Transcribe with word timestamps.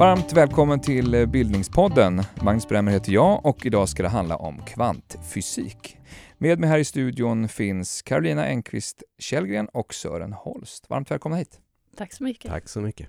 Varmt 0.00 0.32
välkommen 0.32 0.80
till 0.80 1.26
Bildningspodden. 1.28 2.22
Magnus 2.42 2.68
Bremmer 2.68 2.92
heter 2.92 3.12
jag 3.12 3.46
och 3.46 3.66
idag 3.66 3.88
ska 3.88 4.02
det 4.02 4.08
handla 4.08 4.36
om 4.36 4.62
kvantfysik. 4.66 5.96
Med 6.38 6.58
mig 6.58 6.70
här 6.70 6.78
i 6.78 6.84
studion 6.84 7.48
finns 7.48 8.02
Carolina 8.02 8.46
Enqvist 8.46 9.02
Källgren 9.18 9.68
och 9.68 9.94
Sören 9.94 10.32
Holst. 10.32 10.90
Varmt 10.90 11.10
välkomna 11.10 11.36
hit. 11.36 11.60
Tack 11.96 12.12
så 12.12 12.24
mycket. 12.24 12.50
Tack 12.50 12.68
så 12.68 12.80
mycket. 12.80 13.08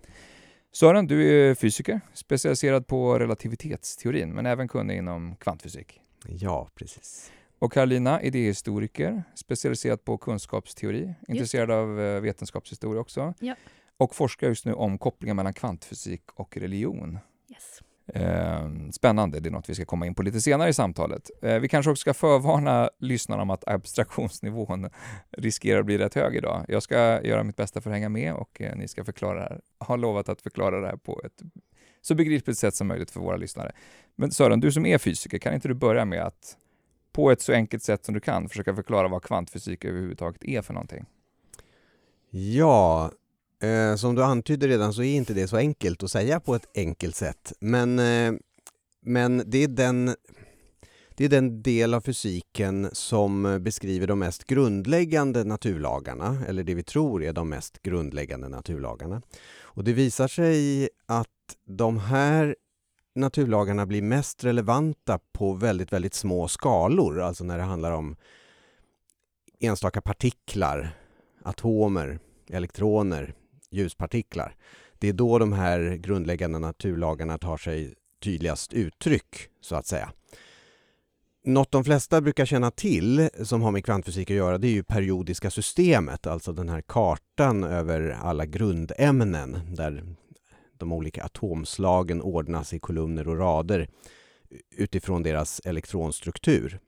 Sören, 0.73 1.07
du 1.07 1.49
är 1.49 1.55
fysiker, 1.55 2.01
specialiserad 2.13 2.87
på 2.87 3.19
relativitetsteorin, 3.19 4.33
men 4.33 4.45
även 4.45 4.67
kunnig 4.67 4.97
inom 4.97 5.35
kvantfysik. 5.35 6.01
Ja, 6.27 6.69
precis. 6.75 7.31
Och 7.59 7.73
Carolina, 7.73 8.21
idéhistoriker, 8.21 9.23
specialiserad 9.35 10.03
på 10.03 10.17
kunskapsteori, 10.17 11.13
intresserad 11.27 11.71
av 11.71 12.01
eh, 12.01 12.21
vetenskapshistoria 12.21 13.01
också. 13.01 13.33
Ja. 13.39 13.55
Och 13.97 14.15
forskar 14.15 14.47
just 14.47 14.65
nu 14.65 14.73
om 14.73 14.97
kopplingen 14.97 15.35
mellan 15.35 15.53
kvantfysik 15.53 16.21
och 16.33 16.57
religion. 16.57 17.19
Yes. 17.49 17.81
Eh, 18.13 18.69
spännande, 18.91 19.39
det 19.39 19.49
är 19.49 19.51
något 19.51 19.69
vi 19.69 19.75
ska 19.75 19.85
komma 19.85 20.05
in 20.05 20.15
på 20.15 20.23
lite 20.23 20.41
senare 20.41 20.69
i 20.69 20.73
samtalet. 20.73 21.31
Eh, 21.41 21.59
vi 21.59 21.67
kanske 21.67 21.91
också 21.91 22.01
ska 22.01 22.13
förvarna 22.13 22.89
lyssnarna 22.99 23.41
om 23.41 23.49
att 23.49 23.67
abstraktionsnivån 23.67 24.89
riskerar 25.37 25.79
att 25.79 25.85
bli 25.85 25.97
rätt 25.97 26.15
hög 26.15 26.35
idag. 26.35 26.65
Jag 26.67 26.83
ska 26.83 27.21
göra 27.21 27.43
mitt 27.43 27.55
bästa 27.55 27.81
för 27.81 27.89
att 27.89 27.93
hänga 27.93 28.09
med 28.09 28.33
och 28.33 28.61
eh, 28.61 28.75
ni 28.75 28.87
ska 28.87 29.05
förklara 29.05 29.39
det 29.39 29.41
här. 29.41 29.61
har 29.77 29.97
lovat 29.97 30.29
att 30.29 30.41
förklara 30.41 30.81
det 30.81 30.87
här 30.87 30.95
på 30.95 31.21
ett 31.25 31.41
så 32.01 32.15
begripligt 32.15 32.57
sätt 32.57 32.75
som 32.75 32.87
möjligt 32.87 33.11
för 33.11 33.19
våra 33.19 33.37
lyssnare. 33.37 33.71
Men 34.15 34.31
Sören, 34.31 34.59
du 34.59 34.71
som 34.71 34.85
är 34.85 34.97
fysiker, 34.97 35.37
kan 35.37 35.53
inte 35.53 35.67
du 35.67 35.73
börja 35.73 36.05
med 36.05 36.21
att 36.21 36.57
på 37.11 37.31
ett 37.31 37.41
så 37.41 37.53
enkelt 37.53 37.83
sätt 37.83 38.05
som 38.05 38.13
du 38.13 38.19
kan 38.19 38.49
försöka 38.49 38.75
förklara 38.75 39.07
vad 39.07 39.23
kvantfysik 39.23 39.85
överhuvudtaget 39.85 40.43
är 40.43 40.61
för 40.61 40.73
någonting? 40.73 41.05
Ja, 42.29 43.11
Eh, 43.61 43.95
som 43.95 44.15
du 44.15 44.23
antydde 44.23 44.67
redan 44.67 44.93
så 44.93 45.03
är 45.03 45.13
inte 45.13 45.33
det 45.33 45.47
så 45.47 45.57
enkelt 45.57 46.03
att 46.03 46.11
säga 46.11 46.39
på 46.39 46.55
ett 46.55 46.67
enkelt 46.75 47.15
sätt. 47.15 47.53
Men, 47.59 47.99
eh, 47.99 48.33
men 49.01 49.43
det, 49.45 49.63
är 49.63 49.67
den, 49.67 50.15
det 51.15 51.25
är 51.25 51.29
den 51.29 51.61
del 51.61 51.93
av 51.93 52.01
fysiken 52.01 52.89
som 52.91 53.59
beskriver 53.61 54.07
de 54.07 54.19
mest 54.19 54.43
grundläggande 54.43 55.43
naturlagarna, 55.43 56.43
eller 56.47 56.63
det 56.63 56.73
vi 56.73 56.83
tror 56.83 57.23
är 57.23 57.33
de 57.33 57.49
mest 57.49 57.81
grundläggande 57.81 58.49
naturlagarna. 58.49 59.21
Och 59.61 59.83
det 59.83 59.93
visar 59.93 60.27
sig 60.27 60.89
att 61.05 61.27
de 61.65 61.97
här 61.97 62.55
naturlagarna 63.15 63.85
blir 63.85 64.01
mest 64.01 64.43
relevanta 64.43 65.19
på 65.31 65.53
väldigt, 65.53 65.93
väldigt 65.93 66.13
små 66.13 66.47
skalor, 66.47 67.21
alltså 67.21 67.43
när 67.43 67.57
det 67.57 67.63
handlar 67.63 67.91
om 67.91 68.15
enstaka 69.59 70.01
partiklar, 70.01 70.97
atomer, 71.43 72.19
elektroner, 72.49 73.33
ljuspartiklar. 73.71 74.55
Det 74.99 75.09
är 75.09 75.13
då 75.13 75.39
de 75.39 75.53
här 75.53 75.95
grundläggande 75.95 76.59
naturlagarna 76.59 77.37
tar 77.37 77.57
sig 77.57 77.93
tydligast 78.23 78.73
uttryck, 78.73 79.47
så 79.61 79.75
att 79.75 79.85
säga. 79.85 80.11
Något 81.43 81.71
de 81.71 81.83
flesta 81.83 82.21
brukar 82.21 82.45
känna 82.45 82.71
till 82.71 83.29
som 83.43 83.61
har 83.61 83.71
med 83.71 83.85
kvantfysik 83.85 84.31
att 84.31 84.37
göra 84.37 84.57
det 84.57 84.67
är 84.67 84.71
ju 84.71 84.83
periodiska 84.83 85.49
systemet, 85.49 86.27
alltså 86.27 86.53
den 86.53 86.69
här 86.69 86.81
kartan 86.81 87.63
över 87.63 88.09
alla 88.09 88.45
grundämnen 88.45 89.59
där 89.75 90.15
de 90.77 90.91
olika 90.91 91.23
atomslagen 91.23 92.21
ordnas 92.21 92.73
i 92.73 92.79
kolumner 92.79 93.27
och 93.27 93.37
rader 93.37 93.89
utifrån 94.75 95.23
deras 95.23 95.61
elektronstruktur. 95.65 96.79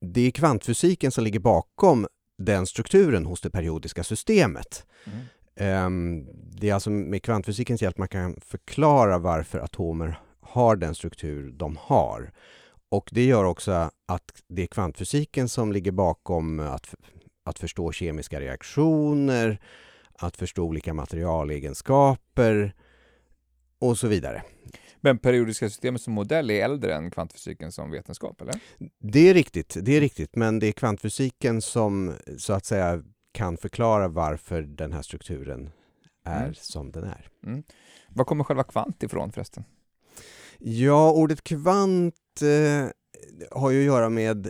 Det 0.00 0.20
är 0.20 0.30
kvantfysiken 0.30 1.10
som 1.10 1.24
ligger 1.24 1.40
bakom 1.40 2.06
den 2.38 2.66
strukturen 2.66 3.26
hos 3.26 3.40
det 3.40 3.50
periodiska 3.50 4.04
systemet. 4.04 4.86
Mm. 5.04 5.86
Um, 5.86 6.26
det 6.50 6.70
är 6.70 6.74
alltså 6.74 6.90
med 6.90 7.22
kvantfysikens 7.22 7.82
hjälp 7.82 7.98
man 7.98 8.08
kan 8.08 8.40
förklara 8.40 9.18
varför 9.18 9.58
atomer 9.58 10.20
har 10.40 10.76
den 10.76 10.94
struktur 10.94 11.52
de 11.52 11.78
har. 11.80 12.32
Och 12.88 13.08
det 13.12 13.24
gör 13.24 13.44
också 13.44 13.90
att 14.06 14.42
det 14.48 14.62
är 14.62 14.66
kvantfysiken 14.66 15.48
som 15.48 15.72
ligger 15.72 15.92
bakom 15.92 16.60
att, 16.60 16.94
att 17.44 17.58
förstå 17.58 17.92
kemiska 17.92 18.40
reaktioner, 18.40 19.60
att 20.18 20.36
förstå 20.36 20.62
olika 20.64 20.94
materialegenskaper 20.94 22.74
och 23.78 23.98
så 23.98 24.08
vidare. 24.08 24.42
Men 25.04 25.18
periodiska 25.18 25.68
systemet 25.68 26.02
som 26.02 26.12
modell 26.12 26.50
är 26.50 26.64
äldre 26.64 26.94
än 26.94 27.10
kvantfysiken 27.10 27.72
som 27.72 27.90
vetenskap, 27.90 28.40
eller? 28.40 28.54
Det 28.98 29.28
är 29.28 29.34
riktigt, 29.34 29.76
det 29.82 29.96
är 29.96 30.00
riktigt, 30.00 30.36
men 30.36 30.58
det 30.58 30.66
är 30.66 30.72
kvantfysiken 30.72 31.62
som 31.62 32.12
så 32.38 32.52
att 32.52 32.64
säga 32.64 33.02
kan 33.32 33.56
förklara 33.56 34.08
varför 34.08 34.62
den 34.62 34.92
här 34.92 35.02
strukturen 35.02 35.70
är 36.24 36.42
mm. 36.42 36.54
som 36.54 36.92
den 36.92 37.04
är. 37.04 37.28
Mm. 37.46 37.62
Var 38.08 38.24
kommer 38.24 38.44
själva 38.44 38.64
kvant 38.64 39.02
ifrån 39.02 39.32
förresten? 39.32 39.64
Ja, 40.58 41.12
ordet 41.12 41.44
kvant 41.44 42.42
eh, 42.42 42.88
har 43.50 43.70
ju 43.70 43.80
att 43.80 43.86
göra 43.86 44.08
med 44.08 44.48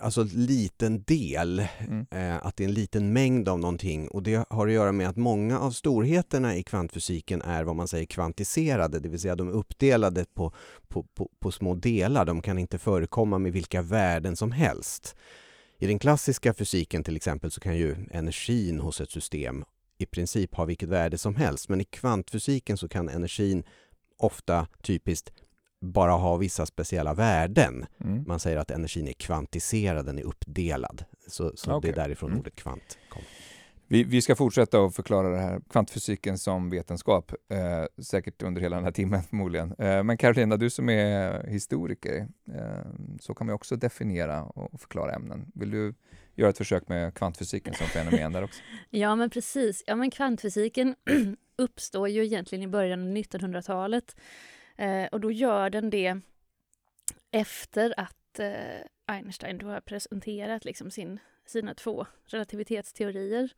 alltså 0.00 0.26
liten 0.32 1.02
del, 1.02 1.66
mm. 1.78 2.06
eh, 2.10 2.46
att 2.46 2.56
det 2.56 2.64
är 2.64 2.68
en 2.68 2.74
liten 2.74 3.12
mängd 3.12 3.48
av 3.48 3.58
någonting 3.58 4.08
och 4.08 4.22
det 4.22 4.46
har 4.50 4.66
att 4.66 4.72
göra 4.72 4.92
med 4.92 5.08
att 5.08 5.16
många 5.16 5.60
av 5.60 5.70
storheterna 5.70 6.56
i 6.56 6.62
kvantfysiken 6.62 7.42
är 7.42 7.64
vad 7.64 7.76
man 7.76 7.88
säger 7.88 8.06
kvantiserade, 8.06 9.00
det 9.00 9.08
vill 9.08 9.20
säga 9.20 9.36
de 9.36 9.48
är 9.48 9.52
uppdelade 9.52 10.24
på, 10.34 10.52
på, 10.88 11.02
på, 11.02 11.30
på 11.40 11.52
små 11.52 11.74
delar, 11.74 12.24
de 12.24 12.42
kan 12.42 12.58
inte 12.58 12.78
förekomma 12.78 13.38
med 13.38 13.52
vilka 13.52 13.82
värden 13.82 14.36
som 14.36 14.52
helst. 14.52 15.16
I 15.78 15.86
den 15.86 15.98
klassiska 15.98 16.54
fysiken 16.54 17.04
till 17.04 17.16
exempel 17.16 17.50
så 17.50 17.60
kan 17.60 17.76
ju 17.76 17.96
energin 18.10 18.80
hos 18.80 19.00
ett 19.00 19.10
system 19.10 19.64
i 19.98 20.06
princip 20.06 20.54
ha 20.54 20.64
vilket 20.64 20.88
värde 20.88 21.18
som 21.18 21.36
helst, 21.36 21.68
men 21.68 21.80
i 21.80 21.84
kvantfysiken 21.84 22.76
så 22.78 22.88
kan 22.88 23.08
energin 23.08 23.64
ofta 24.18 24.66
typiskt 24.82 25.32
bara 25.80 26.12
ha 26.12 26.36
vissa 26.36 26.66
speciella 26.66 27.14
värden. 27.14 27.86
Mm. 28.04 28.24
Man 28.26 28.40
säger 28.40 28.56
att 28.56 28.70
energin 28.70 29.08
är 29.08 29.12
kvantiserad, 29.12 30.06
den 30.06 30.18
är 30.18 30.22
uppdelad. 30.22 31.04
Så, 31.26 31.52
så 31.56 31.74
okay. 31.74 31.90
det 31.90 32.00
är 32.00 32.04
därifrån 32.04 32.30
mm. 32.30 32.40
ordet 32.40 32.56
kvant 32.56 32.98
kommer. 33.08 33.28
Vi, 33.88 34.04
vi, 34.04 34.22
ska 34.22 34.36
fortsätta 34.36 34.84
att 34.84 34.94
förklara 34.94 35.28
det 35.28 35.38
här, 35.38 35.60
kvantfysiken 35.70 36.38
som 36.38 36.70
vetenskap, 36.70 37.32
eh, 37.50 38.02
säkert 38.02 38.42
under 38.42 38.60
hela 38.60 38.76
den 38.76 38.84
här 38.84 38.92
timmen 38.92 39.22
förmodligen. 39.22 39.74
Eh, 39.78 40.02
men 40.02 40.18
Carolina, 40.18 40.56
du 40.56 40.70
som 40.70 40.88
är 40.88 41.46
historiker, 41.46 42.28
eh, 42.54 42.90
så 43.20 43.34
kan 43.34 43.46
man 43.46 43.54
också 43.54 43.76
definiera 43.76 44.44
och 44.44 44.80
förklara 44.80 45.14
ämnen. 45.14 45.52
Vill 45.54 45.70
du 45.70 45.94
göra 46.34 46.50
ett 46.50 46.58
försök 46.58 46.88
med 46.88 47.14
kvantfysiken 47.14 47.74
som 47.74 47.86
fenomen 47.86 48.32
där 48.32 48.44
också? 48.44 48.60
ja, 48.90 49.16
men 49.16 49.30
precis. 49.30 49.84
Ja, 49.86 49.96
men 49.96 50.10
kvantfysiken 50.10 50.94
uppstår 51.58 52.08
ju 52.08 52.24
egentligen 52.24 52.62
i 52.62 52.68
början 52.68 53.00
av 53.00 53.16
1900-talet 53.16 54.16
eh, 54.76 55.06
och 55.12 55.20
då 55.20 55.30
gör 55.30 55.70
den 55.70 55.90
det 55.90 56.20
efter 57.30 57.94
att 57.96 58.38
eh, 58.38 58.80
Einstein 59.06 59.58
då 59.58 59.66
har 59.66 59.80
presenterat 59.80 60.64
liksom 60.64 60.90
sin 60.90 61.20
sina 61.46 61.74
två 61.74 62.06
relativitetsteorier. 62.26 63.50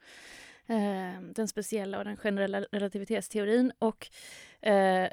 Eh, 0.66 1.20
den 1.34 1.48
speciella 1.48 1.98
och 1.98 2.04
den 2.04 2.16
generella 2.16 2.60
relativitetsteorin. 2.60 3.72
Och 3.78 4.08
eh, 4.68 5.08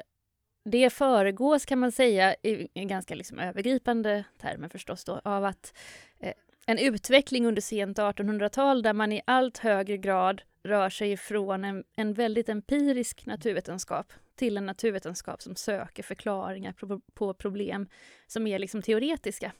det 0.64 0.90
föregås 0.90 1.64
kan 1.64 1.78
man 1.78 1.92
säga 1.92 2.34
i, 2.42 2.68
i 2.74 2.84
ganska 2.84 3.14
liksom 3.14 3.38
övergripande 3.38 4.24
termer 4.38 4.68
förstås 4.68 5.04
då, 5.04 5.20
av 5.24 5.44
att 5.44 5.76
eh, 6.18 6.32
en 6.66 6.78
utveckling 6.78 7.46
under 7.46 7.62
sent 7.62 7.98
1800-tal 7.98 8.82
där 8.82 8.92
man 8.92 9.12
i 9.12 9.22
allt 9.24 9.58
högre 9.58 9.96
grad 9.96 10.42
rör 10.62 10.90
sig 10.90 11.12
ifrån 11.12 11.64
en, 11.64 11.84
en 11.96 12.14
väldigt 12.14 12.48
empirisk 12.48 13.26
naturvetenskap 13.26 14.12
till 14.36 14.56
en 14.56 14.66
naturvetenskap 14.66 15.42
som 15.42 15.56
söker 15.56 16.02
förklaringar 16.02 16.72
på, 16.72 17.00
på 17.14 17.34
problem 17.34 17.88
som 18.26 18.46
är 18.46 18.58
liksom 18.58 18.82
teoretiska. 18.82 19.52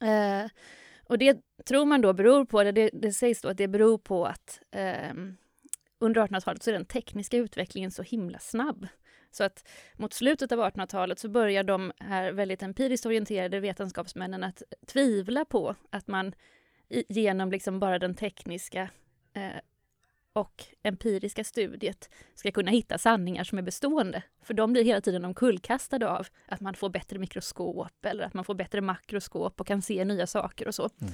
Mm. 0.00 0.44
Eh, 0.44 0.50
och 1.04 1.18
det 1.18 1.40
tror 1.64 1.86
man 1.86 2.00
då 2.00 2.12
beror 2.12 2.44
på, 2.44 2.62
det, 2.62 2.90
det 2.92 3.12
sägs 3.12 3.40
då 3.40 3.48
att 3.48 3.56
det 3.56 3.68
beror 3.68 3.98
på 3.98 4.26
att 4.26 4.60
eh, 4.70 5.14
under 5.98 6.26
1800-talet 6.26 6.62
så 6.62 6.70
är 6.70 6.74
den 6.74 6.84
tekniska 6.84 7.36
utvecklingen 7.36 7.90
så 7.90 8.02
himla 8.02 8.38
snabb. 8.38 8.88
Så 9.30 9.44
att 9.44 9.68
mot 9.94 10.12
slutet 10.12 10.52
av 10.52 10.58
1800-talet 10.58 11.18
så 11.18 11.28
börjar 11.28 11.64
de 11.64 11.92
här 11.98 12.32
väldigt 12.32 12.62
empiriskt 12.62 13.06
orienterade 13.06 13.60
vetenskapsmännen 13.60 14.44
att 14.44 14.62
tvivla 14.86 15.44
på 15.44 15.74
att 15.90 16.06
man 16.06 16.34
genom 16.88 17.50
liksom 17.50 17.80
bara 17.80 17.98
den 17.98 18.14
tekniska 18.14 18.90
eh, 19.32 19.60
och 20.38 20.64
empiriska 20.82 21.44
studiet 21.44 22.10
ska 22.34 22.50
kunna 22.50 22.70
hitta 22.70 22.98
sanningar 22.98 23.44
som 23.44 23.58
är 23.58 23.62
bestående. 23.62 24.22
För 24.42 24.54
de 24.54 24.72
blir 24.72 24.84
hela 24.84 25.00
tiden 25.00 25.24
omkullkastade 25.24 26.08
av 26.08 26.26
att 26.46 26.60
man 26.60 26.74
får 26.74 26.88
bättre 26.88 27.18
mikroskop 27.18 28.04
eller 28.04 28.24
att 28.24 28.34
man 28.34 28.44
får 28.44 28.54
bättre 28.54 28.80
makroskop 28.80 29.60
och 29.60 29.66
kan 29.66 29.82
se 29.82 30.04
nya 30.04 30.26
saker 30.26 30.68
och 30.68 30.74
så. 30.74 30.90
Mm. 31.00 31.12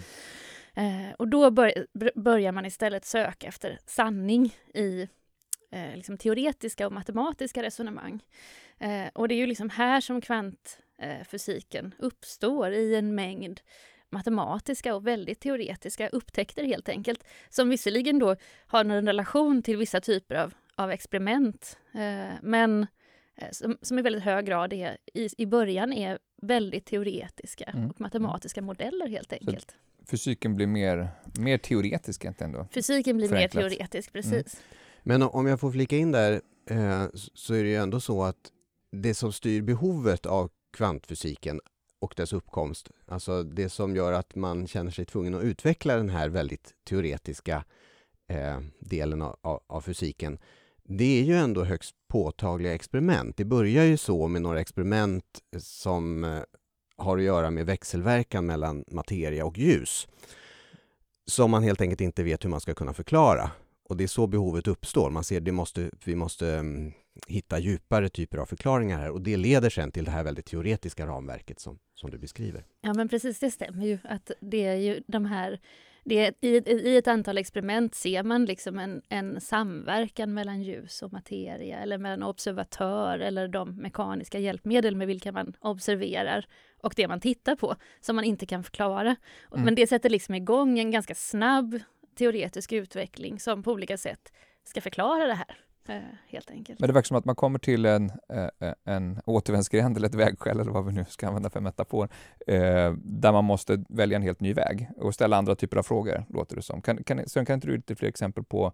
Eh, 0.74 1.14
och 1.14 1.28
då 1.28 1.50
bör, 1.50 1.86
börjar 2.14 2.52
man 2.52 2.66
istället 2.66 3.04
söka 3.04 3.46
efter 3.46 3.78
sanning 3.86 4.56
i 4.74 5.08
eh, 5.70 5.96
liksom 5.96 6.18
teoretiska 6.18 6.86
och 6.86 6.92
matematiska 6.92 7.62
resonemang. 7.62 8.20
Eh, 8.78 9.06
och 9.14 9.28
det 9.28 9.34
är 9.34 9.38
ju 9.38 9.46
liksom 9.46 9.70
här 9.70 10.00
som 10.00 10.20
kvant 10.20 10.78
eh, 10.98 11.24
fysiken 11.24 11.94
uppstår 11.98 12.72
i 12.72 12.94
en 12.94 13.14
mängd 13.14 13.60
matematiska 14.14 14.94
och 14.94 15.06
väldigt 15.06 15.40
teoretiska 15.40 16.08
upptäckter 16.08 16.64
helt 16.64 16.88
enkelt. 16.88 17.24
Som 17.50 17.68
visserligen 17.68 18.18
då 18.18 18.36
har 18.66 18.80
en 18.80 19.06
relation 19.06 19.62
till 19.62 19.76
vissa 19.76 20.00
typer 20.00 20.34
av, 20.34 20.54
av 20.76 20.90
experiment, 20.90 21.78
eh, 21.94 22.34
men 22.42 22.86
eh, 23.36 23.48
som, 23.52 23.78
som 23.82 23.98
i 23.98 24.02
väldigt 24.02 24.22
hög 24.22 24.46
grad 24.46 24.72
är, 24.72 24.96
i, 25.14 25.28
i 25.38 25.46
början 25.46 25.92
är 25.92 26.18
väldigt 26.42 26.84
teoretiska 26.86 27.64
Mm. 27.64 27.90
och 27.90 28.00
matematiska 28.00 28.62
modeller 28.62 29.08
helt 29.08 29.32
enkelt. 29.32 29.74
Fysiken 30.10 30.54
blir 30.56 30.66
mer, 30.66 31.08
mer 31.38 31.58
teoretisk 31.58 32.24
egentligen 32.24 32.52
då. 32.52 32.66
Fysiken 32.74 33.16
blir 33.16 33.28
mer 33.28 33.36
Förenklat. 33.36 33.62
Mm. 33.62 33.70
teoretisk, 33.70 34.12
precis. 34.12 34.60
Men 35.02 35.22
o- 35.22 35.28
om 35.32 35.46
jag 35.46 35.60
får 35.60 35.72
flika 35.72 35.96
in 35.96 36.12
där 36.12 36.40
eh, 36.70 37.04
så 37.34 37.54
är 37.54 37.62
det 37.62 37.68
ju 37.68 37.76
ändå 37.76 38.00
så 38.00 38.22
att 38.22 38.36
det 38.92 39.14
som 39.14 39.32
styr 39.32 39.62
behovet 39.62 40.26
av 40.26 40.50
kvantfysiken 40.72 41.60
och 42.04 42.14
dess 42.16 42.32
uppkomst, 42.32 42.90
alltså 43.06 43.42
det 43.42 43.68
som 43.68 43.96
gör 43.96 44.12
att 44.12 44.34
man 44.34 44.66
känner 44.66 44.90
sig 44.90 45.04
tvungen 45.04 45.34
att 45.34 45.42
utveckla 45.42 45.96
den 45.96 46.08
här 46.08 46.28
väldigt 46.28 46.74
teoretiska 46.84 47.64
eh, 48.28 48.60
delen 48.78 49.22
av, 49.22 49.36
av, 49.40 49.60
av 49.66 49.80
fysiken, 49.80 50.38
det 50.82 51.20
är 51.20 51.22
ju 51.22 51.34
ändå 51.34 51.64
högst 51.64 51.94
påtagliga 52.08 52.74
experiment. 52.74 53.36
Det 53.36 53.44
börjar 53.44 53.84
ju 53.84 53.96
så 53.96 54.28
med 54.28 54.42
några 54.42 54.60
experiment 54.60 55.24
som 55.58 56.24
eh, 56.24 56.42
har 56.96 57.18
att 57.18 57.24
göra 57.24 57.50
med 57.50 57.66
växelverkan 57.66 58.46
mellan 58.46 58.84
materia 58.86 59.44
och 59.44 59.58
ljus 59.58 60.08
som 61.26 61.50
man 61.50 61.62
helt 61.62 61.80
enkelt 61.80 62.00
inte 62.00 62.22
vet 62.22 62.44
hur 62.44 62.50
man 62.50 62.60
ska 62.60 62.74
kunna 62.74 62.92
förklara. 62.92 63.50
Och 63.88 63.96
det 63.96 64.04
är 64.04 64.08
så 64.08 64.26
behovet 64.26 64.68
uppstår. 64.68 65.10
Man 65.10 65.24
ser 65.24 65.40
det 65.40 65.52
måste, 65.52 65.90
vi 66.04 66.16
måste 66.16 66.48
mm, 66.48 66.92
hitta 67.26 67.58
djupare 67.58 68.08
typer 68.08 68.38
av 68.38 68.46
förklaringar 68.46 68.98
här 68.98 69.10
och 69.10 69.20
det 69.20 69.36
leder 69.36 69.70
sen 69.70 69.92
till 69.92 70.04
det 70.04 70.10
här 70.10 70.24
väldigt 70.24 70.46
teoretiska 70.46 71.06
ramverket 71.06 71.60
som, 71.60 71.78
som 71.94 72.10
du 72.10 72.18
beskriver. 72.18 72.64
Ja 72.80 72.94
men 72.94 73.08
precis, 73.08 73.38
det 73.38 73.50
stämmer 73.50 73.86
ju 73.86 73.98
att 74.04 74.30
det 74.40 74.64
är 74.64 74.76
ju 74.76 75.02
de 75.06 75.24
här 75.24 75.60
det 76.04 76.34
i, 76.40 76.48
I 76.68 76.96
ett 76.96 77.08
antal 77.08 77.38
experiment 77.38 77.94
ser 77.94 78.22
man 78.22 78.44
liksom 78.44 78.78
en, 78.78 79.02
en 79.08 79.40
samverkan 79.40 80.34
mellan 80.34 80.62
ljus 80.62 81.02
och 81.02 81.12
materia 81.12 81.78
eller 81.78 81.98
mellan 81.98 82.22
observatör 82.22 83.18
eller 83.18 83.48
de 83.48 83.76
mekaniska 83.76 84.38
hjälpmedel 84.38 84.96
med 84.96 85.06
vilka 85.06 85.32
man 85.32 85.56
observerar 85.60 86.46
och 86.82 86.92
det 86.96 87.08
man 87.08 87.20
tittar 87.20 87.56
på 87.56 87.76
som 88.00 88.16
man 88.16 88.24
inte 88.24 88.46
kan 88.46 88.64
förklara. 88.64 89.16
Mm. 89.52 89.64
Men 89.64 89.74
det 89.74 89.86
sätter 89.86 90.10
liksom 90.10 90.34
igång 90.34 90.78
en 90.78 90.90
ganska 90.90 91.14
snabb 91.14 91.80
teoretisk 92.16 92.72
utveckling 92.72 93.40
som 93.40 93.62
på 93.62 93.72
olika 93.72 93.96
sätt 93.98 94.32
ska 94.64 94.80
förklara 94.80 95.26
det 95.26 95.34
här. 95.34 95.56
eh, 95.88 96.02
Helt 96.28 96.50
enkelt. 96.50 96.80
Men 96.80 96.86
det 96.86 96.92
verkar 96.92 97.06
som 97.06 97.16
att 97.16 97.24
man 97.24 97.36
kommer 97.36 97.58
till 97.58 97.84
en, 97.86 98.10
eh, 98.28 98.48
eh, 98.68 98.74
en 98.84 99.20
återvändsgränd 99.26 99.96
eller 99.96 100.08
ett 100.08 100.14
vägskäl 100.14 100.60
eller 100.60 100.70
vad 100.72 100.86
vi 100.86 100.92
nu 100.92 101.04
ska 101.08 101.28
använda 101.28 101.50
för 101.50 101.60
metafor, 101.60 102.08
eh, 102.46 102.92
där 102.96 103.32
man 103.32 103.44
måste 103.44 103.84
välja 103.88 104.16
en 104.16 104.22
helt 104.22 104.40
ny 104.40 104.54
väg 104.54 104.88
och 104.96 105.14
ställa 105.14 105.36
andra 105.36 105.54
typer 105.54 105.76
av 105.76 105.82
frågor, 105.82 106.24
låter 106.28 106.56
det 106.56 106.62
som. 106.62 106.82
Kan, 106.82 107.04
kan, 107.04 107.28
Sören, 107.28 107.46
kan 107.46 107.54
inte 107.54 107.66
du 107.66 107.72
ge 107.72 107.76
lite 107.76 107.96
fler 107.96 108.08
exempel 108.08 108.44
på 108.44 108.72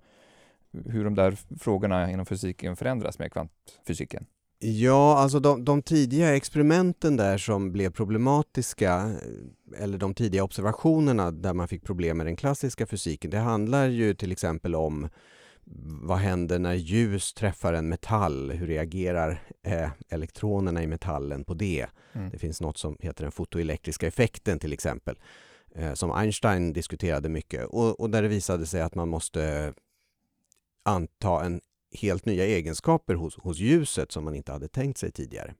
hur 0.86 1.04
de 1.04 1.14
där 1.14 1.36
frågorna 1.58 2.10
inom 2.10 2.26
fysiken 2.26 2.76
förändras 2.76 3.18
med 3.18 3.32
kvantfysiken? 3.32 4.26
Ja, 4.62 5.18
alltså 5.18 5.40
de, 5.40 5.64
de 5.64 5.82
tidiga 5.82 6.36
experimenten 6.36 7.16
där 7.16 7.38
som 7.38 7.72
blev 7.72 7.90
problematiska 7.90 8.94
eh, 8.94 9.82
eller 9.82 9.98
de 9.98 10.14
tidiga 10.14 10.44
observationerna 10.44 11.30
där 11.30 11.54
man 11.54 11.68
fick 11.68 11.84
problem 11.84 12.16
med 12.16 12.26
den 12.26 12.36
klassiska 12.36 12.86
fysiken, 12.86 13.30
det 13.30 13.38
handlar 13.38 13.86
ju 13.86 14.14
till 14.14 14.32
exempel 14.32 14.74
om 14.74 15.08
vad 16.02 16.18
händer 16.18 16.58
när 16.58 16.74
ljus 16.74 17.34
träffar 17.34 17.72
en 17.72 17.88
metall? 17.88 18.50
Hur 18.50 18.66
reagerar 18.66 19.42
eh, 19.62 19.90
elektronerna 20.08 20.82
i 20.82 20.86
metallen 20.86 21.44
på 21.44 21.54
det? 21.54 21.86
Mm. 22.12 22.30
Det 22.30 22.38
finns 22.38 22.60
något 22.60 22.78
som 22.78 22.96
heter 23.00 23.22
den 23.22 23.32
fotoelektriska 23.32 24.06
effekten 24.06 24.58
till 24.58 24.72
exempel, 24.72 25.18
eh, 25.74 25.94
som 25.94 26.10
Einstein 26.12 26.72
diskuterade 26.72 27.28
mycket 27.28 27.66
och, 27.66 28.00
och 28.00 28.10
där 28.10 28.22
det 28.22 28.28
visade 28.28 28.66
sig 28.66 28.80
att 28.80 28.94
man 28.94 29.08
måste 29.08 29.74
anta 30.82 31.44
en 31.44 31.60
helt 31.92 32.26
nya 32.26 32.44
egenskaper 32.44 33.14
hos, 33.14 33.36
hos 33.36 33.58
ljuset 33.58 34.12
som 34.12 34.24
man 34.24 34.34
inte 34.34 34.52
hade 34.52 34.68
tänkt 34.68 34.98
sig 34.98 35.12
tidigare. 35.12 35.54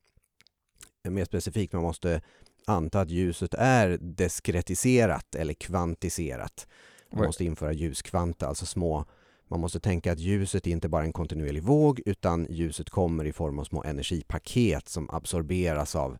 Mer 1.09 1.25
specifikt, 1.25 1.73
man 1.73 1.82
måste 1.82 2.23
anta 2.67 3.00
att 3.00 3.11
ljuset 3.11 3.55
är 3.55 3.99
diskretiserat 4.00 5.35
eller 5.35 5.55
kvantiserat. 5.55 6.67
Man 7.12 7.27
måste 7.27 7.44
införa 7.44 7.73
ljuskvanta, 7.73 8.47
alltså 8.47 8.67
små 8.67 9.06
man 9.50 9.61
måste 9.61 9.81
tänka 9.81 10.12
att 10.12 10.19
ljuset 10.19 10.67
är 10.67 10.71
inte 10.71 10.88
bara 10.88 11.05
en 11.05 11.12
kontinuerlig 11.12 11.62
våg 11.62 12.00
utan 12.06 12.47
ljuset 12.50 12.91
kommer 12.91 13.25
i 13.25 13.33
form 13.33 13.59
av 13.59 13.65
små 13.65 13.85
energipaket 13.85 14.88
som 14.88 15.11
absorberas 15.11 15.97
av 15.97 16.19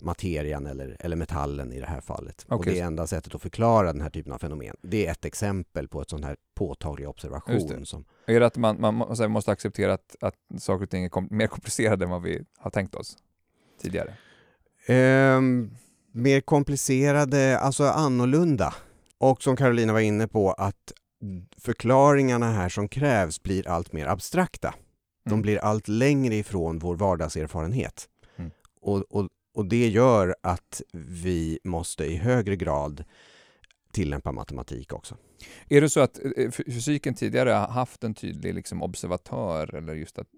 materian 0.00 0.66
eller, 0.66 0.96
eller 1.00 1.16
metallen 1.16 1.72
i 1.72 1.80
det 1.80 1.86
här 1.86 2.00
fallet. 2.00 2.44
Och 2.48 2.56
Okej. 2.56 2.74
det 2.74 2.80
är 2.80 2.84
enda 2.86 3.06
sättet 3.06 3.34
att 3.34 3.42
förklara 3.42 3.92
den 3.92 4.00
här 4.02 4.10
typen 4.10 4.32
av 4.32 4.38
fenomen. 4.38 4.76
Det 4.82 5.06
är 5.06 5.10
ett 5.12 5.24
exempel 5.24 5.88
på 5.88 6.02
ett 6.02 6.10
sån 6.10 6.24
här 6.24 6.36
påtaglig 6.54 7.08
observation. 7.08 7.86
Som, 7.86 8.04
Är 8.26 8.40
det 8.40 8.46
att 8.46 8.56
man, 8.56 8.80
man 8.80 8.94
må- 8.94 9.16
så 9.16 9.22
här, 9.22 9.28
måste 9.28 9.50
acceptera 9.52 9.92
att, 9.94 10.16
att 10.20 10.34
saker 10.62 10.84
och 10.84 10.90
ting 10.90 11.04
är 11.04 11.08
kom, 11.08 11.28
mer 11.30 11.46
komplicerade 11.46 12.04
än 12.04 12.10
vad 12.10 12.22
vi 12.22 12.44
har 12.58 12.70
tänkt 12.70 12.94
oss 12.94 13.16
tidigare? 13.82 14.14
Ehm, 14.86 15.70
mer 16.12 16.40
komplicerade, 16.40 17.58
alltså 17.58 17.84
annorlunda. 17.84 18.74
Och 19.18 19.42
som 19.42 19.56
Carolina 19.56 19.92
var 19.92 20.00
inne 20.00 20.28
på 20.28 20.52
att 20.52 20.92
förklaringarna 21.58 22.52
här 22.52 22.68
som 22.68 22.88
krävs 22.88 23.42
blir 23.42 23.68
allt 23.68 23.92
mer 23.92 24.06
abstrakta. 24.06 24.74
De 25.24 25.30
Mm. 25.30 25.42
blir 25.42 25.58
allt 25.58 25.88
längre 25.88 26.34
ifrån 26.34 26.78
vår 26.78 26.96
vardagserfarenhet. 26.96 28.08
Mm. 28.36 28.50
Och, 28.80 28.96
och, 29.10 29.28
och 29.54 29.66
det 29.66 29.88
gör 29.88 30.36
att 30.42 30.82
vi 30.92 31.58
måste 31.64 32.04
i 32.04 32.16
högre 32.16 32.56
grad 32.56 33.04
tillämpa 33.92 34.32
matematik 34.32 34.92
också. 34.92 35.16
Är 35.68 35.80
det 35.80 35.88
så 35.88 36.00
att 36.00 36.24
eh, 36.24 36.30
f- 36.36 36.60
fysiken 36.66 37.14
tidigare 37.14 37.50
har 37.50 37.68
haft 37.68 38.04
en 38.04 38.14
tydlig 38.14 38.54
liksom, 38.54 38.82
observatör 38.82 39.74
eller 39.74 39.94
just 39.94 40.18
att 40.18 40.28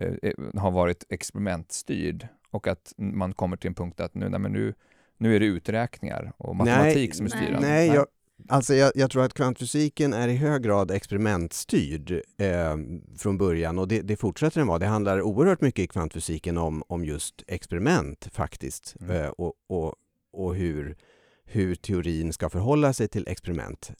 eh, 0.00 0.12
eh, 0.22 0.32
har 0.60 0.70
varit 0.70 1.04
experimentstyrd 1.08 2.28
och 2.50 2.66
att 2.66 2.92
man 2.96 3.32
kommer 3.34 3.56
till 3.56 3.68
en 3.68 3.74
punkt 3.74 4.00
att 4.00 4.14
nu, 4.14 4.28
nej, 4.28 4.40
men 4.40 4.52
nu, 4.52 4.74
nu 5.18 5.36
är 5.36 5.40
det 5.40 5.46
uträkningar 5.46 6.32
och 6.36 6.56
matematik 6.56 7.14
som 7.14 7.26
är 7.26 7.30
nej. 7.30 7.38
styrande? 7.42 7.68
Nej, 7.68 7.86
jag, 7.88 8.06
alltså 8.48 8.74
jag, 8.74 8.92
jag 8.94 9.10
tror 9.10 9.24
att 9.24 9.34
kvantfysiken 9.34 10.12
är 10.12 10.28
i 10.28 10.36
hög 10.36 10.62
grad 10.62 10.90
experimentstyrd 10.90 12.10
eh, 12.38 12.76
från 13.18 13.38
början 13.38 13.78
och 13.78 13.88
det, 13.88 14.00
det 14.02 14.16
fortsätter 14.16 14.60
den 14.60 14.68
vara. 14.68 14.78
Det 14.78 14.86
handlar 14.86 15.22
oerhört 15.22 15.60
mycket 15.60 15.82
i 15.82 15.86
kvantfysiken 15.86 16.58
om, 16.58 16.82
om 16.88 17.04
just 17.04 17.42
experiment 17.46 18.28
faktiskt 18.32 18.96
Mm. 19.00 19.16
eh, 19.16 19.28
och, 19.28 19.54
och, 19.68 19.94
och 20.32 20.54
hur, 20.54 20.96
hur 21.44 21.74
teorin 21.74 22.32
ska 22.32 22.50
förhålla 22.50 22.92
sig 22.92 23.08
till 23.08 23.28
experiment. 23.28 23.92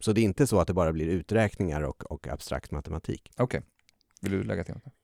Så 0.00 0.12
det 0.12 0.20
är 0.20 0.22
inte 0.22 0.46
så 0.46 0.60
att 0.60 0.66
det 0.66 0.74
bara 0.74 0.92
blir 0.92 1.08
uträkningar 1.08 1.82
och, 1.82 2.12
och 2.12 2.28
abstrakt 2.28 2.70
matematik. 2.70 3.30
Okej. 3.36 3.62
Vill 4.20 4.32
du 4.32 4.42
lägga 4.42 4.64
till 4.64 4.74
något? 4.74 4.94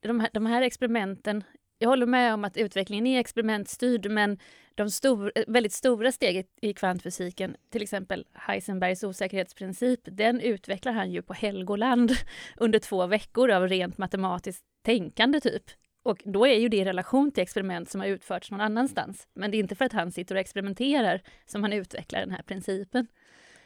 de 0.00 0.20
här, 0.20 0.30
de 0.32 0.46
här 0.46 0.62
experimenten, 0.62 1.44
jag 1.82 1.88
håller 1.88 2.06
med 2.06 2.34
om 2.34 2.44
att 2.44 2.56
utvecklingen 2.56 3.06
är 3.06 3.20
experimentstyrd, 3.20 4.10
men 4.10 4.38
de 4.74 4.90
stor, 4.90 5.32
eh, 5.34 5.44
väldigt 5.46 5.72
stora 5.72 6.12
steg 6.12 6.46
i 6.62 6.72
kvantfysiken, 6.74 7.56
till 7.70 7.82
exempel 7.82 8.26
Heisenbergs 8.34 9.04
osäkerhetsprincip, 9.04 10.00
den 10.04 10.40
utvecklar 10.40 10.92
han 10.92 11.10
ju 11.12 11.22
på 11.22 11.32
Helgoland 11.34 12.12
under 12.56 12.78
två 12.78 13.06
veckor 13.06 13.50
av 13.50 13.68
rent 13.68 13.98
matematiskt 13.98 14.64
tänkande 14.84 15.40
typ. 15.40 15.62
Och 16.02 16.22
då 16.24 16.46
är 16.46 16.54
ju 16.58 16.68
det 16.68 16.76
i 16.76 16.84
relation 16.84 17.30
till 17.32 17.42
experiment 17.42 17.90
som 17.90 18.00
har 18.00 18.08
utförts 18.08 18.50
någon 18.50 18.60
annanstans. 18.60 19.26
Men 19.34 19.50
det 19.50 19.56
är 19.56 19.58
inte 19.58 19.74
för 19.74 19.84
att 19.84 19.92
han 19.92 20.12
sitter 20.12 20.34
och 20.34 20.40
experimenterar 20.40 21.22
som 21.46 21.62
han 21.62 21.72
utvecklar 21.72 22.20
den 22.20 22.30
här 22.30 22.42
principen. 22.42 23.06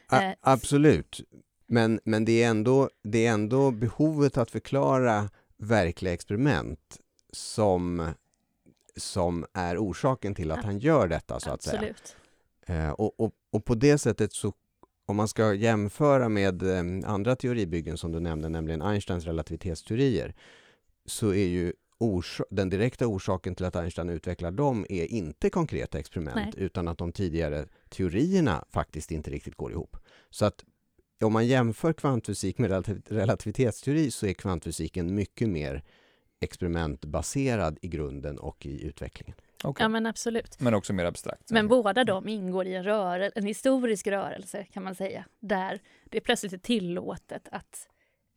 A- 0.07 0.21
Eh, 0.23 0.33
absolut. 0.41 1.21
Men, 1.67 1.99
men 2.03 2.25
det, 2.25 2.43
är 2.43 2.49
ändå, 2.49 2.89
det 3.03 3.25
är 3.25 3.31
ändå 3.31 3.71
behovet 3.71 4.37
att 4.37 4.51
förklara 4.51 5.29
verkliga 5.57 6.13
experiment 6.13 6.99
som, 7.35 8.13
som 8.95 9.45
är 9.53 9.77
orsaken 9.77 10.35
till 10.35 10.51
att 10.51 10.63
han 10.63 10.79
gör 10.79 11.07
detta 11.07 11.39
så 11.39 11.51
att 11.51 11.61
säga. 11.61 11.93
Eh, 12.65 12.89
och, 12.89 13.19
och, 13.19 13.31
och 13.51 13.65
på 13.65 13.75
det 13.75 13.97
sättet 13.97 14.33
så 14.33 14.53
om 15.05 15.15
man 15.15 15.27
ska 15.27 15.53
jämföra 15.53 16.29
med 16.29 16.63
eh, 16.63 17.09
andra 17.11 17.35
teoribyggen 17.35 17.97
som 17.97 18.11
du 18.11 18.19
nämnde, 18.19 18.49
nämligen 18.49 18.81
Einsteins 18.81 19.25
relativitetsteorier, 19.25 20.35
så 21.05 21.33
är 21.33 21.47
ju 21.47 21.73
den 22.49 22.69
direkta 22.69 23.07
orsaken 23.07 23.55
till 23.55 23.65
att 23.65 23.75
Einstein 23.75 24.09
utvecklar 24.09 24.51
dem 24.51 24.85
är 24.89 25.05
inte 25.05 25.49
konkreta 25.49 25.99
experiment 25.99 26.35
Nej. 26.35 26.65
utan 26.65 26.87
att 26.87 26.97
de 26.97 27.11
tidigare 27.11 27.67
teorierna 27.89 28.65
faktiskt 28.69 29.11
inte 29.11 29.31
riktigt 29.31 29.55
går 29.55 29.71
ihop. 29.71 29.97
Så 30.29 30.45
att 30.45 30.63
om 31.23 31.33
man 31.33 31.47
jämför 31.47 31.93
kvantfysik 31.93 32.57
med 32.57 32.69
relativ- 32.69 33.01
relativitetsteori 33.07 34.11
så 34.11 34.25
är 34.25 34.33
kvantfysiken 34.33 35.15
mycket 35.15 35.49
mer 35.49 35.83
experimentbaserad 36.45 37.77
i 37.81 37.87
grunden 37.87 38.37
och 38.39 38.65
i 38.65 38.85
utvecklingen. 38.87 39.35
Okej. 39.63 39.83
Ja 39.83 39.89
men 39.89 40.05
absolut. 40.05 40.59
Men 40.59 40.73
också 40.73 40.93
mer 40.93 41.05
abstrakt. 41.05 41.51
Men 41.51 41.67
båda 41.67 42.03
de 42.03 42.27
ingår 42.27 42.65
i 42.67 42.75
en, 42.75 42.83
rörel- 42.83 43.31
en 43.35 43.45
historisk 43.45 44.07
rörelse 44.07 44.63
kan 44.73 44.83
man 44.83 44.95
säga, 44.95 45.25
där 45.39 45.79
det 46.05 46.21
plötsligt 46.21 46.53
är 46.53 46.57
tillåtet 46.57 47.47
att 47.51 47.87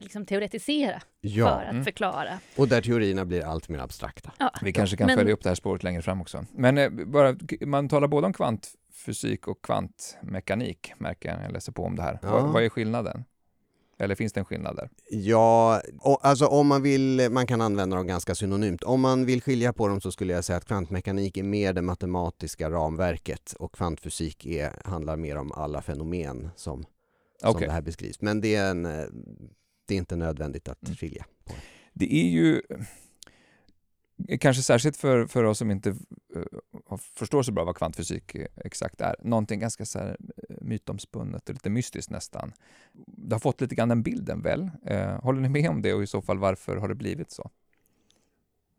liksom 0.00 0.26
teoretisera 0.26 1.02
Ja, 1.20 1.46
för 1.48 1.62
att 1.64 1.70
Mm. 1.72 1.84
förklara. 1.84 2.38
och 2.56 2.68
där 2.68 2.82
teorierna 2.82 3.24
blir 3.24 3.44
allt 3.44 3.68
mer 3.68 3.78
abstrakta. 3.78 4.32
Ja. 4.38 4.50
Vi 4.62 4.72
kanske 4.72 4.96
kan 4.96 5.06
Men- 5.06 5.16
följa 5.18 5.32
upp 5.32 5.42
det 5.42 5.48
här 5.50 5.54
spåret 5.54 5.82
längre 5.82 6.02
fram 6.02 6.20
också. 6.20 6.44
Men 6.52 6.78
eh, 6.78 6.90
bara, 6.90 7.36
man 7.66 7.88
talar 7.88 8.08
både 8.08 8.26
om 8.26 8.32
kvantfysik 8.32 9.48
och 9.48 9.62
kvantmekanik, 9.62 10.92
märker 10.98 11.28
jag 11.28 11.36
när 11.38 11.44
jag 11.44 11.52
läser 11.52 11.72
på 11.72 11.84
om 11.84 11.96
det 11.96 12.02
här. 12.02 12.18
Ja. 12.22 12.30
Vad, 12.32 12.52
vad 12.52 12.62
är 12.64 12.68
skillnaden? 12.68 13.24
Eller 14.00 14.14
finns 14.14 14.32
det 14.32 14.40
en 14.40 14.44
skillnad 14.44 14.76
där? 14.76 14.90
Ja, 15.10 15.80
och, 16.00 16.26
alltså 16.26 16.46
om 16.46 16.66
man 16.66 16.82
vill, 16.82 17.28
man 17.30 17.46
kan 17.46 17.60
använda 17.60 17.96
dem 17.96 18.06
ganska 18.06 18.34
synonymt. 18.34 18.82
Om 18.82 19.00
man 19.00 19.26
vill 19.26 19.42
skilja 19.42 19.72
på 19.72 19.88
dem 19.88 20.00
så 20.00 20.12
skulle 20.12 20.32
jag 20.32 20.44
säga 20.44 20.56
att 20.56 20.64
kvantmekanik 20.64 21.36
är 21.36 21.42
mer 21.42 21.72
det 21.72 21.82
matematiska 21.82 22.70
ramverket 22.70 23.52
och 23.58 23.72
kvantfysik 23.74 24.46
är, 24.46 24.72
handlar 24.84 25.16
mer 25.16 25.36
om 25.36 25.52
alla 25.52 25.82
fenomen 25.82 26.48
som, 26.56 26.84
som 27.40 27.50
Okej. 27.50 27.66
det 27.66 27.72
här 27.72 27.82
beskrivs. 27.82 28.20
Men 28.20 28.40
det 28.40 28.54
är, 28.54 28.70
en, 28.70 28.86
eh, 28.86 29.04
det 29.86 29.94
är 29.94 29.98
inte 29.98 30.16
nödvändigt 30.16 30.68
att 30.68 30.84
Mm. 30.84 30.96
skilja. 30.96 31.24
Det 31.92 32.14
är 32.14 32.28
ju 32.28 32.62
kanske 34.40 34.62
särskilt 34.62 34.96
för, 34.96 35.26
för 35.26 35.44
oss 35.44 35.58
som 35.58 35.70
inte 35.70 35.90
uh, 35.90 36.96
förstår 37.14 37.42
så 37.42 37.52
bra 37.52 37.64
vad 37.64 37.76
kvantfysik 37.76 38.34
eh, 38.34 38.46
exakt 38.56 39.00
är, 39.00 39.16
någonting 39.20 39.60
ganska 39.60 39.84
så 39.84 39.98
här 39.98 40.16
eh, 40.48 40.56
mytomspunnet 40.60 41.48
och 41.48 41.54
lite 41.54 41.70
mystiskt 41.70 42.10
nästan. 42.10 42.52
Det 43.06 43.34
har 43.34 43.40
fått 43.40 43.60
lite 43.60 43.74
grann 43.74 43.88
den 43.88 44.02
bilden 44.02 44.42
väl? 44.42 44.70
Uh, 44.90 45.22
håller 45.22 45.40
ni 45.40 45.48
med 45.48 45.70
om 45.70 45.82
det 45.82 45.94
och 45.94 46.02
i 46.02 46.06
så 46.06 46.22
fall 46.22 46.38
varför 46.38 46.76
har 46.76 46.88
det 46.88 46.94
blivit 46.94 47.30
så? 47.30 47.50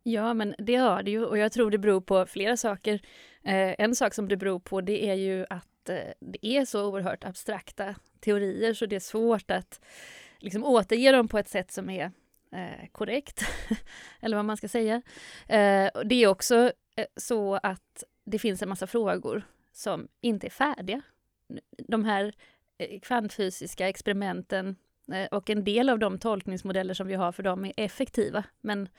Ja, 0.04 0.34
men 0.34 0.56
det 0.58 0.76
har 0.76 1.04
det 1.04 1.12
ju 1.12 1.26
och 1.26 1.38
jag 1.38 1.52
tror 1.52 1.72
det 1.72 1.78
beror 1.78 2.02
på 2.02 2.26
flera 2.26 2.58
saker. 2.58 2.94
Uh, 2.94 3.74
en 3.78 3.96
sak 3.96 4.14
som 4.14 4.28
det 4.28 4.38
beror 4.38 4.60
på 4.60 4.82
det 4.82 5.10
är 5.10 5.16
ju 5.16 5.46
att 5.50 5.66
det 6.20 6.46
är 6.46 6.66
så 6.66 6.86
oerhört 6.86 7.24
abstrakta 7.24 7.96
teorier 8.20 8.74
så 8.74 8.86
det 8.86 8.96
är 8.96 9.00
svårt 9.00 9.52
att 9.52 9.82
liksom 10.40 10.64
återge 10.64 11.12
dem 11.12 11.28
på 11.28 11.38
ett 11.38 11.50
sätt 11.50 11.72
som 11.72 11.90
är 11.90 12.12
eh, 12.52 12.88
korrekt, 12.92 13.44
eller 14.20 14.36
vad 14.36 14.46
man 14.46 14.58
ska 14.58 14.68
säga. 14.68 14.96
Eh, 15.48 15.90
det 16.06 16.16
är 16.16 16.28
också 16.28 16.72
eh, 16.96 17.06
så 17.16 17.60
att 17.64 18.04
det 18.26 18.40
finns 18.40 18.62
en 18.62 18.70
massa 18.70 18.88
frågor 18.88 19.44
som 19.74 20.08
inte 20.22 20.48
är 20.48 20.52
färdiga. 20.52 21.02
De 21.88 22.06
här 22.06 22.34
eh, 22.78 23.00
kvantfysiska 23.00 23.90
experimenten 23.90 24.76
eh, 25.12 25.26
och 25.26 25.50
en 25.50 25.64
del 25.64 25.90
av 25.90 26.00
de 26.00 26.20
tolkningsmodeller 26.20 26.94
som 26.94 27.08
vi 27.08 27.16
har 27.16 27.32
för 27.32 27.44
dem 27.44 27.66
är 27.66 27.74
effektiva, 27.76 28.44
men 28.62 28.90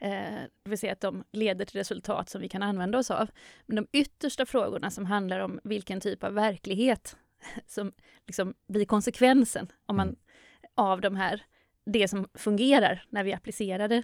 Eh, 0.00 0.40
det 0.62 0.70
vill 0.70 0.78
säga 0.78 0.92
att 0.92 1.00
de 1.00 1.24
leder 1.32 1.64
till 1.64 1.78
resultat 1.78 2.30
som 2.30 2.40
vi 2.40 2.48
kan 2.48 2.62
använda 2.62 2.98
oss 2.98 3.10
av. 3.10 3.30
Men 3.66 3.76
de 3.76 3.86
yttersta 3.98 4.46
frågorna 4.46 4.90
som 4.90 5.06
handlar 5.06 5.40
om 5.40 5.60
vilken 5.64 6.00
typ 6.00 6.24
av 6.24 6.34
verklighet 6.34 7.16
som 7.66 7.92
liksom 8.26 8.54
blir 8.68 8.84
konsekvensen 8.84 9.68
om 9.86 9.96
man, 9.96 10.08
Mm. 10.08 10.16
av 10.74 11.00
de 11.00 11.16
här, 11.16 11.42
det 11.92 12.08
som 12.08 12.28
fungerar 12.34 13.04
när 13.10 13.24
vi 13.24 13.32
applicerar 13.32 13.88
det, 13.88 14.02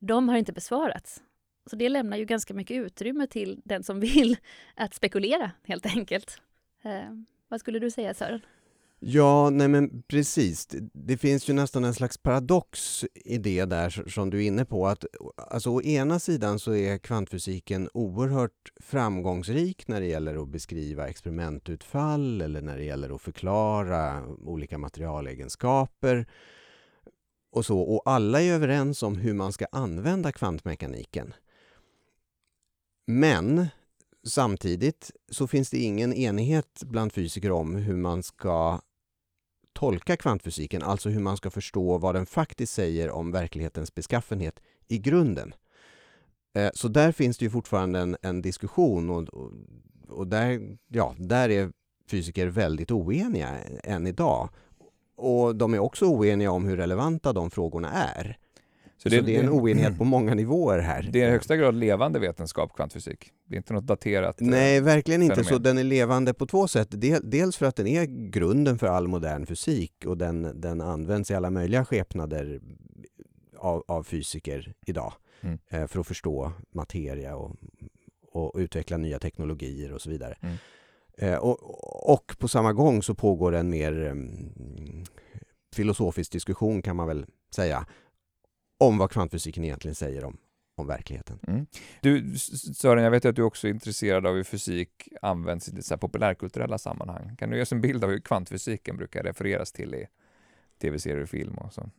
de 0.00 0.28
har 0.28 0.36
inte 0.36 0.52
besvarats. 0.52 1.22
Så 1.70 1.76
det 1.76 1.88
lämnar 1.88 2.16
ju 2.16 2.24
ganska 2.24 2.54
mycket 2.54 2.76
utrymme 2.76 3.26
till 3.26 3.60
den 3.64 3.82
som 3.82 4.00
vill 4.00 4.36
att 4.74 4.94
spekulera 4.94 5.50
helt 5.64 5.86
enkelt. 5.86 6.40
Eh, 6.82 7.14
vad 7.48 7.60
skulle 7.60 7.78
du 7.78 7.90
säga 7.90 8.14
Sören? 8.14 8.40
Ja, 9.00 9.50
nej 9.50 9.68
men 9.68 10.02
precis. 10.02 10.66
Det, 10.66 10.88
det 10.92 11.16
finns 11.16 11.48
ju 11.48 11.52
nästan 11.52 11.84
en 11.84 11.94
slags 11.94 12.18
paradox 12.18 13.04
i 13.14 13.38
det 13.38 13.64
där 13.64 14.08
som 14.08 14.30
du 14.30 14.38
är 14.44 14.46
inne 14.46 14.64
på. 14.64 14.86
Att, 14.86 15.04
alltså, 15.36 15.70
å 15.70 15.82
ena 15.82 16.18
sidan 16.18 16.58
så 16.58 16.74
är 16.74 16.98
kvantfysiken 16.98 17.88
oerhört 17.94 18.72
framgångsrik 18.80 19.88
när 19.88 20.00
det 20.00 20.06
gäller 20.06 20.42
att 20.42 20.48
beskriva 20.48 21.08
experimentutfall 21.08 22.40
eller 22.40 22.62
när 22.62 22.76
det 22.76 22.84
gäller 22.84 23.14
att 23.14 23.22
förklara 23.22 24.26
olika 24.26 24.78
materialegenskaper 24.78 26.26
och 27.54 27.66
så. 27.66 27.80
Och 27.80 28.02
alla 28.04 28.42
är 28.42 28.52
överens 28.52 29.02
om 29.02 29.16
hur 29.16 29.34
man 29.34 29.52
ska 29.52 29.66
använda 29.72 30.32
kvantmekaniken. 30.32 31.34
Men 33.06 33.66
samtidigt 34.26 35.10
så 35.30 35.46
finns 35.46 35.70
det 35.70 35.78
ingen 35.78 36.14
enighet 36.14 36.82
bland 36.84 37.12
fysiker 37.12 37.50
om 37.50 37.74
hur 37.74 37.96
man 37.96 38.22
ska 38.22 38.80
tolka 39.72 40.16
kvantfysiken, 40.16 40.82
alltså 40.82 41.08
hur 41.08 41.20
man 41.20 41.36
ska 41.36 41.50
förstå 41.50 41.98
vad 41.98 42.14
den 42.14 42.26
faktiskt 42.26 42.72
säger 42.72 43.10
om 43.10 43.32
verklighetens 43.32 43.94
beskaffenhet 43.94 44.60
i 44.88 44.98
grunden. 44.98 45.54
Eh, 46.54 46.70
så 46.74 46.88
där 46.88 47.12
finns 47.12 47.38
det 47.38 47.44
ju 47.44 47.50
fortfarande 47.50 47.98
en, 47.98 48.16
en 48.22 48.42
diskussion 48.42 49.10
och, 49.10 49.28
och, 49.28 49.52
och 50.08 50.26
där, 50.26 50.78
ja, 50.88 51.14
där 51.18 51.48
är 51.48 51.72
fysiker 52.10 52.46
väldigt 52.46 52.90
oeniga 52.90 53.48
än 53.84 54.06
idag. 54.06 54.48
Och 55.16 55.56
de 55.56 55.74
är 55.74 55.78
också 55.78 56.04
oeniga 56.06 56.50
om 56.50 56.64
hur 56.64 56.76
relevanta 56.76 57.32
de 57.32 57.50
frågorna 57.50 57.92
är. 57.92 58.38
Så 58.96 59.08
det, 59.08 59.16
är 59.36 59.42
en 59.42 59.48
oenighet 59.50 59.98
på 59.98 60.04
många 60.04 60.34
nivåer 60.34 60.78
här. 60.78 61.08
Det 61.12 61.20
är 61.22 61.28
i 61.28 61.30
högsta 61.30 61.56
grad 61.56 61.74
levande 61.74 62.18
vetenskap, 62.18 62.72
kvantfysik. 62.76 63.30
Det 63.46 63.54
är 63.54 63.56
inte 63.56 63.72
något 63.72 63.86
daterat. 63.86 64.40
eh, 64.40 64.46
Nej, 64.46 64.80
verkligen 64.80 65.22
inte. 65.22 65.34
fenomen. 65.34 65.48
Så 65.52 65.58
den 65.58 65.78
är 65.78 65.84
levande 65.84 66.34
på 66.34 66.46
två 66.46 66.68
sätt. 66.68 66.88
Del- 66.90 67.30
Dels 67.30 67.56
för 67.56 67.66
att 67.66 67.76
den 67.76 67.86
är 67.86 68.04
grunden 68.30 68.78
för 68.78 68.86
all 68.86 69.08
modern 69.08 69.46
fysik 69.46 70.04
och 70.06 70.18
den, 70.18 70.60
den 70.60 70.80
används 70.80 71.30
i 71.30 71.34
alla 71.34 71.50
möjliga 71.50 71.84
skepnader 71.84 72.60
av, 73.58 73.84
av 73.88 74.02
fysiker 74.02 74.72
idag 74.86 75.12
Mm. 75.40 75.58
eh, 75.68 75.86
för 75.86 76.00
att 76.00 76.06
förstå 76.06 76.52
materia 76.72 77.36
och, 77.36 77.56
och 78.32 78.52
utveckla 78.58 78.96
nya 78.96 79.18
teknologier 79.18 79.92
och 79.92 80.00
så 80.02 80.10
vidare. 80.10 80.36
Mm. 80.40 80.56
Eh, 81.18 81.36
och, 81.36 82.14
och 82.14 82.38
på 82.38 82.48
samma 82.48 82.72
gång 82.72 83.02
så 83.02 83.14
pågår 83.14 83.54
en 83.54 83.70
mer 83.70 83.92
mm, 83.92 85.04
filosofisk 85.74 86.32
diskussion 86.32 86.82
kan 86.82 86.96
man 86.96 87.06
väl 87.06 87.26
säga 87.54 87.86
om 88.78 88.98
vad 88.98 89.10
kvantfysiken 89.10 89.64
egentligen 89.64 89.94
säger 89.94 90.24
om, 90.24 90.36
om 90.76 90.86
verkligheten. 90.86 91.38
Mm. 91.46 91.66
Du 92.00 92.38
Sören, 92.38 93.04
jag 93.04 93.10
vet 93.10 93.24
att 93.24 93.36
du 93.36 93.42
också 93.42 93.66
är 93.66 93.70
intresserad 93.70 94.26
av 94.26 94.34
hur 94.34 94.44
fysik 94.44 95.08
används 95.22 95.68
i 95.68 95.70
lite 95.70 95.82
så 95.82 95.94
här 95.94 95.98
populärkulturella 95.98 96.78
sammanhang. 96.78 97.36
Kan 97.36 97.50
du 97.50 97.56
ge 97.56 97.62
oss 97.62 97.72
en 97.72 97.80
bild 97.80 98.04
av 98.04 98.10
hur 98.10 98.20
kvantfysiken 98.20 98.96
brukar 98.96 99.22
refereras 99.22 99.72
till 99.72 99.94
i 99.94 100.06
tv-serier 100.80 101.22
och 101.22 101.28
film 101.28 101.58
och 101.58 101.72
så? 101.72 101.90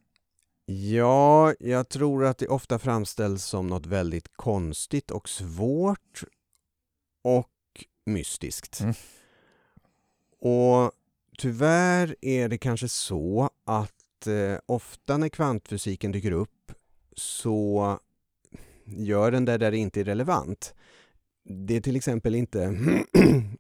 Ja, 0.66 1.54
jag 1.60 1.90
tror 1.90 2.26
att 2.26 2.38
det 2.38 2.48
ofta 2.48 2.80
framställs 2.80 3.44
som 3.46 3.68
något 3.68 3.86
väldigt 3.86 4.38
konstigt 4.38 5.12
och 5.12 5.30
svårt 5.30 6.24
och 7.24 7.50
mystiskt. 8.06 8.80
Mm. 8.80 8.94
Och 10.40 10.92
tyvärr 11.38 12.16
är 12.22 12.50
det 12.50 12.58
kanske 12.58 12.90
så 12.90 13.50
att 13.64 14.28
eh, 14.28 14.60
ofta 14.66 15.18
när 15.18 15.30
kvantfysiken 15.30 16.12
dyker 16.12 16.32
upp 16.32 16.72
så 17.16 18.00
gör 18.86 19.32
den 19.32 19.46
det 19.46 19.58
där 19.58 19.72
det 19.72 19.78
inte 19.78 20.00
är 20.00 20.06
relevant. 20.06 20.74
Det 21.48 21.76
är 21.76 21.82
till 21.82 21.96
exempel 21.96 22.36
inte, 22.36 22.60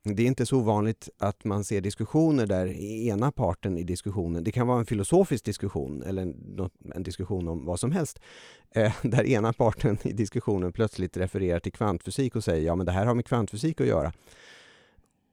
det 0.04 0.24
är 0.24 0.28
inte 0.28 0.46
så 0.46 0.58
ovanligt 0.58 1.10
att 1.18 1.44
man 1.44 1.64
ser 1.64 1.82
diskussioner 1.82 2.46
där 2.46 2.68
ena 3.08 3.32
parten 3.32 3.78
i 3.78 3.84
diskussionen, 3.84 4.44
det 4.44 4.52
kan 4.52 4.68
vara 4.68 4.80
en 4.80 4.86
filosofisk 4.86 5.46
diskussion 5.46 6.04
eller 6.04 6.26
något, 6.58 6.74
en 6.96 7.04
diskussion 7.04 7.48
om 7.48 7.66
vad 7.66 7.80
som 7.80 7.92
helst, 7.92 8.20
eh, 8.76 8.94
där 9.04 9.24
ena 9.24 9.54
parten 9.54 9.98
i 10.04 10.14
diskussionen 10.14 10.72
plötsligt 10.72 11.18
refererar 11.18 11.60
till 11.60 11.72
kvantfysik 11.72 12.36
och 12.36 12.44
säger 12.44 12.66
ja 12.66 12.76
men 12.76 12.86
det 12.86 12.92
här 12.92 13.06
har 13.06 13.16
med 13.16 13.26
kvantfysik 13.26 13.82
att 13.82 13.88
göra. 13.88 14.12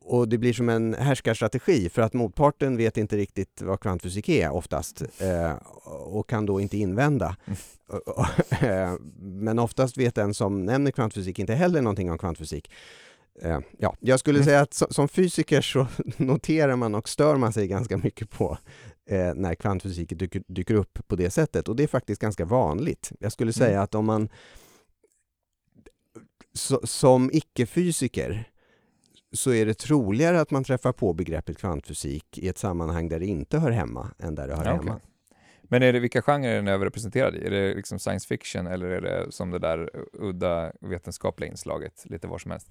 Och 0.05 0.29
det 0.29 0.39
blir 0.39 0.53
som 0.53 0.69
en 0.69 0.95
härskarstrategi 0.95 1.89
för 1.89 2.03
att 2.03 2.13
motparten 2.13 2.77
vet 2.77 2.97
inte 2.97 3.17
riktigt 3.17 3.63
vad 3.63 3.81
kvantfysik 3.81 4.29
är 4.29 4.51
oftast 4.51 5.03
eh, 5.19 5.53
och 5.85 6.29
kan 6.29 6.47
då 6.47 6.61
inte 6.61 6.79
invända. 6.79 7.37
Eh, 8.61 8.93
Men 9.19 9.59
oftast 9.59 9.97
vet 9.99 10.15
den 10.15 10.35
som 10.35 10.65
nämner 10.67 10.91
kvantfysik 10.91 11.39
inte 11.39 11.55
heller 11.55 11.83
någonting 11.83 12.11
om 12.11 12.19
kvantfysik. 12.19 12.71
Eh, 13.43 13.59
Ja, 13.79 13.97
jag 14.01 14.21
skulle 14.21 14.39
Mm. 14.39 14.45
säga 14.47 14.61
att 14.61 14.71
so- 14.71 14.93
som 14.93 15.09
fysiker 15.09 15.61
så 15.61 15.87
noterar 16.17 16.77
man 16.77 16.95
och 16.95 17.09
stör 17.09 17.37
man 17.37 17.53
sig 17.53 17.67
ganska 17.69 17.97
mycket 17.97 18.31
på 18.31 18.59
när 19.35 19.55
kvantfysiken 19.55 20.19
dyker, 20.19 20.43
dyker 20.49 20.75
upp 20.75 20.99
på 21.09 21.17
det 21.17 21.31
sättet 21.31 21.69
och 21.69 21.77
det 21.77 21.83
är 21.83 21.87
faktiskt 21.87 22.21
ganska 22.21 22.45
vanligt. 22.45 23.13
Jag 23.21 23.33
skulle 23.33 23.53
säga 23.53 23.71
Mm. 23.71 23.83
att 23.85 23.95
om 23.95 24.05
man 24.07 24.29
som 26.85 27.31
icke-fysiker 27.33 28.45
så 29.33 29.53
är 29.53 29.67
det 29.67 29.75
troligare 29.75 30.41
att 30.41 30.51
man 30.51 30.65
träffar 30.65 30.93
på 30.93 31.13
begreppet 31.13 31.59
kvantfysik 31.59 32.39
i 32.39 32.49
ett 32.49 32.59
sammanhang 32.59 33.09
där 33.09 33.21
det 33.21 33.27
inte 33.27 33.59
hör 33.59 33.71
hemma 33.71 34.11
än 34.19 34.35
där 34.35 34.49
det 34.49 34.55
hör 34.57 34.65
Ja, 34.65 34.71
hemma. 34.71 34.93
okej. 34.97 35.09
Men 35.63 35.83
är 35.83 35.93
det, 35.93 36.01
vilka 36.01 36.23
genrer 36.23 36.51
är 36.51 36.57
den 36.57 36.69
överrepresenterad 36.69 37.35
i? 37.37 37.39
Är 37.47 37.51
det 37.51 37.75
liksom 37.75 37.99
science 37.99 38.27
fiction 38.29 38.67
eller 38.67 38.87
är 38.87 39.01
det 39.01 39.33
som 39.33 39.51
det 39.51 39.59
där 39.59 39.91
udda 40.13 40.73
vetenskapliga 40.81 41.51
inslaget 41.51 42.05
lite 42.09 42.27
var 42.27 42.39
som 42.39 42.51
helst? 42.51 42.71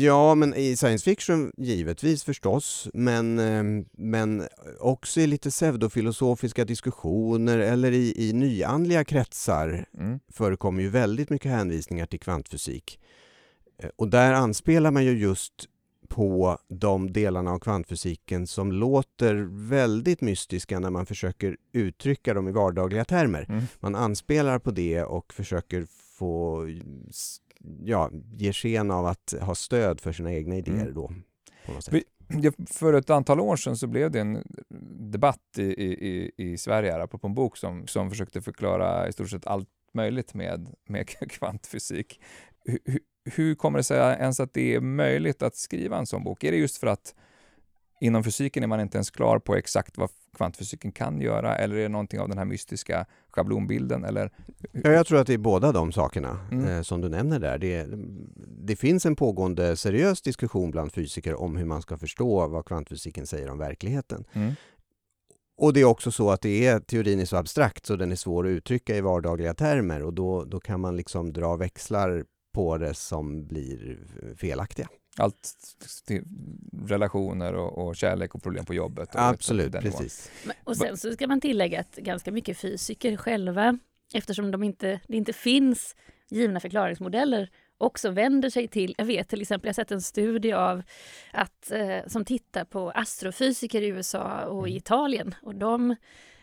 Ja, 0.00 0.34
men 0.34 0.54
i 0.54 0.76
science 0.76 1.04
fiction 1.04 1.52
givetvis 1.56 2.24
förstås, 2.24 2.88
men, 2.94 3.38
eh, 3.38 3.84
men 3.92 4.46
också 4.80 5.20
i 5.20 5.26
lite 5.26 5.50
pseudofilosofiska 5.50 6.64
diskussioner 6.64 7.58
eller 7.58 7.92
i, 7.92 8.28
i 8.28 8.32
nyandliga 8.32 9.04
kretsar 9.04 9.86
Mm. 9.98 10.20
förekommer 10.32 10.82
ju 10.82 10.88
väldigt 10.88 11.30
mycket 11.30 11.50
hänvisningar 11.50 12.06
till 12.06 12.20
kvantfysik. 12.20 13.00
Eh, 13.82 13.90
Och 13.96 14.08
där 14.08 14.32
anspelar 14.32 14.90
man 14.90 15.04
ju 15.04 15.10
just 15.18 15.52
på 16.08 16.58
de 16.68 17.12
delarna 17.12 17.50
av 17.52 17.58
kvantfysiken 17.58 18.46
som 18.46 18.72
låter 18.72 19.34
väldigt 19.68 20.20
mystiska 20.20 20.78
när 20.78 20.90
man 20.90 21.06
försöker 21.06 21.56
uttrycka 21.72 22.34
dem 22.34 22.48
i 22.48 22.52
vardagliga 22.52 23.04
termer. 23.04 23.46
Mm. 23.48 23.64
Man 23.80 23.94
anspelar 23.94 24.58
på 24.58 24.70
det 24.70 25.02
och 25.02 25.32
försöker 25.34 25.86
få 26.18 26.66
ja, 27.84 28.10
ge 28.36 28.52
sken 28.52 28.90
av 28.90 29.06
att 29.06 29.34
ha 29.40 29.54
stöd 29.54 30.00
för 30.00 30.12
sina 30.12 30.32
egna 30.34 30.56
idéer 30.56 30.74
Mm. 30.80 30.94
då. 30.94 31.12
Vi- 31.90 32.04
för 32.66 32.92
ett 32.92 33.10
antal 33.10 33.40
år 33.40 33.56
sedan 33.56 33.76
så 33.76 33.86
blev 33.86 34.10
det 34.10 34.20
en 34.20 34.42
debatt 35.10 35.40
i, 35.58 35.62
i, 35.62 36.08
i- 36.08 36.32
i 36.36 36.58
Sverige 36.58 36.92
här, 36.92 37.00
apropå 37.00 37.26
en 37.26 37.34
bok 37.34 37.56
som, 37.56 37.86
som 37.86 38.10
försökte 38.10 38.40
förklara 38.42 39.08
i 39.08 39.12
stort 39.12 39.30
sett 39.30 39.46
allt 39.46 39.68
möjligt 39.94 40.34
med, 40.34 40.68
med 40.88 41.08
kvantfysik. 41.30 42.20
Hur, 42.64 42.78
hur, 43.34 43.54
kommer 43.54 43.78
det 43.78 43.82
sig 43.84 43.98
ens 43.98 44.40
att 44.40 44.52
det 44.54 44.74
är 44.74 44.80
möjligt 44.80 45.42
att 45.42 45.56
skriva 45.56 45.98
en 45.98 46.06
sån 46.06 46.24
bok? 46.24 46.44
Är 46.44 46.50
det 46.52 46.58
just 46.58 46.76
för 46.78 46.86
att 46.86 47.14
inom 48.00 48.24
fysiken 48.24 48.62
är 48.62 48.66
man 48.66 48.80
inte 48.80 48.96
ens 48.98 49.10
klar 49.10 49.38
på 49.38 49.54
exakt 49.56 49.98
vad 49.98 50.10
kvantfysiken 50.36 50.92
kan 50.92 51.20
göra 51.20 51.56
eller 51.56 51.76
är 51.76 51.82
det 51.82 51.88
någonting 51.88 52.20
av 52.20 52.28
den 52.28 52.38
här 52.38 52.44
mystiska 52.44 53.06
schablonbilden? 53.28 54.04
Eller, 54.04 54.30
Ja, 54.72 54.90
jag 54.90 55.06
tror 55.06 55.20
att 55.20 55.26
det 55.26 55.34
är 55.34 55.38
båda 55.38 55.72
de 55.72 55.92
sakerna 55.92 56.40
Mm. 56.52 56.68
eh, 56.68 56.82
som 56.82 57.00
du 57.00 57.08
nämner 57.08 57.38
där. 57.38 57.58
Det, 57.58 57.86
det 58.66 58.76
finns 58.76 59.06
en 59.06 59.16
pågående 59.16 59.76
seriös 59.76 60.22
diskussion 60.22 60.70
bland 60.70 60.92
fysiker 60.92 61.34
om 61.40 61.56
hur 61.56 61.64
man 61.64 61.82
ska 61.82 61.98
förstå 61.98 62.48
vad 62.48 62.64
kvantfysiken 62.64 63.26
säger 63.26 63.50
om 63.50 63.58
verkligheten. 63.58 64.24
mm, 64.32 64.52
Och 65.58 65.72
det 65.72 65.80
är 65.80 65.84
också 65.84 66.10
så 66.12 66.30
att 66.30 66.40
det 66.40 66.66
är, 66.66 66.80
teorin 66.80 67.20
är 67.20 67.24
så 67.24 67.36
abstrakt 67.36 67.86
så 67.86 67.96
den 67.96 68.12
är 68.12 68.16
svår 68.16 68.46
att 68.46 68.50
uttrycka 68.50 68.96
i 68.96 69.00
vardagliga 69.00 69.54
termer 69.54 70.02
och 70.02 70.12
då, 70.14 70.44
då 70.44 70.60
kan 70.60 70.80
man 70.80 70.96
liksom 70.96 71.32
dra 71.32 71.56
växlar 71.56 72.24
på 72.52 72.78
det 72.78 72.94
som 72.94 73.46
blir 73.46 73.98
felaktiga. 74.36 74.88
allt 75.16 75.54
till 76.06 76.24
relationer 76.86 77.54
och, 77.54 77.86
och 77.86 77.96
kärlek 77.96 78.34
och 78.34 78.42
problem 78.42 78.64
på 78.64 78.74
jobbet? 78.74 79.14
Och 79.14 79.20
Absolut, 79.22 79.72
precis. 79.72 80.30
Men- 80.46 80.56
Och 80.64 80.76
sen 80.76 80.96
så 80.96 81.12
ska 81.12 81.26
man 81.26 81.40
tillägga 81.40 81.80
att 81.80 81.96
ganska 81.96 82.32
mycket 82.32 82.58
fysiker 82.58 83.16
själva, 83.16 83.78
eftersom 84.14 84.50
de 84.50 84.62
inte, 84.62 85.00
det 85.08 85.16
inte 85.16 85.32
finns 85.32 85.96
givna 86.30 86.60
förklaringsmodeller, 86.60 87.50
också 87.78 88.10
vänder 88.10 88.50
sig 88.50 88.68
till, 88.68 88.94
jag 88.98 89.04
vet 89.04 89.28
till 89.28 89.40
exempel, 89.42 89.66
jag 89.66 89.70
har 89.70 89.74
sett 89.74 89.90
en 89.92 90.02
studie 90.02 90.52
av 90.52 90.82
att, 91.32 91.70
eh, 91.70 91.98
som 92.06 92.24
tittar 92.24 92.64
på 92.64 92.90
astrofysiker 92.90 93.82
i 93.82 93.86
USA 93.86 94.44
och 94.44 94.68
i 94.68 94.76
Italien 94.76 95.34
och 95.42 95.54
de 95.54 95.96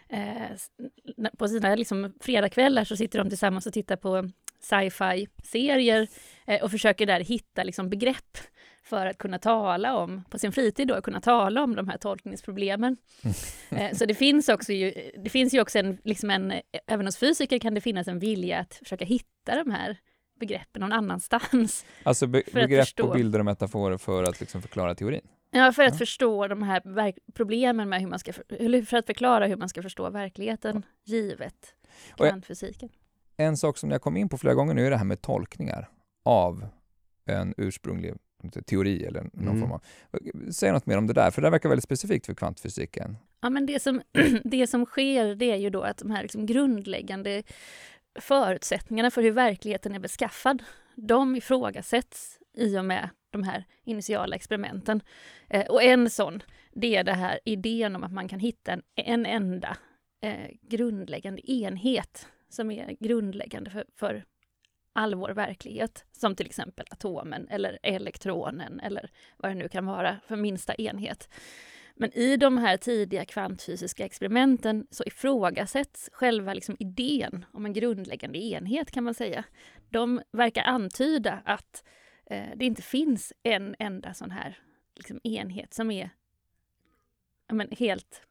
eh, 0.10 1.28
på 1.38 1.48
sina 1.48 1.76
liksom, 1.76 2.14
fredagskvällar 2.20 2.84
så 2.84 2.98
sitter 2.98 3.20
de 3.20 3.30
tillsammans 3.30 3.66
och 3.68 3.74
tittar 3.74 3.96
på 3.96 4.30
sci-fi-serier 4.66 6.08
eh, 6.48 6.64
och 6.64 6.72
försöker 6.72 7.06
där 7.06 7.20
hitta 7.20 7.64
liksom, 7.64 7.90
begrepp 7.90 8.38
för 8.84 9.06
att 9.06 9.18
kunna 9.18 9.40
tala 9.40 9.98
om, 9.98 10.24
på 10.30 10.40
sin 10.40 10.52
fritid 10.52 10.88
då, 10.88 11.02
kunna 11.02 11.22
tala 11.22 11.64
om 11.64 11.76
de 11.76 11.88
här 11.88 11.98
tolkningsproblemen. 11.98 12.98
Eh, 13.70 13.92
Så 13.94 14.06
det 14.06 14.16
finns 14.16 14.50
också 14.50 14.74
ju, 14.74 15.12
det 15.24 15.30
finns 15.30 15.54
ju 15.54 15.62
också 15.62 15.80
en, 15.80 15.98
liksom 16.04 16.30
en, 16.30 16.54
även 16.88 17.06
hos 17.06 17.18
fysiker 17.18 17.60
kan 17.60 17.74
det 17.74 17.82
finnas 17.82 18.08
en 18.08 18.20
vilja 18.20 18.60
att 18.60 18.74
försöka 18.74 19.06
hitta 19.06 19.64
de 19.64 19.72
här 19.72 19.98
begreppen 20.40 20.80
någon 20.82 20.92
annanstans. 20.92 21.86
Alltså 22.04 22.28
be- 22.28 22.44
begrepp 22.54 23.00
och 23.04 23.14
bilder 23.16 23.40
och 23.40 23.46
metaforer 23.46 23.98
för 23.98 24.24
att 24.24 24.40
liksom 24.40 24.62
förklara 24.62 24.96
teorin? 24.96 25.28
Ja, 25.52 25.72
för 25.72 25.84
att 25.84 25.94
Ja. 25.94 25.98
förstå 25.98 26.48
de 26.48 26.64
här 26.64 27.14
problemen 27.34 27.90
med 27.90 28.00
hur 28.02 28.08
man 28.08 28.20
ska, 28.20 28.34
för- 28.34 28.86
för 28.86 28.98
att 28.98 29.06
förklara 29.06 29.48
hur 29.48 29.56
man 29.56 29.70
ska 29.70 29.82
förstå 29.82 30.10
verkligheten 30.10 30.86
givet 31.06 31.74
kvantfysiken. 32.18 32.90
En 33.38 33.58
sak 33.58 33.78
som 33.78 33.92
jag 33.92 34.02
kom 34.02 34.18
in 34.18 34.30
på 34.30 34.38
flera 34.38 34.54
gånger 34.54 34.74
nu 34.74 34.86
är 34.86 34.90
det 34.90 34.98
här 34.98 35.06
med 35.06 35.22
tolkningar 35.22 35.90
av 36.26 36.68
en 37.26 37.54
ursprunglig 37.58 38.14
teori 38.66 39.06
eller 39.06 39.22
någon 39.34 39.48
Mm. 39.48 39.60
form 39.62 39.72
av... 39.72 39.82
Säg 40.52 40.72
något 40.72 40.86
mer 40.86 40.98
om 40.98 41.08
det 41.08 41.14
där, 41.14 41.32
för 41.32 41.42
det 41.42 41.46
där 41.46 41.52
verkar 41.52 41.70
väldigt 41.70 41.84
specifikt 41.84 42.26
för 42.26 42.34
kvantfysiken. 42.34 43.18
Ja, 43.42 43.50
men 43.50 43.66
det 43.66 43.80
som, 43.82 44.02
det 44.44 44.68
som 44.68 44.86
sker 44.86 45.36
det 45.36 45.52
är 45.52 45.56
ju 45.56 45.70
då 45.70 45.82
att 45.82 45.98
de 45.98 46.12
här 46.12 46.22
liksom 46.22 46.46
grundläggande 46.46 47.44
förutsättningarna 48.20 49.12
för 49.12 49.22
hur 49.22 49.32
verkligheten 49.32 49.96
är 49.96 50.00
beskaffad, 50.00 50.64
de 50.96 51.36
ifrågasätts 51.36 52.40
i 52.58 52.78
och 52.78 52.86
med 52.86 53.10
de 53.30 53.44
här 53.44 53.66
initiala 53.84 54.36
experimenten. 54.36 55.02
Eh, 55.50 55.66
och 55.66 55.84
en 55.84 56.10
sån, 56.10 56.44
det 56.74 56.96
är 56.96 57.04
det 57.04 57.14
här 57.14 57.40
idén 57.46 57.96
om 57.96 58.04
att 58.04 58.12
man 58.14 58.28
kan 58.28 58.40
hitta 58.40 58.72
en, 58.72 58.82
en 58.96 59.26
enda 59.26 59.78
eh, 60.22 60.50
grundläggande 60.62 61.52
enhet 61.52 62.28
som 62.50 62.72
är 62.72 62.96
grundläggande 63.00 63.70
för, 63.70 63.86
för 63.96 64.26
all 64.94 65.16
vår 65.16 65.30
verklighet, 65.30 66.06
som 66.12 66.36
till 66.36 66.46
exempel 66.46 66.86
atomen 66.90 67.48
eller 67.48 67.80
elektronen 67.84 68.80
eller 68.80 69.12
vad 69.38 69.52
det 69.52 69.56
nu 69.56 69.70
kan 69.70 69.86
vara 69.86 70.18
för 70.28 70.36
minsta 70.36 70.76
enhet. 70.76 71.30
Men 71.96 72.18
i 72.18 72.38
de 72.38 72.58
här 72.58 72.78
tidiga 72.78 73.26
kvantfysiska 73.26 74.06
experimenten 74.06 74.88
så 74.92 75.04
ifrågasätts 75.04 76.10
själva 76.14 76.54
liksom 76.54 76.76
idén 76.80 77.46
om 77.52 77.66
en 77.66 77.74
grundläggande 77.74 78.40
enhet 78.40 78.92
kan 78.92 79.04
man 79.04 79.14
säga. 79.14 79.44
De 79.90 80.22
verkar 80.32 80.64
antyda 80.64 81.42
att 81.46 81.84
eh, 82.26 82.50
det 82.56 82.66
inte 82.66 82.82
finns 82.82 83.34
en 83.44 83.76
enda 83.80 84.14
sån 84.14 84.32
här 84.32 84.60
liksom, 84.96 85.20
enhet 85.24 85.74
som 85.74 85.92
är 85.92 86.10
men, 87.52 87.68
helt 87.72 88.22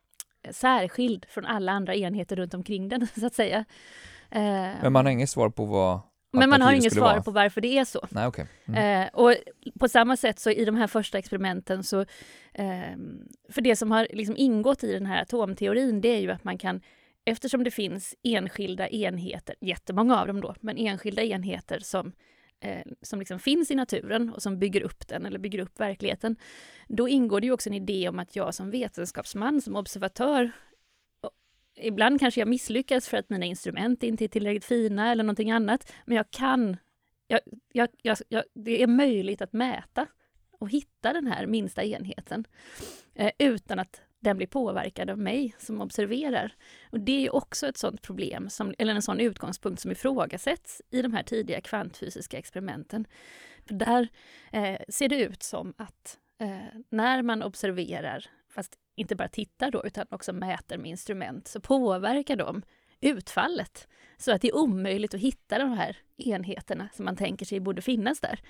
särskild 0.50 1.26
från 1.28 1.46
alla 1.46 1.72
andra 1.72 1.94
enheter 1.94 2.36
runt 2.36 2.54
omkring 2.54 2.88
den, 2.88 3.06
så 3.20 3.26
att 3.26 3.34
säga. 3.34 3.64
Eh, 4.30 4.42
Men 4.82 4.92
man 4.92 5.06
har 5.06 5.12
inget 5.12 5.30
svar 5.30 5.50
på 5.50 5.64
vad 5.64 6.00
men 6.32 6.50
man 6.50 6.62
har 6.62 6.72
inget 6.72 6.92
svar 6.92 7.02
vara. 7.12 7.22
på 7.22 7.30
varför 7.30 7.60
det 7.60 7.78
är 7.78 7.84
så. 7.84 8.06
Nej, 8.10 8.26
okej. 8.26 8.46
Mm. 8.66 9.02
Eh, 9.02 9.08
och 9.12 9.34
på 9.80 9.88
samma 9.88 10.16
sätt 10.16 10.38
så 10.38 10.50
i 10.50 10.64
de 10.64 10.74
här 10.76 10.86
första 10.86 11.18
experimenten 11.18 11.84
så, 11.84 12.04
ehm, 12.54 13.28
för 13.48 13.60
det 13.62 13.76
som 13.76 13.90
har 13.90 14.06
liksom 14.10 14.36
ingått 14.36 14.84
i 14.84 14.92
den 14.92 15.06
här 15.06 15.22
atomteorin, 15.22 16.00
det 16.00 16.08
är 16.08 16.20
ju 16.20 16.30
att 16.30 16.44
man 16.44 16.58
kan, 16.58 16.80
eftersom 17.24 17.64
det 17.64 17.70
finns 17.70 18.14
enskilda 18.22 18.88
enheter, 18.88 19.54
jättemånga 19.60 20.20
av 20.20 20.26
dem 20.26 20.40
då, 20.40 20.54
men 20.60 20.76
enskilda 20.76 21.22
enheter 21.22 21.78
som, 21.78 22.12
eh, 22.64 22.82
som 23.02 23.18
liksom 23.18 23.38
finns 23.38 23.70
i 23.70 23.74
naturen 23.74 24.30
och 24.30 24.42
som 24.42 24.58
bygger 24.58 24.80
upp 24.80 25.08
den 25.08 25.26
eller 25.26 25.38
bygger 25.38 25.58
upp 25.58 25.80
verkligheten, 25.80 26.36
då 26.88 27.08
ingår 27.08 27.40
det 27.40 27.46
ju 27.46 27.52
också 27.52 27.68
en 27.68 27.74
idé 27.74 28.08
om 28.08 28.18
att 28.18 28.36
jag 28.36 28.54
som 28.54 28.70
vetenskapsman, 28.70 29.60
som 29.60 29.76
observatör, 29.76 30.52
Ibland 31.76 32.20
kanske 32.20 32.40
jag 32.40 32.48
misslyckas 32.48 33.08
för 33.08 33.16
att 33.16 33.30
mina 33.30 33.46
instrument 33.46 34.02
inte 34.02 34.24
är 34.24 34.28
tillräckligt 34.28 34.64
fina 34.64 35.12
eller 35.12 35.24
någonting 35.24 35.50
annat, 35.50 35.92
men 36.04 36.16
jag 36.16 36.30
kan 36.30 36.76
jag, 37.26 37.40
jag, 37.72 37.88
jag, 38.02 38.18
jag, 38.28 38.44
det 38.54 38.82
är 38.82 38.86
möjligt 38.86 39.42
att 39.42 39.52
mäta 39.52 40.06
och 40.58 40.70
hitta 40.70 41.12
den 41.12 41.26
här 41.26 41.46
minsta 41.46 41.84
enheten 41.84 42.44
eh, 43.14 43.30
utan 43.38 43.78
att 43.78 44.00
den 44.24 44.36
blir 44.36 44.46
påverkad 44.46 45.10
av 45.10 45.18
mig 45.18 45.54
som 45.58 45.80
observerar. 45.80 46.54
Och 46.90 47.00
det 47.00 47.26
är 47.26 47.34
också 47.34 47.66
ett 47.66 47.76
sådant 47.78 48.02
problem, 48.02 48.50
som, 48.50 48.74
eller 48.78 48.94
en 48.94 49.02
sån 49.02 49.20
utgångspunkt 49.20 49.80
som 49.80 49.90
ifrågasätts 49.90 50.82
i 50.90 51.02
de 51.02 51.12
här 51.12 51.22
tidiga 51.22 51.60
kvantfysiska 51.60 52.38
experimenten. 52.38 53.06
För 53.66 53.74
där 53.74 54.08
eh, 54.52 54.80
ser 54.88 55.08
det 55.08 55.20
ut 55.20 55.42
som 55.42 55.74
att 55.76 56.18
eh, 56.40 56.80
när 56.90 57.22
man 57.22 57.42
observerar, 57.42 58.26
fast 58.48 58.72
inte 58.96 59.16
bara 59.16 59.28
tittar 59.28 59.70
då, 59.70 59.82
utan 59.84 60.06
också 60.10 60.32
mäter 60.32 60.78
med 60.78 60.90
instrument, 60.90 61.48
så 61.48 61.60
påverkar 61.60 62.36
de 62.36 62.62
utfallet. 63.00 63.88
Så 64.16 64.32
att 64.32 64.42
det 64.42 64.48
är 64.48 64.56
omöjligt 64.56 65.14
att 65.14 65.20
hitta 65.20 65.58
de 65.58 65.72
här 65.72 65.96
enheterna 66.16 66.88
som 66.92 67.04
man 67.04 67.16
tänker 67.16 67.46
sig 67.46 67.60
borde 67.60 67.82
finnas 67.82 68.20
där. 68.20 68.40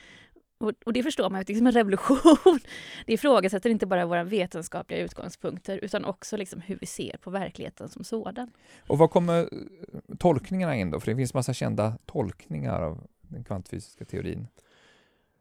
Och, 0.64 0.72
och 0.84 0.92
det 0.92 1.02
förstår 1.02 1.30
man 1.30 1.40
ju, 1.40 1.44
det 1.44 1.52
är 1.52 1.56
som 1.56 1.66
en 1.66 1.72
revolution. 1.72 2.18
Det 3.06 3.12
ifrågasätter 3.12 3.70
inte 3.70 3.86
bara 3.86 4.06
våra 4.06 4.24
vetenskapliga 4.24 5.00
utgångspunkter 5.00 5.78
utan 5.82 6.04
också 6.04 6.36
liksom 6.36 6.60
hur 6.60 6.78
vi 6.80 6.86
ser 6.86 7.16
på 7.16 7.30
verkligheten 7.30 7.88
som 7.88 8.04
sådan. 8.04 8.50
Och 8.86 8.98
vad 8.98 9.10
kommer 9.10 9.40
eh, 9.40 10.16
tolkningarna 10.18 10.76
in 10.76 10.90
då? 10.90 11.00
För 11.00 11.10
det 11.10 11.16
finns 11.16 11.34
massa 11.34 11.54
kända 11.54 11.98
tolkningar 12.06 12.80
av 12.82 13.06
den 13.20 13.44
kvantfysiska 13.44 14.04
teorin. 14.04 14.46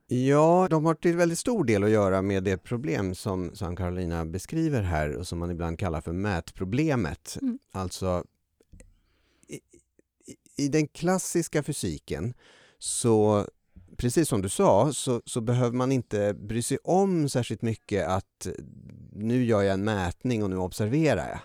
Ja, 0.07 0.67
de 0.69 0.85
har 0.85 0.93
till 0.93 1.17
väldigt 1.17 1.39
stor 1.39 1.63
del 1.63 1.83
att 1.83 1.89
göra 1.89 2.21
med 2.21 2.43
det 2.43 2.57
problem 2.57 3.15
som, 3.15 3.55
som 3.55 3.75
Carolina 3.75 4.25
beskriver 4.25 4.81
här 4.81 5.15
och 5.15 5.27
som 5.27 5.39
man 5.39 5.51
ibland 5.51 5.79
kallar 5.79 6.01
för 6.01 6.13
mätproblemet. 6.13 7.37
Mm. 7.41 7.59
Alltså, 7.71 8.23
i, 9.47 9.55
i, 9.55 10.65
i 10.65 10.67
den 10.67 10.87
klassiska 10.87 11.63
fysiken 11.63 12.33
så, 12.79 13.47
precis 13.97 14.29
som 14.29 14.41
du 14.41 14.49
sa, 14.49 14.93
så, 14.93 15.21
så 15.25 15.41
behöver 15.41 15.75
man 15.75 15.91
inte 15.91 16.33
bry 16.33 16.61
sig 16.61 16.77
om 16.83 17.29
särskilt 17.29 17.61
mycket 17.61 18.07
att 18.07 18.45
eh, 18.45 18.51
nu 19.11 19.45
gör 19.45 19.61
jag 19.61 19.73
en 19.73 19.83
mätning 19.83 20.43
och 20.43 20.49
nu 20.49 20.57
observerar 20.57 21.29
jag. 21.29 21.39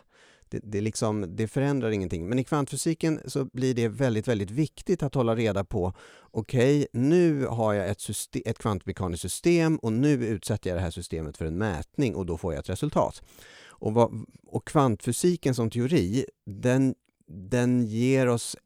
Det, 0.51 0.61
det, 0.63 0.81
liksom, 0.81 1.37
det 1.37 1.49
förändrar 1.49 1.91
ingenting. 1.91 2.29
Men 2.29 2.39
i 2.39 2.45
kvantfysiken 2.45 3.21
så 3.27 3.45
blir 3.45 3.75
det 3.75 3.89
väldigt, 3.89 4.29
väldigt 4.29 4.51
viktigt 4.51 5.03
att 5.03 5.15
hålla 5.15 5.37
reda 5.37 5.65
på 5.65 5.93
okej, 6.31 6.87
nu 6.93 7.47
har 7.47 7.75
jag 7.75 7.89
ett, 7.89 8.01
system, 8.01 8.43
ett 8.47 8.59
kvantmekaniskt 8.59 9.23
system 9.23 9.77
och 9.77 9.93
nu 9.93 10.27
utsätter 10.27 10.71
jag 10.71 10.77
det 10.77 10.83
här 10.83 10.91
systemet 10.91 11.37
för 11.37 11.45
en 11.45 11.59
mätning 11.59 12.15
och 12.15 12.27
då 12.27 12.37
får 12.37 12.53
jag 12.53 12.61
ett 12.61 12.69
resultat. 12.69 13.23
Och, 13.67 13.95
vad, 13.95 14.25
och 14.47 14.67
kvantfysiken 14.67 15.55
som 15.55 15.71
teori, 15.71 16.25
den, 16.47 16.95
den 17.27 17.87
ger 17.87 18.29
oss 18.29 18.57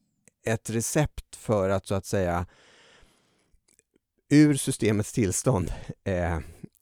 ett 0.47 0.71
recept 0.71 1.37
för 1.37 1.71
att 1.71 1.87
så 1.87 1.95
att 1.95 2.07
säga 2.07 2.47
ur 4.33 4.55
systemets 4.55 5.12
tillstånd 5.12 5.73
eh, 6.05 6.37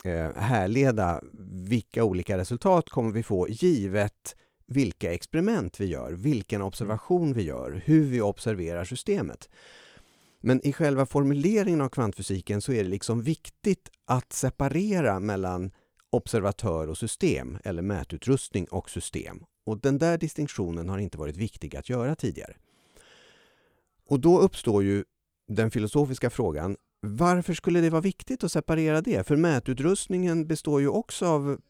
eh, 0.04 0.32
härleda 0.36 1.20
vilka 1.68 2.04
olika 2.04 2.38
resultat 2.38 2.88
kommer 2.88 3.12
vi 3.12 3.22
få 3.22 3.48
givet 3.48 4.36
vilka 4.66 5.12
experiment 5.12 5.80
vi 5.80 5.86
gör, 5.86 6.12
vilken 6.12 6.62
observation 6.62 7.32
vi 7.32 7.42
gör, 7.42 7.82
hur 7.84 8.04
vi 8.04 8.20
observerar 8.20 8.84
systemet. 8.84 9.48
Men 10.40 10.66
i 10.66 10.72
själva 10.72 11.06
formuleringen 11.06 11.80
av 11.80 11.88
kvantfysiken 11.88 12.60
så 12.60 12.72
är 12.72 12.84
det 12.84 12.90
liksom 12.90 13.22
viktigt 13.22 13.90
att 14.04 14.32
separera 14.32 15.20
mellan 15.20 15.70
observatör 16.10 16.88
och 16.88 16.98
system, 16.98 17.58
eller 17.64 17.82
mätutrustning 17.82 18.64
och 18.64 18.90
system. 18.90 19.44
Och 19.66 19.80
den 19.80 19.98
där 19.98 20.18
distinktionen 20.18 20.88
har 20.88 20.98
inte 20.98 21.18
varit 21.18 21.36
viktig 21.36 21.76
att 21.76 21.88
göra 21.88 22.14
tidigare. 22.14 22.56
Och 24.06 24.20
då 24.20 24.40
uppstår 24.40 24.82
ju 24.82 25.04
den 25.48 25.70
filosofiska 25.70 26.30
frågan, 26.30 26.76
varför 27.00 27.54
skulle 27.54 27.80
det 27.80 27.90
vara 27.90 28.00
viktigt 28.00 28.44
att 28.44 28.52
separera 28.52 29.00
det? 29.00 29.26
För 29.26 29.36
mätutrustningen 29.36 30.46
består 30.46 30.80
ju 30.80 30.88
också 30.88 31.26
av 31.26 31.60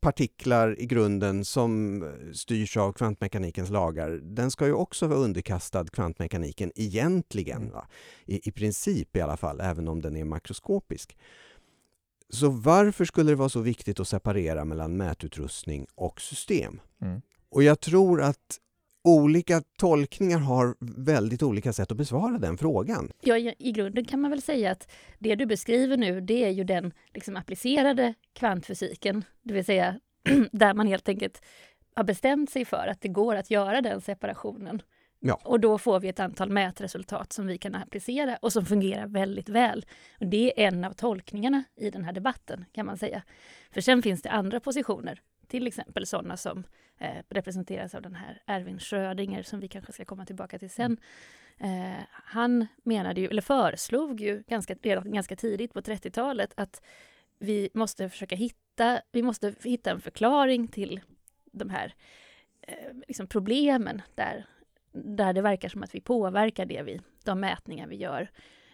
partiklar 0.00 0.80
i 0.80 0.86
grunden 0.86 1.44
som 1.44 2.04
styrs 2.34 2.76
av 2.76 2.92
kvantmekanikens 2.92 3.70
lagar, 3.70 4.10
den 4.10 4.50
ska 4.50 4.66
ju 4.66 4.72
också 4.72 5.06
vara 5.06 5.18
underkastad 5.18 5.86
kvantmekaniken 5.86 6.72
egentligen. 6.74 7.70
Va? 7.70 7.86
I, 8.26 8.48
I 8.48 8.52
princip 8.52 9.16
i 9.16 9.20
alla 9.20 9.36
fall, 9.36 9.60
även 9.60 9.88
om 9.88 10.02
den 10.02 10.16
är 10.16 10.24
makroskopisk. 10.24 11.16
Så 12.28 12.48
varför 12.48 13.04
skulle 13.04 13.32
det 13.32 13.36
vara 13.36 13.48
så 13.48 13.60
viktigt 13.60 14.00
att 14.00 14.08
separera 14.08 14.64
mellan 14.64 14.96
mätutrustning 14.96 15.86
och 15.94 16.20
system? 16.20 16.80
Mm. 17.02 17.20
Och 17.48 17.62
jag 17.62 17.80
tror 17.80 18.22
att 18.22 18.58
olika 19.04 19.62
tolkningar 19.78 20.38
har 20.38 20.76
väldigt 20.80 21.42
olika 21.42 21.72
sätt 21.72 21.90
att 21.90 21.96
besvara 21.96 22.38
den 22.38 22.58
frågan. 22.58 23.10
Ja, 23.20 23.36
i 23.38 23.72
grunden 23.72 24.04
kan 24.04 24.20
man 24.20 24.30
väl 24.30 24.42
säga 24.42 24.70
att 24.70 24.90
det 25.18 25.34
du 25.34 25.46
beskriver 25.46 25.96
nu, 25.96 26.20
det 26.20 26.44
är 26.44 26.50
ju 26.50 26.64
den 26.64 26.92
liksom 27.14 27.36
applicerade 27.36 28.14
kvantfysiken, 28.32 29.24
det 29.42 29.54
vill 29.54 29.64
säga 29.64 30.00
där 30.52 30.74
man 30.74 30.86
helt 30.86 31.08
enkelt 31.08 31.42
har 31.94 32.04
bestämt 32.04 32.50
sig 32.50 32.64
för 32.64 32.86
att 32.86 33.00
det 33.00 33.08
går 33.08 33.36
att 33.36 33.50
göra 33.50 33.80
den 33.80 34.00
separationen. 34.00 34.82
Ja. 35.20 35.40
Och 35.44 35.60
då 35.60 35.78
får 35.78 36.00
vi 36.00 36.08
ett 36.08 36.20
antal 36.20 36.50
mätresultat 36.50 37.32
som 37.32 37.46
vi 37.46 37.58
kan 37.58 37.74
applicera 37.74 38.36
och 38.36 38.52
som 38.52 38.66
fungerar 38.66 39.06
väldigt 39.06 39.48
väl. 39.48 39.86
Och 40.20 40.26
det 40.26 40.62
är 40.62 40.66
en 40.66 40.84
av 40.84 40.92
tolkningarna 40.92 41.64
i 41.76 41.90
den 41.90 42.04
här 42.04 42.12
debatten 42.12 42.64
kan 42.72 42.86
man 42.86 42.98
säga. 42.98 43.22
För 43.70 43.80
sen 43.80 44.02
finns 44.02 44.22
det 44.22 44.30
andra 44.30 44.60
positioner, 44.60 45.20
till 45.50 45.66
exempel 45.66 46.06
sådana 46.06 46.36
som 46.36 46.64
eh, 46.98 47.22
representeras 47.28 47.94
av 47.94 48.02
den 48.02 48.14
här 48.14 48.42
Erwin 48.46 48.78
Schrödinger 48.78 49.42
som 49.42 49.60
vi 49.60 49.68
kanske 49.68 49.92
ska 49.92 50.04
komma 50.04 50.26
tillbaka 50.26 50.58
till 50.58 50.70
sen. 50.70 50.96
Eh, 51.58 52.04
han 52.10 52.66
menade 52.82 53.20
ju, 53.20 53.26
eller 53.26 53.42
föreslog 53.42 54.20
ju 54.20 54.42
ganska, 54.46 54.74
redan 54.74 55.12
ganska 55.12 55.36
tidigt 55.36 55.72
på 55.72 55.80
30-talet 55.80 56.52
att 56.56 56.82
vi 57.38 57.70
måste 57.74 58.08
försöka 58.08 58.36
hitta, 58.36 59.00
vi 59.12 59.22
måste 59.22 59.54
hitta 59.64 59.90
en 59.90 60.00
förklaring 60.00 60.68
till 60.68 61.00
de 61.52 61.70
här 61.70 61.94
eh, 62.60 62.94
liksom 63.08 63.26
problemen 63.26 64.02
där 64.14 64.46
där 64.92 65.32
det 65.32 65.42
verkar 65.42 65.68
som 65.68 65.82
att 65.82 65.94
vi 65.94 66.00
påverkar 66.00 66.66
det 66.66 66.82
vi, 66.82 67.00
de 67.24 67.40
mätningar 67.40 67.86
vi 67.86 67.96
gör. 67.96 68.30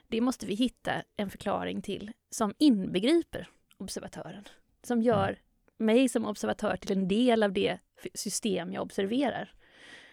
Det 0.09 0.21
måste 0.21 0.47
vi 0.47 0.55
hitta 0.55 1.03
en 1.17 1.31
förklaring 1.31 1.83
till 1.83 2.13
som 2.31 2.55
inbegriper 2.59 3.49
observatören. 3.77 4.45
Som 4.83 5.03
gör 5.03 5.29
mm 5.29 5.41
mig 5.79 6.09
som 6.09 6.27
observatör 6.27 6.77
till 6.77 6.93
en 6.93 7.09
del 7.09 7.43
av 7.43 7.53
det 7.53 7.79
system 8.15 8.73
jag 8.73 8.83
observerar. 8.83 9.53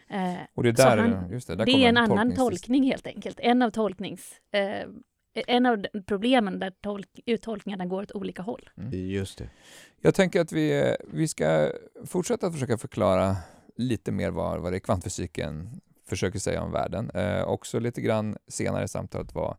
Eh, 0.10 0.34
och 0.54 0.64
det, 0.64 0.72
där, 0.72 0.98
han, 0.98 1.32
just 1.32 1.48
det, 1.48 1.56
där 1.56 1.66
det 1.66 1.72
är 1.72 1.90
en 1.90 1.98
annan 1.98 2.36
tolkning 2.36 2.84
helt 2.84 3.08
enkelt. 3.08 3.40
En 3.40 3.62
av 3.62 3.72
tolknings... 3.72 4.34
Eh, 4.52 4.88
en 5.48 5.66
av 5.66 5.86
problemen 6.06 6.60
där 6.60 6.72
tolk, 6.82 7.08
uttolkningarna 7.26 7.86
går 7.86 8.02
åt 8.02 8.12
olika 8.12 8.42
håll. 8.42 8.70
Mm. 8.78 9.10
Just 9.10 9.38
det. 9.38 9.50
Jag 10.02 10.16
tänker 10.16 10.42
att 10.42 10.52
vi, 10.52 10.96
vi 11.08 11.28
ska 11.28 11.72
fortsätta 12.06 12.52
försöka 12.52 12.78
förklara 12.78 13.36
lite 13.76 14.12
mer 14.12 14.32
vad, 14.32 14.62
vad 14.62 14.74
det 14.74 14.78
är 14.78 14.80
kvantfysiken 14.80 15.82
försöker 16.06 16.40
säga 16.40 16.62
om 16.62 16.72
världen. 16.72 17.10
Eh, 17.10 17.44
också 17.44 17.80
lite 17.80 18.02
grann 18.02 18.38
senare 18.48 18.84
i 18.84 18.88
samtalet 18.88 19.36
vad 19.36 19.58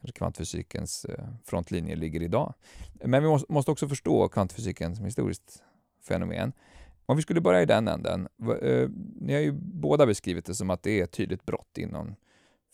kanske 0.00 0.18
kvantfysikens 0.18 1.04
eh, 1.04 1.24
frontlinje 1.44 1.96
ligger 1.96 2.22
idag. 2.22 2.54
Men 3.04 3.22
vi 3.22 3.38
måste, 3.48 3.70
också 3.70 3.88
förstå 3.88 4.28
kvantfysiken 4.28 4.96
som 4.96 5.04
historiskt 5.04 5.62
fenomen. 6.08 6.52
Om 7.06 7.16
vi 7.16 7.22
skulle 7.22 7.40
börja 7.40 7.62
i 7.62 7.66
den 7.66 7.88
änden. 7.88 8.28
Eh, 8.62 8.88
ni 9.20 9.32
har 9.32 9.40
ju 9.40 9.52
båda 9.62 10.06
beskrivit 10.06 10.44
det 10.44 10.54
som 10.54 10.70
att 10.70 10.82
det 10.82 11.00
är 11.00 11.04
ett 11.04 11.12
tydligt 11.12 11.46
brott 11.46 11.78
inom 11.78 12.16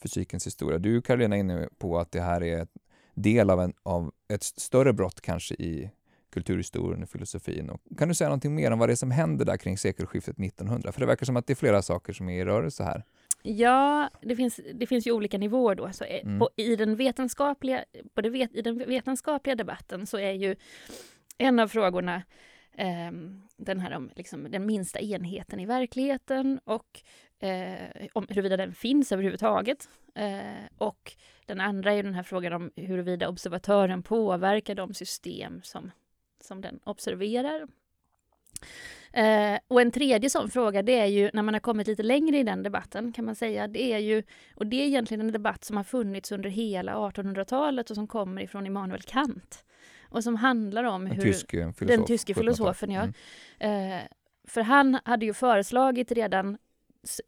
fysikens 0.02 0.46
historia. 0.46 0.78
Du 0.78 1.02
Karolina 1.02 1.36
är 1.36 1.40
inne 1.40 1.68
på 1.78 1.98
att 1.98 2.12
det 2.12 2.20
här 2.20 2.42
är 2.42 2.66
del 3.14 3.50
av, 3.50 3.60
en, 3.60 3.72
av 3.82 4.12
ett 4.28 4.42
större 4.42 4.92
brott 4.92 5.20
kanske 5.20 5.54
i 5.54 5.90
kulturhistorien 6.32 7.02
och 7.02 7.08
filosofin. 7.08 7.70
Och 7.70 7.80
kan 7.98 8.08
du 8.08 8.14
säga 8.14 8.28
någonting 8.28 8.54
mer 8.54 8.70
om 8.70 8.78
vad 8.78 8.88
det 8.88 8.92
är 8.92 8.96
som 8.96 9.10
händer 9.10 9.44
där 9.44 9.56
kring 9.56 9.78
sekelskiftet 9.78 10.38
1900? 10.38 10.92
För 10.92 11.00
det 11.00 11.06
verkar 11.06 11.26
som 11.26 11.36
att 11.36 11.46
det 11.46 11.52
är 11.52 11.54
flera 11.54 11.82
saker 11.82 12.12
som 12.12 12.28
är 12.28 12.40
i 12.40 12.44
rörelse 12.44 12.84
här. 12.84 13.04
Ja, 13.42 14.10
det 14.22 14.36
finns, 14.36 14.60
det 14.74 14.86
finns 14.86 15.06
ju 15.06 15.12
olika 15.12 15.38
nivåer 15.38 15.74
då. 15.74 15.92
Så 15.92 16.04
mm. 16.04 16.38
på, 16.38 16.50
i, 16.56 16.76
den 16.76 16.96
vetenskapliga, 16.96 17.84
på 18.14 18.20
det 18.20 18.30
vet, 18.30 18.54
I 18.54 18.62
den 18.62 18.78
vetenskapliga 18.78 19.54
debatten 19.54 20.06
så 20.06 20.18
är 20.18 20.32
ju 20.32 20.56
en 21.38 21.58
av 21.58 21.68
frågorna 21.68 22.22
eh, 22.72 23.12
den 23.56 23.80
här 23.80 23.96
om 23.96 24.10
liksom, 24.16 24.50
den 24.50 24.66
minsta 24.66 25.00
enheten 25.00 25.60
i 25.60 25.66
verkligheten 25.66 26.60
och 26.64 27.02
eh, 27.46 28.06
om 28.12 28.26
huruvida 28.28 28.56
den 28.56 28.74
finns 28.74 29.12
överhuvudtaget. 29.12 29.88
Eh, 30.14 30.66
och 30.78 31.12
den 31.46 31.60
andra 31.60 31.92
är 31.92 32.02
den 32.02 32.14
här 32.14 32.22
frågan 32.22 32.52
om 32.52 32.70
huruvida 32.76 33.28
observatören 33.28 34.02
påverkar 34.02 34.74
de 34.74 34.94
system 34.94 35.62
som 35.62 35.90
som 36.40 36.60
den 36.60 36.80
observerar. 36.84 37.68
Eh, 39.12 39.58
och 39.68 39.80
en 39.80 39.90
tredje 39.90 40.30
sån 40.30 40.50
fråga, 40.50 40.82
det 40.82 40.98
är 40.98 41.06
ju 41.06 41.30
när 41.32 41.42
man 41.42 41.54
har 41.54 41.60
kommit 41.60 41.86
lite 41.86 42.02
längre 42.02 42.38
i 42.38 42.42
den 42.42 42.62
debatten 42.62 43.12
kan 43.12 43.24
man 43.24 43.34
säga, 43.34 43.68
det 43.68 43.92
är 43.92 43.98
ju, 43.98 44.22
och 44.54 44.66
det 44.66 44.82
är 44.82 44.86
egentligen 44.86 45.20
en 45.20 45.32
debatt 45.32 45.64
som 45.64 45.76
har 45.76 45.84
funnits 45.84 46.32
under 46.32 46.50
hela 46.50 46.94
1800-talet 46.94 47.90
och 47.90 47.96
som 47.96 48.06
kommer 48.06 48.42
ifrån 48.42 48.66
Immanuel 48.66 49.02
Kant. 49.02 49.64
Och 50.08 50.24
som 50.24 50.36
handlar 50.36 50.84
om 50.84 51.06
hur... 51.06 51.22
Tyske 51.22 51.72
den 51.78 52.04
tyske 52.04 52.34
filosofen, 52.34 52.90
ja. 52.90 53.08
Mm. 53.58 53.92
Eh, 53.92 54.02
för 54.48 54.60
han 54.60 54.98
hade 55.04 55.26
ju 55.26 55.34
föreslagit 55.34 56.12
redan 56.12 56.58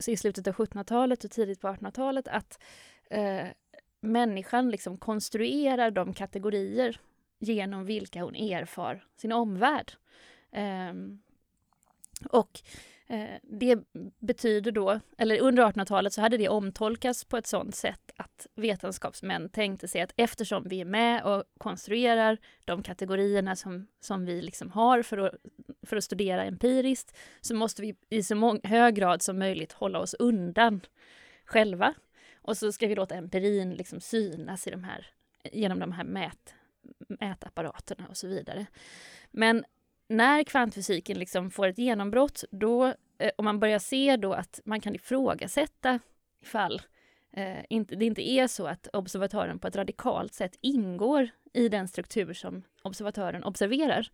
i 0.06 0.16
slutet 0.16 0.46
av 0.46 0.54
1700-talet 0.54 1.24
och 1.24 1.30
tidigt 1.30 1.60
på 1.60 1.68
1800-talet 1.68 2.28
att 2.28 2.58
eh, 3.10 3.46
människan 4.00 4.70
liksom 4.70 4.96
konstruerar 4.96 5.90
de 5.90 6.14
kategorier 6.14 7.00
genom 7.38 7.84
vilka 7.84 8.22
hon 8.22 8.34
erfar 8.34 9.04
sin 9.16 9.32
omvärld. 9.32 9.92
Ehm, 10.52 11.18
och 12.30 12.60
eh, 13.06 13.38
det 13.42 13.78
betyder 14.18 14.72
då, 14.72 15.00
eller 15.18 15.40
under 15.40 15.62
1800-talet 15.62 16.12
så 16.12 16.20
hade 16.20 16.36
det 16.36 16.48
omtolkats 16.48 17.24
på 17.24 17.36
ett 17.36 17.46
sådant 17.46 17.74
sätt 17.74 18.12
att 18.16 18.46
vetenskapsmän 18.54 19.48
tänkte 19.48 19.88
sig 19.88 20.00
att 20.00 20.12
eftersom 20.16 20.68
vi 20.68 20.80
är 20.80 20.84
med 20.84 21.24
och 21.24 21.44
konstruerar 21.58 22.38
de 22.64 22.82
kategorierna 22.82 23.56
som, 23.56 23.86
som 24.00 24.24
vi 24.24 24.42
liksom 24.42 24.70
har 24.70 25.02
för 25.02 25.18
att, 25.18 25.34
för 25.82 25.96
att 25.96 26.04
studera 26.04 26.44
empiriskt 26.44 27.16
så 27.40 27.54
måste 27.54 27.82
vi 27.82 27.94
i 28.08 28.22
så 28.22 28.60
hög 28.62 28.94
grad 28.94 29.22
som 29.22 29.38
möjligt 29.38 29.72
hålla 29.72 29.98
oss 29.98 30.14
undan 30.14 30.80
själva. 31.44 31.94
Och 32.34 32.56
så 32.56 32.72
ska 32.72 32.86
vi 32.86 32.94
låta 32.94 33.14
empirin 33.14 33.74
liksom 33.74 34.00
synas 34.00 34.66
i 34.66 34.70
de 34.70 34.84
här, 34.84 35.06
genom 35.52 35.78
de 35.78 35.92
här 35.92 36.04
mät, 36.04 36.54
mätapparaterna 37.08 38.06
och 38.08 38.16
så 38.16 38.26
vidare. 38.26 38.66
Men 39.30 39.64
när 40.08 40.44
kvantfysiken 40.44 41.18
liksom 41.18 41.50
får 41.50 41.66
ett 41.66 41.78
genombrott, 41.78 42.44
då, 42.50 42.86
eh, 43.18 43.30
och 43.38 43.44
man 43.44 43.60
börjar 43.60 43.78
se 43.78 44.16
då 44.16 44.32
att 44.32 44.60
man 44.64 44.80
kan 44.80 44.94
ifrågasätta 44.94 46.00
ifall 46.42 46.82
eh, 47.32 47.64
inte, 47.68 47.96
det 47.96 48.04
inte 48.04 48.30
är 48.30 48.46
så 48.46 48.66
att 48.66 48.88
observatören 48.92 49.58
på 49.58 49.68
ett 49.68 49.76
radikalt 49.76 50.34
sätt 50.34 50.58
ingår 50.60 51.28
i 51.52 51.68
den 51.68 51.88
struktur 51.88 52.32
som 52.32 52.62
observatören 52.82 53.44
observerar, 53.44 54.10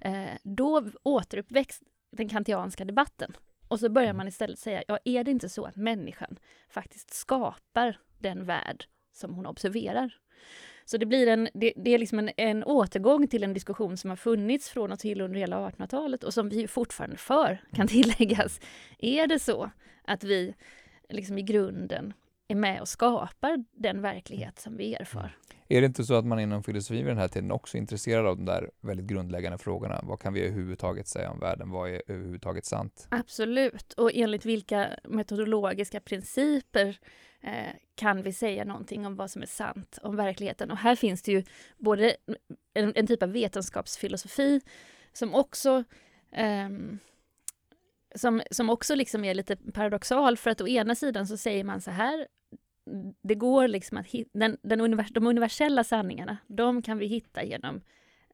eh, 0.00 0.26
då 0.42 0.90
återuppväcks 1.02 1.82
den 2.12 2.28
kantianska 2.28 2.84
debatten. 2.84 3.36
Och 3.68 3.80
så 3.80 3.88
börjar 3.88 4.12
man 4.12 4.28
istället 4.28 4.58
säga, 4.58 4.82
ja, 4.88 4.98
är 5.04 5.24
det 5.24 5.30
inte 5.30 5.48
så 5.48 5.64
att 5.64 5.76
människan 5.76 6.38
faktiskt 6.68 7.14
skapar 7.14 8.00
den 8.18 8.44
värld 8.44 8.84
som 9.12 9.34
hon 9.34 9.46
observerar? 9.46 10.18
Så 10.88 10.96
det 10.96 11.06
blir 11.06 11.26
en, 11.26 11.48
det, 11.54 11.72
det 11.76 11.94
är 11.94 11.98
liksom 11.98 12.18
en, 12.18 12.30
en, 12.36 12.64
återgång 12.64 13.28
till 13.28 13.44
en 13.44 13.54
diskussion 13.54 13.96
som 13.96 14.10
har 14.10 14.16
funnits 14.16 14.68
från 14.68 14.92
och 14.92 14.98
till 14.98 15.20
under 15.20 15.40
hela 15.40 15.68
1800-talet 15.68 16.24
och 16.24 16.34
som 16.34 16.48
vi 16.48 16.68
fortfarande 16.68 17.16
för, 17.16 17.62
kan 17.72 17.88
tilläggas. 17.88 18.60
Är 18.98 19.26
det 19.26 19.38
så 19.38 19.70
att 20.04 20.24
vi 20.24 20.54
liksom 21.08 21.38
i 21.38 21.42
grunden 21.42 22.12
är 22.48 22.54
med 22.54 22.80
och 22.80 22.88
skapar 22.88 23.64
den 23.72 24.02
verklighet 24.02 24.58
som 24.58 24.76
vi 24.76 24.94
erfar. 24.94 25.36
Är 25.68 25.80
det 25.80 25.86
inte 25.86 26.04
så 26.04 26.14
att 26.14 26.26
man 26.26 26.40
inom 26.40 26.62
filosofi 26.62 26.96
vid 26.96 27.06
den 27.06 27.18
här 27.18 27.28
tiden 27.28 27.50
också 27.50 27.76
är 27.76 27.80
intresserad 27.80 28.26
av 28.26 28.36
de 28.36 28.44
där 28.44 28.70
väldigt 28.80 29.06
grundläggande 29.06 29.58
frågorna? 29.58 30.00
Vad 30.02 30.20
kan 30.20 30.32
vi 30.32 30.40
överhuvudtaget 30.40 31.08
säga 31.08 31.30
om 31.30 31.40
världen? 31.40 31.70
Vad 31.70 31.90
är 31.90 32.02
överhuvudtaget 32.06 32.64
sant? 32.64 33.06
Absolut, 33.10 33.92
och 33.92 34.10
enligt 34.14 34.44
vilka 34.44 34.90
metodologiska 35.04 36.00
principer 36.00 36.98
eh, 37.46 37.74
kan 37.94 38.22
vi 38.22 38.32
säga 38.32 38.64
någonting 38.64 39.06
om 39.06 39.16
vad 39.16 39.30
som 39.30 39.42
är 39.42 39.46
sant 39.46 39.98
om 40.02 40.16
verkligheten? 40.16 40.70
Och 40.70 40.76
här 40.76 40.96
finns 40.96 41.22
det 41.22 41.32
ju 41.32 41.44
både 41.78 42.16
en, 42.74 42.92
en 42.94 43.06
typ 43.06 43.22
av 43.22 43.32
vetenskapsfilosofi 43.32 44.60
som 45.12 45.34
också 45.34 45.84
um, 46.66 46.98
som, 48.14 48.42
som 48.50 48.70
också 48.70 48.94
liksom 48.94 49.24
är 49.24 49.34
lite 49.34 49.56
paradoxal 49.56 50.36
för 50.36 50.50
att 50.50 50.60
å 50.60 50.68
ena 50.68 50.94
sidan 50.94 51.26
så 51.26 51.36
säger 51.36 51.64
man 51.64 51.80
så 51.80 51.90
här 51.90 52.26
det 53.22 53.34
går 53.34 53.68
liksom 53.68 53.98
att 53.98 54.06
hitta, 54.06 54.38
den, 54.38 54.56
den 54.62 54.80
univers, 54.80 55.10
de 55.10 55.26
universella 55.26 55.84
sanningarna, 55.84 56.36
de 56.46 56.82
kan 56.82 56.98
vi 56.98 57.06
hitta 57.06 57.44
genom 57.44 57.80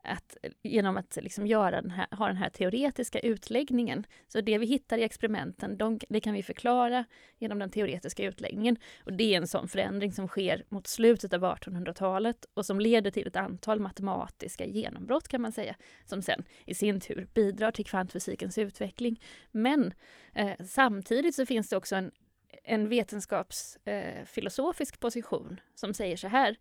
att, 0.04 0.36
genom 0.62 0.96
att 0.96 1.18
liksom 1.22 1.46
göra 1.46 1.80
den 1.82 1.90
här, 1.90 2.06
ha 2.10 2.26
den 2.26 2.36
här 2.36 2.50
teoretiska 2.50 3.20
utläggningen. 3.20 4.06
Så 4.28 4.40
det 4.40 4.58
vi 4.58 4.66
hittar 4.66 4.98
i 4.98 5.02
experimenten, 5.02 5.78
de, 5.78 6.00
det 6.08 6.20
kan 6.20 6.34
vi 6.34 6.42
förklara 6.42 7.04
genom 7.38 7.58
den 7.58 7.70
teoretiska 7.70 8.24
utläggningen. 8.24 8.76
Och 9.04 9.12
det 9.12 9.34
är 9.34 9.36
en 9.36 9.46
sån 9.46 9.68
förändring 9.68 10.12
som 10.12 10.28
sker 10.28 10.64
mot 10.68 10.86
slutet 10.86 11.32
av 11.32 11.44
1800-talet 11.44 12.46
och 12.54 12.66
som 12.66 12.80
leder 12.80 13.10
till 13.10 13.26
ett 13.26 13.36
antal 13.36 13.80
matematiska 13.80 14.66
genombrott 14.66 15.28
kan 15.28 15.42
man 15.42 15.52
säga, 15.52 15.76
som 16.04 16.22
sen 16.22 16.44
i 16.66 16.74
sin 16.74 17.00
tur 17.00 17.28
bidrar 17.34 17.70
till 17.70 17.86
kvantfysikens 17.86 18.58
utveckling. 18.58 19.20
Men 19.50 19.94
eh, 20.34 20.52
samtidigt 20.64 21.34
så 21.34 21.46
finns 21.46 21.68
det 21.68 21.76
också 21.76 21.96
en 21.96 22.10
en 22.62 22.88
vetenskapsfilosofisk 22.88 24.94
eh, 24.94 24.98
position 24.98 25.60
som 25.74 25.94
säger 25.94 26.16
så 26.16 26.28
här. 26.28 26.56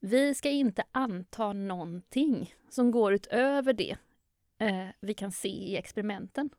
Vi 0.00 0.34
ska 0.34 0.50
inte 0.50 0.82
anta 0.92 1.52
någonting 1.52 2.54
som 2.68 2.90
går 2.90 3.12
utöver 3.12 3.72
det 3.72 3.96
eh, 4.58 4.86
vi 5.00 5.14
kan 5.14 5.32
se 5.32 5.48
i 5.48 5.76
experimenten. 5.76 6.50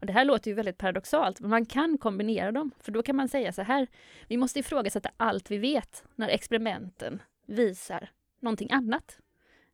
Och 0.00 0.06
det 0.06 0.12
här 0.12 0.24
låter 0.24 0.50
ju 0.50 0.54
väldigt 0.54 0.78
paradoxalt, 0.78 1.40
men 1.40 1.50
man 1.50 1.66
kan 1.66 1.98
kombinera 1.98 2.52
dem. 2.52 2.70
För 2.80 2.92
då 2.92 3.02
kan 3.02 3.16
man 3.16 3.28
säga 3.28 3.52
så 3.52 3.62
här. 3.62 3.86
Vi 4.28 4.36
måste 4.36 4.58
ifrågasätta 4.58 5.10
allt 5.16 5.50
vi 5.50 5.58
vet 5.58 6.04
när 6.14 6.28
experimenten 6.28 7.22
visar 7.46 8.10
någonting 8.40 8.70
annat. 8.70 9.18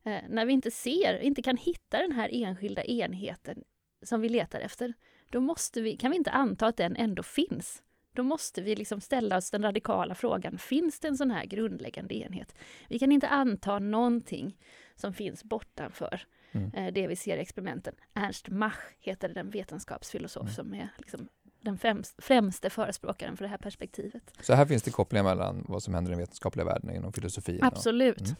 Eh, 0.03 0.21
när 0.29 0.45
vi 0.45 0.53
inte 0.53 0.71
ser, 0.71 1.19
inte 1.19 1.41
kan 1.41 1.57
hitta 1.57 1.97
den 1.97 2.11
här 2.11 2.29
enskilda 2.31 2.83
enheten 2.83 3.63
som 4.03 4.21
vi 4.21 4.29
letar 4.29 4.59
efter, 4.59 4.93
då 5.29 5.39
måste 5.39 5.81
vi, 5.81 5.97
kan 5.97 6.11
vi 6.11 6.17
inte 6.17 6.31
anta 6.31 6.67
att 6.67 6.77
den 6.77 6.95
ändå 6.95 7.23
finns. 7.23 7.83
Då 8.15 8.23
måste 8.23 8.61
vi 8.61 8.75
liksom 8.75 9.01
ställa 9.01 9.37
oss 9.37 9.51
den 9.51 9.61
radikala 9.61 10.15
frågan, 10.15 10.57
finns 10.57 10.99
det 10.99 11.07
en 11.07 11.17
sån 11.17 11.31
här 11.31 11.45
grundläggande 11.45 12.15
enhet? 12.15 12.55
Vi 12.89 12.99
kan 12.99 13.11
inte 13.11 13.27
anta 13.27 13.79
någonting 13.79 14.57
som 14.95 15.13
finns 15.13 15.43
bortanför 15.43 16.21
mm. 16.51 16.73
eh, 16.73 16.93
det 16.93 17.07
vi 17.07 17.15
ser 17.15 17.37
i 17.37 17.39
experimenten. 17.39 17.95
Ernst 18.13 18.49
Mach 18.49 18.79
heter 18.99 19.29
den 19.29 19.49
vetenskapsfilosof 19.49 20.43
mm. 20.43 20.53
som 20.53 20.73
är 20.73 20.89
liksom 20.97 21.27
den 21.61 21.77
främst, 21.77 22.23
främste 22.23 22.69
förespråkaren 22.69 23.37
för 23.37 23.43
det 23.43 23.49
här 23.49 23.57
perspektivet. 23.57 24.33
Så 24.41 24.53
här 24.53 24.65
finns 24.65 24.83
det 24.83 24.91
kopplingar 24.91 25.23
mellan 25.23 25.65
vad 25.67 25.83
som 25.83 25.93
händer 25.93 26.11
i 26.11 26.13
den 26.13 26.19
vetenskapliga 26.19 26.65
världen 26.65 26.95
inom 26.95 27.13
filosofin? 27.13 27.59
Absolut. 27.61 28.21
Och, 28.21 28.27
mm. 28.27 28.35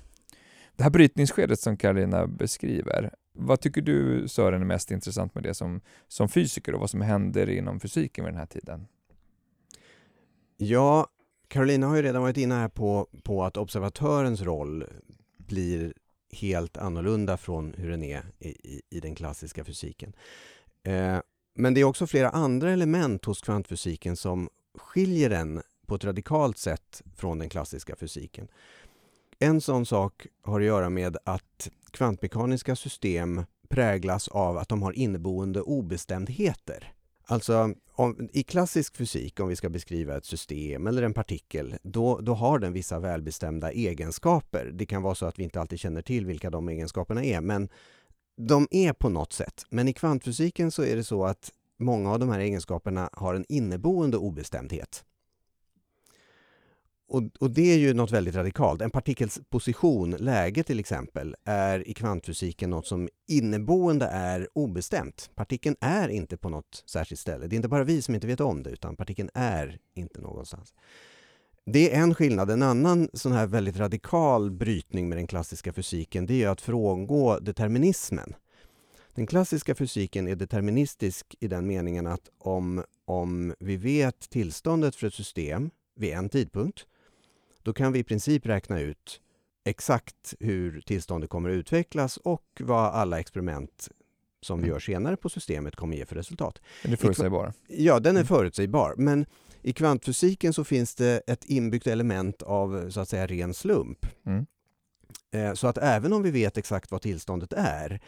Det 0.75 0.83
här 0.83 0.89
brytningsskedet 0.89 1.59
som 1.59 1.77
Karolina 1.77 2.27
beskriver, 2.27 3.13
vad 3.33 3.61
tycker 3.61 3.81
du 3.81 4.27
Sören 4.27 4.61
är 4.61 4.65
mest 4.65 4.91
intressant 4.91 5.35
med 5.35 5.43
det 5.43 5.53
som, 5.53 5.81
som 6.07 6.29
fysiker 6.29 6.73
och 6.73 6.79
vad 6.79 6.89
som 6.89 7.01
händer 7.01 7.49
inom 7.49 7.79
fysiken 7.79 8.25
vid 8.25 8.33
den 8.33 8.39
här 8.39 8.45
tiden? 8.45 8.87
Ja, 10.57 11.07
Carolina 11.47 11.87
har 11.87 11.95
ju 11.95 12.01
redan 12.01 12.21
varit 12.21 12.37
inne 12.37 12.55
här 12.55 12.67
på, 12.67 13.07
på 13.23 13.43
att 13.43 13.57
observatörens 13.57 14.41
roll 14.41 14.85
blir 15.37 15.93
helt 16.31 16.77
annorlunda 16.77 17.37
från 17.37 17.73
hur 17.73 17.89
den 17.89 18.03
är 18.03 18.23
i, 18.39 18.49
i, 18.49 18.81
i 18.89 18.99
den 18.99 19.15
klassiska 19.15 19.63
fysiken. 19.63 20.15
Eh, 20.83 21.17
men 21.55 21.73
det 21.73 21.81
är 21.81 21.85
också 21.85 22.07
flera 22.07 22.29
andra 22.29 22.71
element 22.71 23.25
hos 23.25 23.41
kvantfysiken 23.41 24.15
som 24.15 24.49
skiljer 24.77 25.29
den 25.29 25.61
på 25.85 25.95
ett 25.95 26.03
radikalt 26.03 26.57
sätt 26.57 27.01
från 27.15 27.39
den 27.39 27.49
klassiska 27.49 27.95
fysiken. 27.95 28.47
En 29.39 29.61
sån 29.61 29.85
sak 29.85 30.27
har 30.41 30.59
att 30.59 30.65
göra 30.65 30.89
med 30.89 31.17
att 31.23 31.69
kvantmekaniska 31.91 32.75
system 32.75 33.43
präglas 33.69 34.27
av 34.27 34.57
att 34.57 34.69
de 34.69 34.81
har 34.81 34.91
inneboende 34.91 35.61
obestämdheter. 35.61 36.94
Alltså, 37.27 37.73
om, 37.91 38.29
i 38.33 38.43
klassisk 38.43 38.95
fysik, 38.95 39.39
om 39.39 39.47
vi 39.47 39.55
ska 39.55 39.69
beskriva 39.69 40.17
ett 40.17 40.25
system 40.25 40.87
eller 40.87 41.03
en 41.03 41.13
partikel, 41.13 41.75
då, 41.83 42.19
då 42.19 42.33
har 42.33 42.59
den 42.59 42.73
vissa 42.73 42.99
välbestämda 42.99 43.71
egenskaper. 43.71 44.71
Det 44.73 44.85
kan 44.85 45.01
vara 45.01 45.15
så 45.15 45.25
att 45.25 45.39
vi 45.39 45.43
inte 45.43 45.61
alltid 45.61 45.79
känner 45.79 46.01
till 46.01 46.25
vilka 46.25 46.49
de 46.49 46.69
egenskaperna 46.69 47.23
är, 47.23 47.41
men 47.41 47.69
de 48.37 48.67
är 48.71 48.93
på 48.93 49.09
något 49.09 49.33
sätt. 49.33 49.65
Men 49.69 49.87
i 49.87 49.93
kvantfysiken 49.93 50.71
så 50.71 50.83
är 50.83 50.95
det 50.95 51.03
så 51.03 51.25
att 51.25 51.51
många 51.79 52.11
av 52.11 52.19
de 52.19 52.29
här 52.29 52.39
egenskaperna 52.39 53.09
har 53.13 53.35
en 53.35 53.45
inneboende 53.49 54.17
obestämdhet. 54.17 55.03
Och, 57.07 57.23
och, 57.39 57.51
det 57.51 57.73
är 57.73 57.77
ju 57.77 57.93
något 57.93 58.11
väldigt 58.11 58.35
radikalt. 58.35 58.81
En 58.81 58.91
partikels 58.91 59.39
position, 59.49 60.11
läge 60.11 60.63
till 60.63 60.79
exempel, 60.79 61.35
är 61.45 61.87
i 61.87 61.93
kvantfysiken 61.93 62.69
något 62.69 62.87
som 62.87 63.09
inneboende 63.27 64.05
är 64.05 64.47
obestämt. 64.53 65.29
Partikeln 65.35 65.75
är 65.79 66.09
inte 66.09 66.37
på 66.37 66.49
något 66.49 66.83
särskilt 66.85 67.19
ställe. 67.19 67.47
Det 67.47 67.53
är 67.53 67.57
inte 67.57 67.67
bara 67.67 67.83
vi 67.83 68.01
som 68.01 68.15
inte 68.15 68.27
vet 68.27 68.39
om 68.39 68.63
det, 68.63 68.69
utan 68.69 68.95
partikeln 68.95 69.29
är 69.33 69.79
inte 69.93 70.21
någonstans. 70.21 70.73
Det 71.65 71.95
är 71.95 72.01
en 72.01 72.15
skillnad. 72.15 72.51
En 72.51 72.63
annan 72.63 73.09
sån 73.13 73.31
här 73.31 73.47
väldigt 73.47 73.77
radikal 73.77 74.51
brytning 74.51 75.09
med 75.09 75.17
den 75.17 75.27
klassiska 75.27 75.73
fysiken, 75.73 76.25
det 76.25 76.43
är 76.43 76.49
att 76.49 76.61
frångå 76.61 77.39
determinismen. 77.39 78.35
Den 79.15 79.27
klassiska 79.27 79.75
fysiken 79.75 80.27
är 80.27 80.35
deterministisk 80.35 81.35
i 81.39 81.47
den 81.47 81.67
meningen 81.67 82.07
att 82.07 82.29
om, 82.37 82.83
om 83.05 83.53
vi 83.59 83.77
vet 83.77 84.29
tillståndet 84.29 84.95
för 84.95 85.07
ett 85.07 85.13
system 85.13 85.69
vid 85.95 86.13
en 86.13 86.29
tidpunkt 86.29 86.85
då 87.65 87.73
kan 87.73 87.93
vi 87.93 87.99
i 87.99 88.03
princip 88.03 88.45
räkna 88.45 88.79
ut 88.79 89.21
exakt 89.63 90.33
hur 90.39 90.81
tillståndet 90.81 91.29
kommer 91.29 91.49
att 91.49 91.53
utvecklas 91.53 92.17
och 92.17 92.45
vad 92.59 92.93
alla 92.93 93.19
experiment 93.19 93.89
som 94.41 94.59
vi 94.59 94.63
mm. 94.63 94.73
gör 94.73 94.79
senare 94.79 95.17
på 95.17 95.29
systemet 95.29 95.75
kommer 95.75 95.93
att 95.93 95.99
ge 95.99 96.05
för 96.05 96.15
resultat. 96.15 96.61
Den 96.83 96.91
är 96.91 96.97
förutsägbar? 96.97 97.53
Ja, 97.67 97.99
den 97.99 98.15
är 98.15 98.19
mm. 98.19 98.27
förutsägbar. 98.27 98.93
Men 98.97 99.25
i 99.61 99.73
kvantfysiken 99.73 100.53
så 100.53 100.63
finns 100.63 100.95
det 100.95 101.21
ett 101.27 101.45
inbyggt 101.45 101.87
element 101.87 102.41
av 102.41 102.89
så 102.89 102.99
att 102.99 103.09
säga 103.09 103.27
ren 103.27 103.53
slump. 103.53 104.05
Mm. 104.25 104.45
Eh, 105.31 105.53
så 105.53 105.67
att 105.67 105.77
även 105.77 106.13
om 106.13 106.23
vi 106.23 106.31
vet 106.31 106.57
exakt 106.57 106.91
vad 106.91 107.01
tillståndet 107.01 107.53
är 107.53 108.01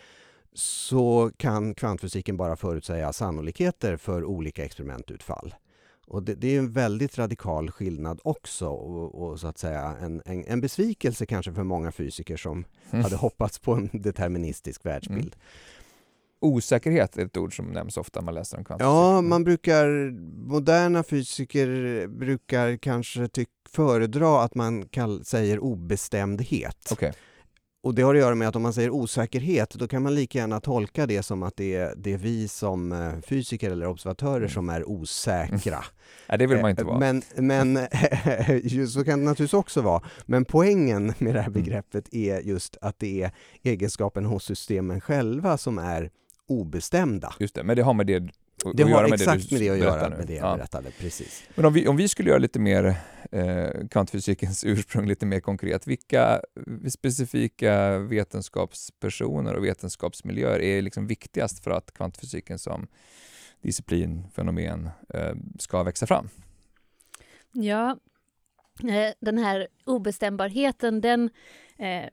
så 0.54 1.32
kan 1.38 1.74
kvantfysiken 1.74 2.38
bara 2.38 2.56
förutsäga 2.56 3.14
sannolikheter 3.14 3.98
för 3.98 4.24
olika 4.24 4.66
experimentutfall. 4.66 5.56
Och 6.08 6.24
det, 6.24 6.36
det, 6.36 6.56
är 6.56 6.60
en 6.60 6.72
väldigt 6.72 7.18
radikal 7.18 7.72
skillnad 7.72 8.20
också 8.24 8.68
och, 8.68 9.24
och 9.24 9.40
så 9.40 9.48
att 9.48 9.58
säga 9.58 9.96
en, 10.02 10.22
en, 10.26 10.46
en, 10.48 10.62
besvikelse 10.62 11.26
kanske 11.26 11.54
för 11.54 11.64
många 11.64 11.92
fysiker 11.92 12.38
som 12.38 12.66
mm. 12.92 13.04
hade 13.04 13.16
hoppats 13.16 13.60
på 13.60 13.74
en 13.74 13.90
deterministisk 13.94 14.86
världsbild. 14.86 15.36
Mm. 15.36 15.40
Osäkerhet 16.40 17.18
är 17.18 17.26
ett 17.26 17.38
ord 17.38 17.56
som 17.56 17.66
nämns 17.66 17.98
ofta 17.98 18.20
när 18.20 18.26
man 18.26 18.34
läser 18.34 18.58
om 18.58 18.64
kvantfysik. 18.64 18.88
Ja, 18.88 19.22
man 19.22 19.44
brukar, 19.44 20.12
moderna 20.48 21.04
fysiker 21.04 22.08
brukar 22.08 22.78
kanske 22.78 23.28
tyck, 23.28 23.50
föredra 23.70 24.44
att 24.44 24.56
man 24.56 24.88
kall, 24.88 25.26
säger 25.26 25.60
obestämdhet. 25.60 26.92
Okay. 26.92 27.12
Och 27.88 27.96
det 27.96 28.02
har 28.02 28.16
att 28.16 28.22
göra 28.22 28.36
med 28.36 28.48
att 28.48 28.56
om 28.56 28.62
man 28.62 28.74
säger 28.74 28.90
osäkerhet, 28.90 29.70
då 29.70 29.88
kan 29.88 30.04
man 30.04 30.16
lika 30.16 30.38
gärna 30.38 30.60
tolka 30.60 31.06
det 31.06 31.24
som 31.24 31.44
att 31.44 31.58
det 31.58 31.76
är, 31.76 31.94
det 31.98 32.14
är 32.14 32.18
vi 32.18 32.48
som 32.48 32.92
eh, 32.92 33.20
fysiker 33.22 33.72
eller 33.72 33.88
observatörer 33.88 34.38
mm. 34.38 34.50
som 34.50 34.70
är 34.70 34.90
osäkra. 34.90 35.84
Nej, 36.30 36.38
det 36.38 36.48
vill 36.48 36.62
man 36.62 36.70
inte 36.70 36.84
vara. 36.84 37.00
Men, 37.00 37.22
men 37.36 37.76
så 38.90 39.04
kan 39.04 39.20
det 39.20 39.26
naturligtvis 39.26 39.54
också 39.54 39.82
vara. 39.82 40.02
Men 40.26 40.46
poängen 40.46 41.14
med 41.18 41.34
det 41.34 41.42
här 41.42 41.48
mm. 41.48 41.64
begreppet 41.64 42.14
är 42.14 42.40
just 42.40 42.78
att 42.82 43.00
det 43.00 43.24
är 43.24 43.32
egenskapen 43.64 44.26
hos 44.26 44.44
systemen 44.44 45.02
själva 45.02 45.58
som 45.58 45.78
är 45.78 46.12
obestämda. 46.48 47.34
Just 47.40 47.56
det, 47.56 47.64
men 47.64 47.76
det 47.76 47.82
har 47.82 47.94
med 47.94 48.08
det 48.08 48.30
det 48.74 48.84
har 48.84 49.14
exakt 49.14 49.52
med 49.52 49.62
det 49.62 49.70
att 49.70 49.78
göra 49.78 50.10
med 50.10 50.28
det 50.28 50.34
jag 50.34 50.58
berättade, 50.58 50.92
precis. 51.00 51.44
Men 51.56 51.66
om 51.66 51.74
vi, 51.74 51.88
om 51.88 51.98
vi 51.98 52.08
skulle 52.08 52.30
göra 52.30 52.40
lite 52.40 52.60
mer 52.60 52.96
eh, 53.32 53.88
kvantfysikens 53.92 54.64
ursprung 54.68 55.08
lite 55.08 55.26
mer 55.26 55.40
konkret, 55.40 55.88
vilka 55.88 56.42
specifika 56.90 57.98
vetenskapspersoner 57.98 59.54
och 59.54 59.66
vetenskapsmiljöer 59.66 60.60
är 60.60 60.82
liksom 60.82 61.08
viktigast 61.08 61.64
för 61.64 61.72
att 61.72 61.94
kvantfysiken 61.94 62.60
som 62.60 62.88
disciplin, 63.62 64.24
fenomen, 64.36 64.90
eh, 65.14 65.36
ska 65.60 65.84
växa 65.84 66.08
fram? 66.08 66.30
Ja, 67.52 67.98
eh, 68.84 69.14
den 69.20 69.38
här 69.38 69.68
obestämbarheten, 69.86 71.02
den 71.02 71.30
eh, 71.78 72.10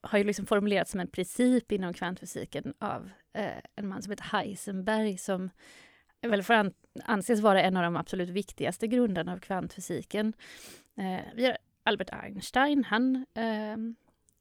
har 0.00 0.18
ju 0.18 0.24
liksom 0.24 0.46
formulerats 0.46 0.90
som 0.90 1.00
en 1.00 1.08
princip 1.08 1.72
inom 1.72 1.92
kvantfysiken 1.92 2.74
av 2.78 3.10
eh, 3.32 3.62
en 3.76 3.88
man 3.88 4.02
som 4.02 4.10
heter 4.10 4.38
Heisenberg 4.38 5.18
som 5.18 5.50
väl 6.22 6.42
får 6.42 6.54
an, 6.54 6.72
anses 7.04 7.40
vara 7.40 7.62
en 7.62 7.76
av 7.76 7.82
de 7.82 7.96
absolut 7.96 8.28
viktigaste 8.28 8.86
grundarna 8.86 9.32
av 9.32 9.38
kvantfysiken. 9.38 10.32
Eh, 10.96 11.54
Albert 11.82 12.10
Einstein, 12.12 12.84
han, 12.84 13.26
eh, 13.34 13.76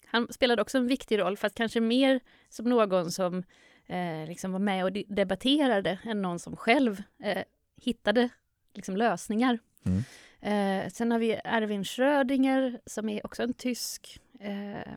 han 0.05 0.33
spelade 0.33 0.61
också 0.61 0.77
en 0.77 0.87
viktig 0.87 1.19
roll, 1.19 1.37
fast 1.37 1.55
kanske 1.55 1.81
mer 1.81 2.19
som 2.49 2.69
någon 2.69 3.11
som 3.11 3.43
eh, 3.85 4.27
liksom 4.27 4.51
var 4.51 4.59
med 4.59 4.83
och 4.83 4.91
debatterade 4.91 5.99
än 6.03 6.21
någon 6.21 6.39
som 6.39 6.55
själv 6.55 7.03
eh, 7.23 7.43
hittade 7.81 8.29
liksom, 8.73 8.97
lösningar. 8.97 9.59
Mm. 9.85 10.03
Eh, 10.41 10.89
sen 10.89 11.11
har 11.11 11.19
vi 11.19 11.39
Erwin 11.43 11.83
Schrödinger 11.83 12.79
som 12.85 13.09
är 13.09 13.25
också 13.25 13.43
en 13.43 13.53
tysk 13.53 14.19
eh, 14.39 14.93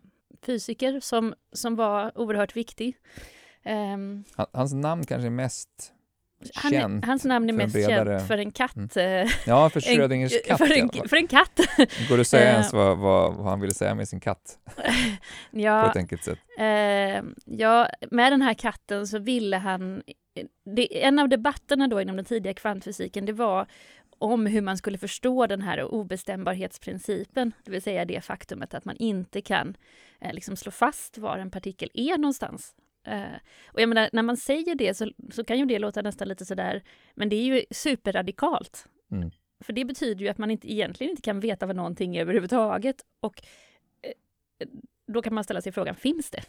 fysiker 0.47 1.01
som, 1.01 1.35
som 1.53 1.77
var 1.77 2.19
oerhört 2.19 2.57
viktig. 2.57 2.97
Um, 3.95 4.25
hans 4.53 4.73
namn 4.73 5.05
kanske 5.05 5.27
är 5.27 5.31
mest 5.31 5.93
han, 6.55 6.73
känt 6.73 7.05
hans 7.05 7.25
namn 7.25 7.49
är 7.49 7.53
mest 7.53 7.73
bredare... 7.73 8.19
känt 8.19 8.29
för 8.29 8.39
en 8.39 8.51
katt. 8.51 8.97
Mm. 8.97 9.27
Eh, 9.27 9.33
ja, 9.47 9.71
för 9.71 9.81
Schrödingers 9.81 10.33
katt 10.47 10.59
för 10.59 10.73
en, 10.73 11.09
för 11.09 11.17
en 11.17 11.27
katt. 11.27 11.61
Går 12.09 12.17
det 12.17 12.21
att 12.21 12.27
säga 12.27 12.53
ens 12.53 12.73
vad, 12.73 12.99
vad, 12.99 13.35
vad, 13.35 13.47
han 13.47 13.61
ville 13.61 13.75
säga 13.75 13.95
med 13.95 14.09
sin 14.09 14.21
katt? 14.21 14.59
ja, 15.51 15.83
på 15.83 15.91
ett 15.91 15.97
enkelt 15.97 16.25
sätt. 16.25 16.39
Eh, 16.59 17.23
ja, 17.45 17.89
med 18.11 18.33
den 18.33 18.43
här 18.43 18.55
katten 18.55 19.07
så 19.07 19.19
ville 19.19 19.57
han... 19.57 20.03
Det, 20.77 21.05
en 21.05 21.19
av 21.19 21.29
debatterna 21.29 21.89
då 21.89 22.01
inom 22.01 22.17
den 22.17 22.25
tidiga 22.25 22.55
kvantfysiken, 22.55 23.27
det 23.27 23.33
var 23.33 23.67
om 24.19 24.47
hur 24.47 24.61
man 24.61 24.77
skulle 24.77 24.99
förstå 24.99 25.47
den 25.47 25.63
här 25.63 25.85
obestämbarhetsprincipen, 25.85 27.53
det 27.65 27.71
vill 27.71 27.83
säga 27.83 28.05
det 28.05 28.25
faktumet 28.25 28.75
att 28.75 28.85
man 28.85 28.97
inte 28.97 29.41
kan 29.41 29.77
eh, 30.23 30.33
liksom 30.33 30.57
slå 30.57 30.71
fast 30.73 31.19
var 31.19 31.39
en 31.39 31.51
partikel 31.51 31.91
är 31.95 32.19
någonstans. 32.19 32.75
Uh, 33.09 33.37
och 33.67 33.81
jag 33.81 33.89
menar, 33.89 34.11
när 34.13 34.23
man 34.23 34.37
säger 34.37 34.75
det 34.75 34.95
så, 34.95 35.11
så 35.31 35.45
kan 35.45 35.59
ju 35.59 35.65
det 35.65 35.79
låta 35.79 36.03
nästan 36.03 36.29
lite 36.29 36.45
sådär, 36.45 36.83
men 37.15 37.29
det 37.29 37.37
är 37.37 37.45
ju 37.45 37.65
superradikalt. 37.71 38.87
Mm. 39.13 39.31
För 39.65 39.73
det 39.73 39.85
betyder 39.85 40.25
ju 40.25 40.29
att 40.29 40.39
man 40.39 40.51
inte, 40.51 40.73
egentligen 40.73 41.11
inte 41.11 41.23
kan 41.23 41.41
veta 41.41 41.67
vad 41.67 41.77
någonting 41.77 42.17
är 42.17 42.21
överhuvudtaget. 42.21 42.97
Och 43.21 43.43
uh, 44.07 44.69
då 45.13 45.23
kan 45.23 45.35
man 45.35 45.45
ställa 45.45 45.63
sig 45.63 45.73
frågan, 45.73 45.95
finns 45.95 46.31
det? 46.31 46.43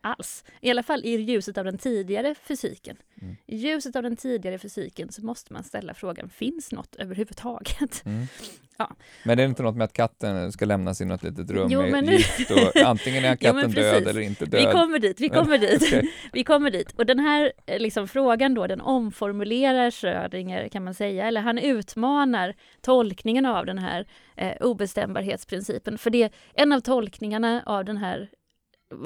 Alls. 0.00 0.44
I 0.60 0.70
alla 0.70 0.82
fall 0.82 1.04
i 1.04 1.16
ljuset 1.16 1.58
av 1.58 1.64
den 1.64 1.78
tidigare 1.78 2.34
fysiken. 2.34 2.96
Mm. 3.22 3.36
I 3.46 3.56
ljuset 3.56 3.96
av 3.96 4.02
den 4.02 4.16
tidigare 4.16 4.58
fysiken 4.58 5.12
så 5.12 5.24
måste 5.24 5.52
man 5.52 5.64
ställa 5.64 5.94
frågan, 5.94 6.30
finns 6.30 6.72
något 6.72 6.96
överhuvudtaget? 6.96 8.02
Mm. 8.04 8.26
Ja. 8.80 8.96
Men 9.24 9.36
det 9.36 9.42
är 9.42 9.48
inte 9.48 9.62
något 9.62 9.76
med 9.76 9.84
att 9.84 9.92
katten 9.92 10.52
ska 10.52 10.64
lämnas 10.64 11.00
i 11.00 11.04
något 11.04 11.22
litet 11.22 11.50
rum 11.50 11.68
jo, 11.70 11.82
med 11.82 12.10
gift 12.10 12.50
och 12.50 12.76
antingen 12.84 13.24
är 13.24 13.36
katten 13.36 13.72
jo, 13.76 13.82
död 13.82 14.08
eller 14.08 14.20
inte 14.20 14.46
död? 14.46 14.66
Vi 14.66 14.72
kommer 14.72 14.98
dit, 14.98 15.20
vi 15.20 15.28
kommer 15.28 15.58
dit. 15.58 15.82
okay. 15.82 16.02
Vi 16.32 16.44
kommer 16.44 16.70
dit. 16.70 16.92
Och 16.92 17.06
den 17.06 17.18
här 17.18 17.52
eh, 17.66 17.78
liksom, 17.78 18.08
frågan 18.08 18.54
då, 18.54 18.66
den 18.66 18.80
omformulerar 18.80 19.90
Schrödinger 19.90 20.68
kan 20.68 20.84
man 20.84 20.94
säga, 20.94 21.28
eller 21.28 21.40
han 21.40 21.58
utmanar 21.58 22.54
tolkningen 22.80 23.46
av 23.46 23.66
den 23.66 23.78
här 23.78 24.06
eh, 24.36 24.52
obestämbarhetsprincipen. 24.60 25.98
För 25.98 26.10
det, 26.10 26.32
en 26.54 26.72
av 26.72 26.80
tolkningarna 26.80 27.62
av 27.66 27.84
den 27.84 27.96
här 27.96 28.28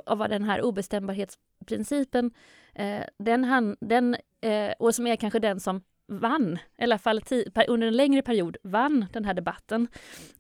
av 0.07 0.29
den 0.29 0.45
här 0.45 0.63
obestämbarhetsprincipen, 0.63 2.31
eh, 2.75 3.03
den, 3.19 3.45
han, 3.45 3.77
den 3.81 4.17
eh, 4.41 4.73
och 4.79 4.95
som 4.95 5.07
är 5.07 5.17
kanske 5.17 5.39
den 5.39 5.61
som 5.61 5.83
vann, 6.07 6.59
i 6.79 6.83
alla 6.83 6.99
fall 6.99 7.23
under 7.69 7.87
en 7.87 7.97
längre 7.97 8.23
period 8.23 8.57
vann 8.63 9.07
den 9.13 9.25
här 9.25 9.35
debatten. 9.35 9.89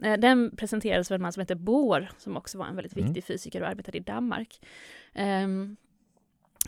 Eh, 0.02 0.18
den 0.18 0.56
presenterades 0.56 1.10
av 1.10 1.14
en 1.14 1.22
man 1.22 1.32
som 1.32 1.40
heter 1.40 1.54
Bohr, 1.54 2.10
som 2.18 2.36
också 2.36 2.58
var 2.58 2.66
en 2.66 2.76
väldigt 2.76 2.96
mm. 2.96 3.06
viktig 3.06 3.24
fysiker 3.24 3.62
och 3.62 3.68
arbetade 3.68 3.98
i 3.98 4.00
Danmark. 4.00 4.66
Um, 5.44 5.76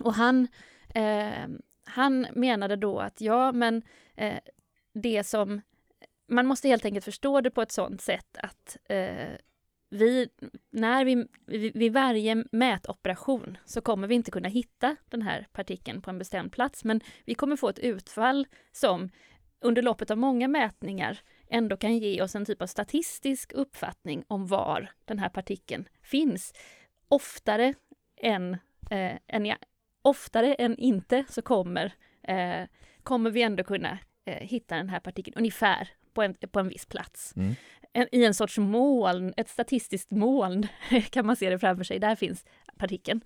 och 0.01 0.15
han, 0.15 0.49
eh, 0.95 1.49
han 1.85 2.27
menade 2.33 2.77
då 2.77 2.99
att 2.99 3.21
ja, 3.21 3.53
men 3.53 3.83
eh, 4.15 4.39
det 4.93 5.25
som 5.25 5.61
man 6.29 6.47
måste 6.47 6.69
helt 6.69 6.85
enkelt 6.85 7.05
förstå 7.05 7.41
det 7.41 7.51
på 7.51 7.63
ett 7.63 7.73
sådant 7.73 8.01
sätt 8.01 8.37
att 8.43 8.77
eh, 8.89 9.35
vi, 9.89 10.29
när 10.71 11.05
vi, 11.05 11.27
vid 11.75 11.93
varje 11.93 12.45
mätoperation 12.53 13.59
så 13.65 13.81
kommer 13.81 14.09
vi 14.09 14.15
inte 14.15 14.31
kunna 14.31 14.49
hitta 14.49 14.97
den 15.09 15.23
här 15.23 15.47
partikeln 15.53 16.03
på 16.03 16.11
en 16.11 16.19
bestämd 16.19 16.53
plats, 16.53 16.85
men 16.85 17.01
vi 17.25 17.35
kommer 17.35 17.57
få 17.57 17.69
ett 17.69 17.79
utfall 17.79 18.47
som 18.73 19.11
under 19.61 19.83
loppet 19.83 20.11
av 20.11 20.19
många 20.19 20.49
mätningar 20.49 21.19
ändå 21.49 21.77
kan 21.77 21.99
ge 21.99 22.23
oss 22.23 22.35
en 22.35 22.45
typ 22.45 22.63
av 22.63 22.67
statistisk 22.67 23.53
uppfattning 23.53 24.25
om 24.29 24.47
var 24.47 24.91
den 25.05 25.19
här 25.19 25.29
partikeln 25.29 25.89
finns. 26.03 26.53
Oftare 27.09 27.75
än, 28.21 28.53
eh, 28.91 29.19
än, 29.27 29.47
ja, 29.47 29.57
oftare 30.03 30.55
än 30.55 30.77
inte 30.79 31.25
så 31.29 31.43
kommer, 31.43 31.95
eh, 32.23 32.67
kommer 33.03 33.31
vi 33.31 33.43
ändå 33.43 33.65
kunna 33.65 33.99
eh, 34.25 34.49
hitta 34.49 34.77
den 34.77 34.89
här 34.89 35.01
partikeln 35.01 35.39
ungefär 35.39 35.89
på 36.15 36.23
en, 36.23 36.35
på 36.35 36.61
en 36.61 36.69
viss 36.69 36.87
plats. 36.87 37.37
Mm 37.37 37.55
en, 37.97 38.09
i 38.13 38.25
en 38.25 38.35
sorts 38.35 38.59
moln, 38.59 39.35
ett 39.37 39.49
statistiskt 39.49 40.11
moln 40.11 40.67
kan 41.11 41.27
man 41.27 41.37
se 41.37 41.51
det 41.51 41.59
framför 41.59 41.85
sig. 41.85 41.99
Där 41.99 42.15
finns 42.15 42.45
partikeln. 42.77 43.21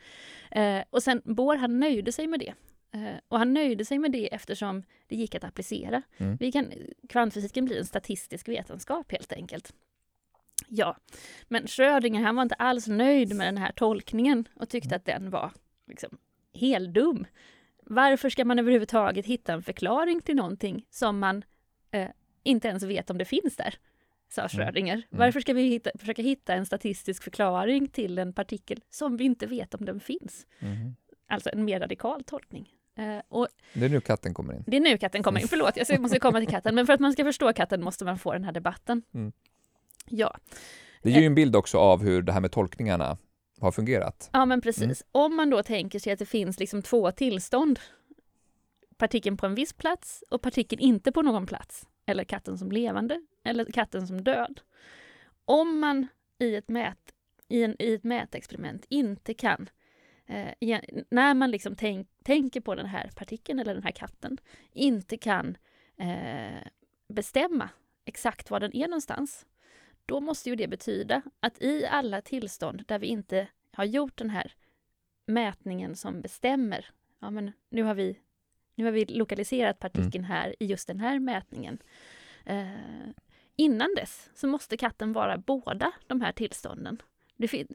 Eh, 0.50 0.82
och 0.90 1.02
sen 1.02 1.22
Bohr, 1.24 1.56
han 1.56 1.80
nöjde 1.80 2.12
sig 2.12 2.26
med 2.26 2.40
det. 2.40 2.54
Eh, 2.92 3.16
och 3.28 3.38
han 3.38 3.54
nöjde 3.54 3.84
sig 3.84 3.98
med 3.98 4.12
det 4.12 4.34
eftersom 4.34 4.82
det 5.06 5.16
gick 5.16 5.34
att 5.34 5.44
applicera. 5.44 6.02
Mm. 6.16 6.36
Vi 6.40 6.52
kan, 6.52 6.72
kvantfysiken 7.08 7.64
blir 7.64 7.78
en 7.78 7.84
statistisk 7.84 8.48
vetenskap 8.48 9.12
helt 9.12 9.32
enkelt. 9.32 9.74
Ja, 10.68 10.96
men 11.48 11.66
Schrödinger 11.66 12.22
han 12.22 12.36
var 12.36 12.42
inte 12.42 12.54
alls 12.54 12.86
nöjd 12.86 13.36
med 13.36 13.46
den 13.46 13.58
här 13.58 13.72
tolkningen 13.72 14.48
och 14.54 14.68
tyckte 14.68 14.96
att 14.96 15.04
den 15.04 15.30
var 15.30 15.52
liksom 15.86 16.18
helt 16.54 16.94
dum. 16.94 17.26
Varför 17.82 18.30
ska 18.30 18.44
man 18.44 18.58
överhuvudtaget 18.58 19.26
hitta 19.26 19.52
en 19.52 19.62
förklaring 19.62 20.20
till 20.20 20.36
någonting 20.36 20.86
som 20.90 21.18
man 21.18 21.44
eh, 21.90 22.08
inte 22.42 22.68
ens 22.68 22.82
vet 22.82 23.10
om 23.10 23.18
det 23.18 23.24
finns 23.24 23.56
där? 23.56 23.74
Sa 24.30 24.42
mm. 24.42 24.48
Schrödinger. 24.48 24.94
Mm. 24.94 25.06
Varför 25.10 25.40
ska 25.40 25.52
vi 25.52 25.62
hitta, 25.62 25.90
försöka 25.98 26.22
hitta 26.22 26.54
en 26.54 26.66
statistisk 26.66 27.22
förklaring 27.22 27.88
till 27.88 28.18
en 28.18 28.32
partikel 28.32 28.80
som 28.90 29.16
vi 29.16 29.24
inte 29.24 29.46
vet 29.46 29.74
om 29.74 29.84
den 29.84 30.00
finns? 30.00 30.46
Mm. 30.58 30.96
Alltså 31.28 31.50
en 31.52 31.64
mer 31.64 31.80
radikal 31.80 32.24
tolkning. 32.24 32.68
Uh, 32.98 33.20
och 33.28 33.48
det 33.74 33.84
är 33.84 33.88
nu 33.88 34.00
katten 34.00 34.34
kommer 34.34 34.54
in. 34.54 34.64
Det 34.66 34.76
är 34.76 34.80
nu 34.80 34.98
katten 34.98 35.22
kommer 35.22 35.40
in, 35.40 35.48
förlåt, 35.48 35.76
jag 35.76 36.00
måste 36.00 36.18
komma 36.18 36.38
till 36.38 36.48
katten. 36.48 36.74
Men 36.74 36.86
för 36.86 36.92
att 36.92 37.00
man 37.00 37.12
ska 37.12 37.24
förstå 37.24 37.52
katten 37.52 37.82
måste 37.82 38.04
man 38.04 38.18
få 38.18 38.32
den 38.32 38.44
här 38.44 38.52
debatten. 38.52 39.02
Mm. 39.14 39.32
Ja. 40.06 40.36
Det 41.02 41.10
ger 41.10 41.20
ju 41.20 41.26
en 41.26 41.34
bild 41.34 41.56
också 41.56 41.78
av 41.78 42.02
hur 42.02 42.22
det 42.22 42.32
här 42.32 42.40
med 42.40 42.52
tolkningarna 42.52 43.18
har 43.60 43.72
fungerat. 43.72 44.30
Ja, 44.32 44.44
men 44.44 44.60
precis. 44.60 44.82
Mm. 44.82 44.96
Om 45.12 45.36
man 45.36 45.50
då 45.50 45.62
tänker 45.62 45.98
sig 45.98 46.12
att 46.12 46.18
det 46.18 46.26
finns 46.26 46.60
liksom 46.60 46.82
två 46.82 47.10
tillstånd, 47.10 47.78
partikeln 48.96 49.36
på 49.36 49.46
en 49.46 49.54
viss 49.54 49.72
plats 49.72 50.24
och 50.30 50.42
partikeln 50.42 50.80
inte 50.80 51.12
på 51.12 51.22
någon 51.22 51.46
plats, 51.46 51.86
eller 52.06 52.24
katten 52.24 52.58
som 52.58 52.72
levande, 52.72 53.22
eller 53.44 53.64
katten 53.64 54.06
som 54.06 54.24
död. 54.24 54.60
Om 55.44 55.78
man 55.80 56.06
i 56.38 56.54
ett, 56.54 56.68
mät, 56.68 57.14
i 57.48 57.64
en, 57.64 57.76
i 57.78 57.94
ett 57.94 58.04
mätexperiment 58.04 58.86
inte 58.88 59.34
kan 59.34 59.70
eh, 60.26 60.80
när 61.10 61.34
man 61.34 61.50
liksom 61.50 61.76
tänk, 61.76 62.08
tänker 62.24 62.60
på 62.60 62.74
den 62.74 62.86
här 62.86 63.10
partikeln 63.16 63.58
eller 63.58 63.74
den 63.74 63.82
här 63.82 63.90
katten, 63.90 64.38
inte 64.72 65.16
kan 65.16 65.56
eh, 65.96 66.66
bestämma 67.08 67.68
exakt 68.04 68.50
var 68.50 68.60
den 68.60 68.76
är 68.76 68.88
någonstans, 68.88 69.46
då 70.06 70.20
måste 70.20 70.50
ju 70.50 70.56
det 70.56 70.68
betyda 70.68 71.22
att 71.40 71.62
i 71.62 71.86
alla 71.86 72.22
tillstånd 72.22 72.84
där 72.88 72.98
vi 72.98 73.06
inte 73.06 73.48
har 73.72 73.84
gjort 73.84 74.18
den 74.18 74.30
här 74.30 74.52
mätningen 75.26 75.96
som 75.96 76.20
bestämmer, 76.20 76.90
ja 77.20 77.30
men 77.30 77.52
nu 77.68 77.82
har 77.82 77.94
vi 77.94 78.18
nu 78.80 78.86
har 78.86 78.92
vi 78.92 79.04
lokaliserat 79.04 79.78
partikeln 79.78 80.24
mm. 80.24 80.24
här 80.24 80.54
i 80.58 80.66
just 80.66 80.88
den 80.88 81.00
här 81.00 81.18
mätningen. 81.18 81.78
Eh, 82.44 82.66
innan 83.56 83.94
dess 83.96 84.30
så 84.34 84.46
måste 84.48 84.76
katten 84.76 85.12
vara 85.12 85.38
båda 85.38 85.92
de 86.06 86.20
här 86.20 86.32
tillstånden. 86.32 87.02
Det 87.36 87.48
finns, 87.48 87.70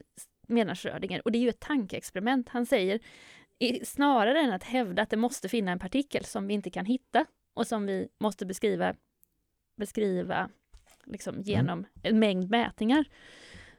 menar 0.48 0.74
Schrödinger, 0.74 1.22
och 1.24 1.32
det 1.32 1.38
är 1.38 1.40
ju 1.40 1.48
ett 1.48 1.60
tankeexperiment. 1.60 2.48
Han 2.48 2.66
säger 2.66 3.00
snarare 3.84 4.40
än 4.40 4.52
att 4.52 4.64
hävda 4.64 5.02
att 5.02 5.10
det 5.10 5.16
måste 5.16 5.48
finnas 5.48 5.72
en 5.72 5.78
partikel 5.78 6.24
som 6.24 6.46
vi 6.46 6.54
inte 6.54 6.70
kan 6.70 6.84
hitta 6.84 7.26
och 7.54 7.66
som 7.66 7.86
vi 7.86 8.08
måste 8.18 8.46
beskriva, 8.46 8.94
beskriva 9.76 10.50
liksom 11.04 11.34
mm. 11.34 11.44
genom 11.44 11.86
en 12.02 12.18
mängd 12.18 12.50
mätningar, 12.50 13.04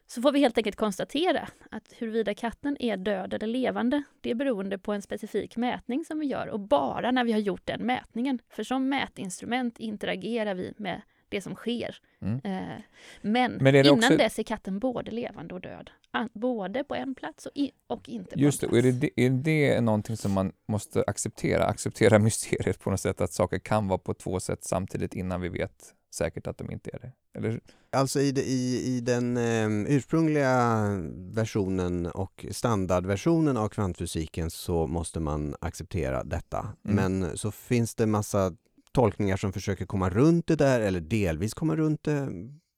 så 0.08 0.22
får 0.22 0.32
vi 0.32 0.40
helt 0.40 0.58
enkelt 0.58 0.76
konstatera 0.76 1.48
att 1.72 1.94
huruvida 1.98 2.34
katten 2.34 2.78
är 2.80 2.98
död 2.98 3.34
eller 3.34 3.48
levande, 3.48 4.04
det 4.22 4.32
är 4.32 4.36
beroende 4.36 4.78
på 4.78 4.94
en 4.94 5.02
specifik 5.02 5.58
mätning 5.58 6.06
som 6.06 6.20
vi 6.20 6.26
gör 6.26 6.48
och 6.48 6.60
bara 6.60 7.12
när 7.12 7.24
vi 7.24 7.32
har 7.32 7.40
gjort 7.40 7.66
den 7.66 7.82
mätningen. 7.82 8.40
För 8.50 8.64
som 8.64 8.90
mätinstrument 8.90 9.80
interagerar 9.80 10.54
vi 10.54 10.74
med 10.78 11.02
det 11.30 11.42
som 11.42 11.56
sker. 11.56 11.98
Mm. 12.22 12.42
Eh, 12.44 12.82
men, 13.22 13.52
men 13.52 13.76
innan 13.76 13.98
också... 13.98 14.18
dess 14.18 14.40
är 14.40 14.44
katten 14.44 14.80
både 14.80 15.12
levande 15.12 15.54
och 15.54 15.62
död. 15.62 15.92
Både 16.34 16.84
på 16.84 16.96
en 16.96 17.16
plats 17.16 17.46
och, 17.46 17.52
i, 17.56 17.72
och 17.88 18.10
inte 18.10 18.40
Just 18.40 18.60
på 18.60 18.66
en 18.66 18.70
plats. 18.72 18.86
Just 18.86 19.02
det, 19.02 19.22
är 19.26 19.30
det, 19.30 19.66
är 19.66 19.74
det 19.74 19.82
någonting 19.82 20.18
som 20.18 20.32
man 20.32 20.52
måste 20.68 21.04
acceptera? 21.08 21.66
Acceptera 21.66 22.20
mysteriet 22.30 22.80
på 22.80 22.92
något 22.92 23.00
sätt, 23.00 23.22
att 23.22 23.34
saker 23.34 23.60
kan 23.60 23.88
vara 23.88 24.00
på 24.00 24.14
två 24.14 24.40
sätt 24.40 24.64
samtidigt 24.64 25.16
innan 25.16 25.42
vi 25.42 25.50
vet 25.50 25.94
säkert 26.18 26.48
att 26.48 26.58
de 26.58 26.72
inte 26.72 26.90
är 26.94 27.00
det? 27.00 27.12
Eller? 27.38 27.60
Alltså 27.92 28.20
i, 28.20 28.30
i, 28.30 28.96
i 28.96 29.02
den 29.02 29.38
eh, 29.38 29.96
ursprungliga 29.96 30.88
versionen 31.16 32.06
och 32.06 32.46
standardversionen 32.52 33.58
av 33.58 33.70
kvantfysiken 33.70 34.50
så 34.50 34.88
måste 34.88 35.20
man 35.20 35.56
acceptera 35.62 36.24
detta. 36.24 36.60
Mm. 36.60 36.96
Men 36.96 37.38
så 37.38 37.52
finns 37.52 37.96
det 37.96 38.06
massa 38.06 38.54
tolkningar 38.92 39.38
som 39.38 39.54
försöker 39.54 39.86
komma 39.86 40.10
runt 40.10 40.48
det 40.48 40.56
där 40.56 40.80
eller 40.80 41.00
delvis 41.00 41.54
komma 41.54 41.76
runt 41.76 42.04
det 42.04 42.30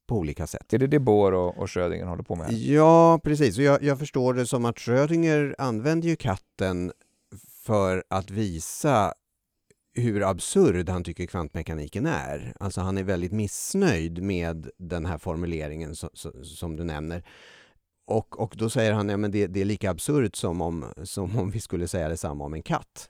på 0.08 0.18
olika 0.18 0.48
sätt. 0.48 0.74
Är 0.74 0.78
det 0.78 0.88
det 0.88 1.00
Bohr 1.00 1.34
och, 1.34 1.58
och 1.58 1.72
Schrödinger 1.72 2.06
håller 2.06 2.24
på 2.24 2.36
med? 2.36 2.46
här? 2.46 2.54
Ja, 2.54 3.20
precis. 3.24 3.58
Och 3.58 3.64
jag, 3.64 3.84
jag 3.84 4.00
förstår 4.00 4.34
det 4.34 4.46
som 4.46 4.66
att 4.66 4.80
Schrödinger 4.80 5.56
använder 5.58 6.10
ju 6.10 6.16
katten 6.16 6.92
för 7.64 8.04
att 8.10 8.32
visa 8.32 9.14
hur 9.96 10.24
absurd 10.24 10.90
han 10.90 11.04
tycker 11.04 11.26
kvantmekaniken 11.26 12.06
är. 12.06 12.54
Alltså 12.60 12.82
han 12.82 12.98
är 12.98 13.04
väldigt 13.04 13.32
missnöjd 13.32 14.24
med 14.24 14.70
den 14.78 15.06
här 15.06 15.18
formuleringen 15.18 15.96
som, 15.96 16.10
som 16.44 16.76
du 16.76 16.84
nämner. 16.84 17.24
Och, 18.08 18.40
och 18.40 18.54
då 18.58 18.70
säger 18.70 18.94
han 18.94 19.10
att 19.10 19.22
ja, 19.22 19.28
det, 19.28 19.48
det 19.48 19.62
är 19.62 19.66
lika 19.66 19.92
absurt 19.92 20.36
som 20.36 20.62
om, 20.62 20.86
som 21.04 21.40
om 21.40 21.52
vi 21.52 21.60
skulle 21.60 21.88
säga 21.88 22.10
detsamma 22.10 22.44
om 22.46 22.54
en 22.54 22.64
katt. 22.64 23.10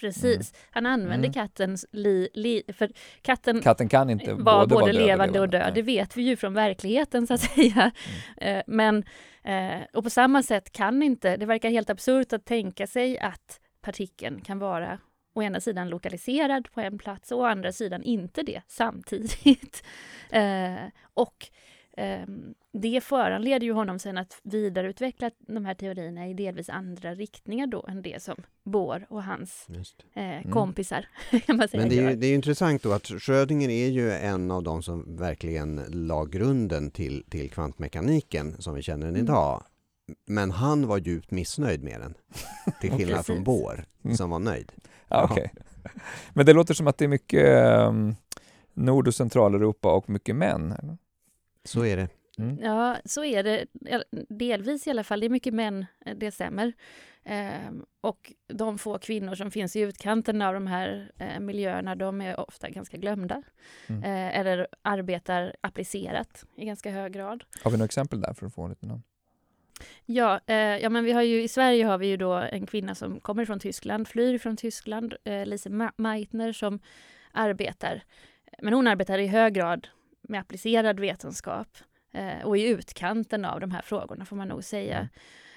Precis. 0.00 0.52
Han 0.70 0.86
använder 0.86 1.28
Mm. 1.28 1.32
kattens 1.32 1.86
li, 1.92 2.28
li, 2.34 2.62
för 2.72 2.90
katten 3.22 3.60
Katten 3.60 3.88
kan 3.88 4.10
inte 4.10 4.34
var 4.34 4.66
både, 4.66 4.74
både, 4.74 4.92
levande 4.92 5.40
och 5.40 5.48
död. 5.48 5.74
Det 5.74 5.82
vet 5.82 6.16
vi 6.16 6.22
ju 6.22 6.36
från 6.36 6.54
verkligheten 6.54 7.26
så 7.26 7.34
att 7.34 7.40
säga. 7.40 7.90
Eh, 8.36 8.62
Men, 8.66 9.04
eh, 9.44 9.80
och 9.92 10.04
på 10.04 10.10
samma 10.10 10.42
sätt 10.42 10.72
kan 10.72 11.02
inte, 11.02 11.36
det 11.36 11.46
verkar 11.46 11.70
helt 11.70 11.90
absurt 11.90 12.32
att 12.32 12.44
tänka 12.44 12.86
sig 12.86 13.18
att 13.18 13.60
partikeln 13.80 14.40
kan 14.40 14.58
vara 14.58 14.98
å 15.34 15.42
ena 15.42 15.60
sidan 15.60 15.88
lokaliserad 15.88 16.68
på 16.74 16.80
en 16.80 16.98
plats 16.98 17.32
och 17.32 17.38
å 17.38 17.44
andra 17.44 17.72
sidan 17.72 18.02
inte 18.02 18.42
det 18.42 18.62
samtidigt. 18.68 19.82
Eh, 20.30 20.84
och 21.14 21.48
ehm, 21.96 22.54
det 22.72 23.04
föranleder 23.04 23.66
ju 23.66 23.72
honom 23.72 23.98
sen 23.98 24.18
att 24.18 24.40
vidareutveckla 24.42 25.30
de 25.38 25.64
här 25.64 25.74
teorierna 25.74 26.28
i 26.28 26.34
delvis 26.34 26.68
andra 26.68 27.14
riktningar 27.14 27.66
då 27.66 27.84
än 27.88 28.02
det 28.02 28.22
som 28.22 28.36
Bohr 28.62 29.06
och 29.08 29.22
hans 29.22 29.66
eh, 30.14 30.50
kompisar 30.52 31.08
kan 31.46 31.56
man 31.56 31.68
säga 31.68 31.80
Men 31.80 31.88
det 31.90 31.98
är, 31.98 32.10
ju, 32.10 32.16
det 32.16 32.26
är 32.26 32.34
intressant 32.34 32.82
då 32.82 32.92
att 32.92 33.06
Schrödinger 33.06 33.68
är 33.68 33.88
ju 33.88 34.12
en 34.12 34.50
av 34.50 34.62
de 34.62 34.82
som 34.82 35.16
verkligen 35.16 35.80
la 35.88 36.24
grunden 36.24 36.90
till, 36.90 37.24
till 37.30 37.50
kvantmekaniken 37.50 38.62
som 38.62 38.74
vi 38.74 38.82
känner 38.82 39.06
den 39.06 39.14
Mm. 39.14 39.24
idag. 39.24 39.64
Men 40.26 40.50
han 40.50 40.86
var 40.86 40.98
djupt 40.98 41.30
missnöjd 41.30 41.82
med 41.82 42.00
den. 42.00 42.14
Till 42.80 42.90
skillnad 42.90 43.08
Precis. 43.16 43.26
från 43.26 43.44
Bohr 43.44 43.84
Mm. 44.04 44.16
som 44.16 44.30
var 44.30 44.38
nöjd. 44.38 44.72
Ja, 45.08 45.28
okej. 45.30 45.52
Men 46.34 46.46
det 46.46 46.52
låter 46.52 46.74
som 46.74 46.86
att 46.86 46.98
det 46.98 47.04
är 47.04 47.08
mycket 47.08 47.64
um, 47.88 48.14
Nord 48.72 49.08
och 49.08 49.14
Centraleuropa 49.14 49.92
och 49.94 50.10
mycket 50.10 50.36
män. 50.36 50.72
eller? 50.72 50.98
Så 51.64 51.84
är 51.84 51.96
det. 51.96 52.08
Mm. 52.38 52.58
Ja, 52.62 52.96
så 53.04 53.24
är 53.24 53.42
det. 53.42 53.66
Delvis 54.28 54.86
i 54.86 54.90
alla 54.90 55.04
fall. 55.04 55.20
Det 55.20 55.26
är 55.26 55.30
mycket 55.30 55.54
män, 55.54 55.86
eh, 56.06 56.16
det 56.16 56.30
stämmer. 56.32 56.72
Ehm, 57.24 57.84
och 58.00 58.32
de 58.46 58.78
få 58.78 58.98
kvinnor 58.98 59.34
som 59.34 59.50
finns 59.50 59.76
i 59.76 59.80
utkanten 59.80 60.42
av 60.42 60.54
de 60.54 60.66
här 60.66 61.12
eh, 61.18 61.40
miljöerna, 61.40 61.94
de 61.94 62.20
är 62.20 62.40
ofta 62.40 62.70
ganska 62.70 62.96
glömda. 62.96 63.42
Mm. 63.86 64.02
Eh, 64.02 64.38
eller 64.38 64.66
arbetar 64.82 65.56
applicerat 65.60 66.44
i 66.56 66.64
ganska 66.64 66.90
hög 66.90 67.12
grad. 67.12 67.44
Har 67.64 67.70
vi 67.70 67.76
några 67.76 67.84
exempel 67.84 68.20
där 68.20 68.34
för 68.34 68.46
att 68.46 68.54
få 68.54 68.68
lite 68.68 68.86
namn? 68.86 69.02
Ja, 70.06 70.40
eh, 70.46 70.56
ja 70.56 70.88
men 70.88 71.04
vi 71.04 71.12
har 71.12 71.22
ju, 71.22 71.42
i 71.42 71.48
Sverige 71.48 71.84
har 71.84 71.98
vi 71.98 72.06
ju 72.06 72.16
då 72.16 72.32
en 72.32 72.66
kvinna 72.66 72.94
som 72.94 73.20
kommer 73.20 73.44
från 73.44 73.60
Tyskland, 73.60 74.08
flyr 74.08 74.38
från 74.38 74.56
Tyskland, 74.56 75.14
eh, 75.24 75.46
Lise 75.46 75.68
Ma- 75.68 75.92
Meitner 75.96 76.52
som 76.52 76.78
arbetar. 77.32 78.02
Men 78.62 78.74
hon 78.74 78.86
arbetar 78.86 79.18
i 79.18 79.26
hög 79.26 79.54
grad 79.54 79.88
med 80.22 80.40
applicerad 80.40 81.00
vetenskap 81.00 81.68
eh, 82.12 82.44
och 82.46 82.56
i 82.56 82.66
utkanten 82.66 83.44
av 83.44 83.60
de 83.60 83.70
här 83.70 83.82
frågorna 83.82 84.24
får 84.24 84.36
man 84.36 84.48
nog 84.48 84.64
säga. 84.64 85.08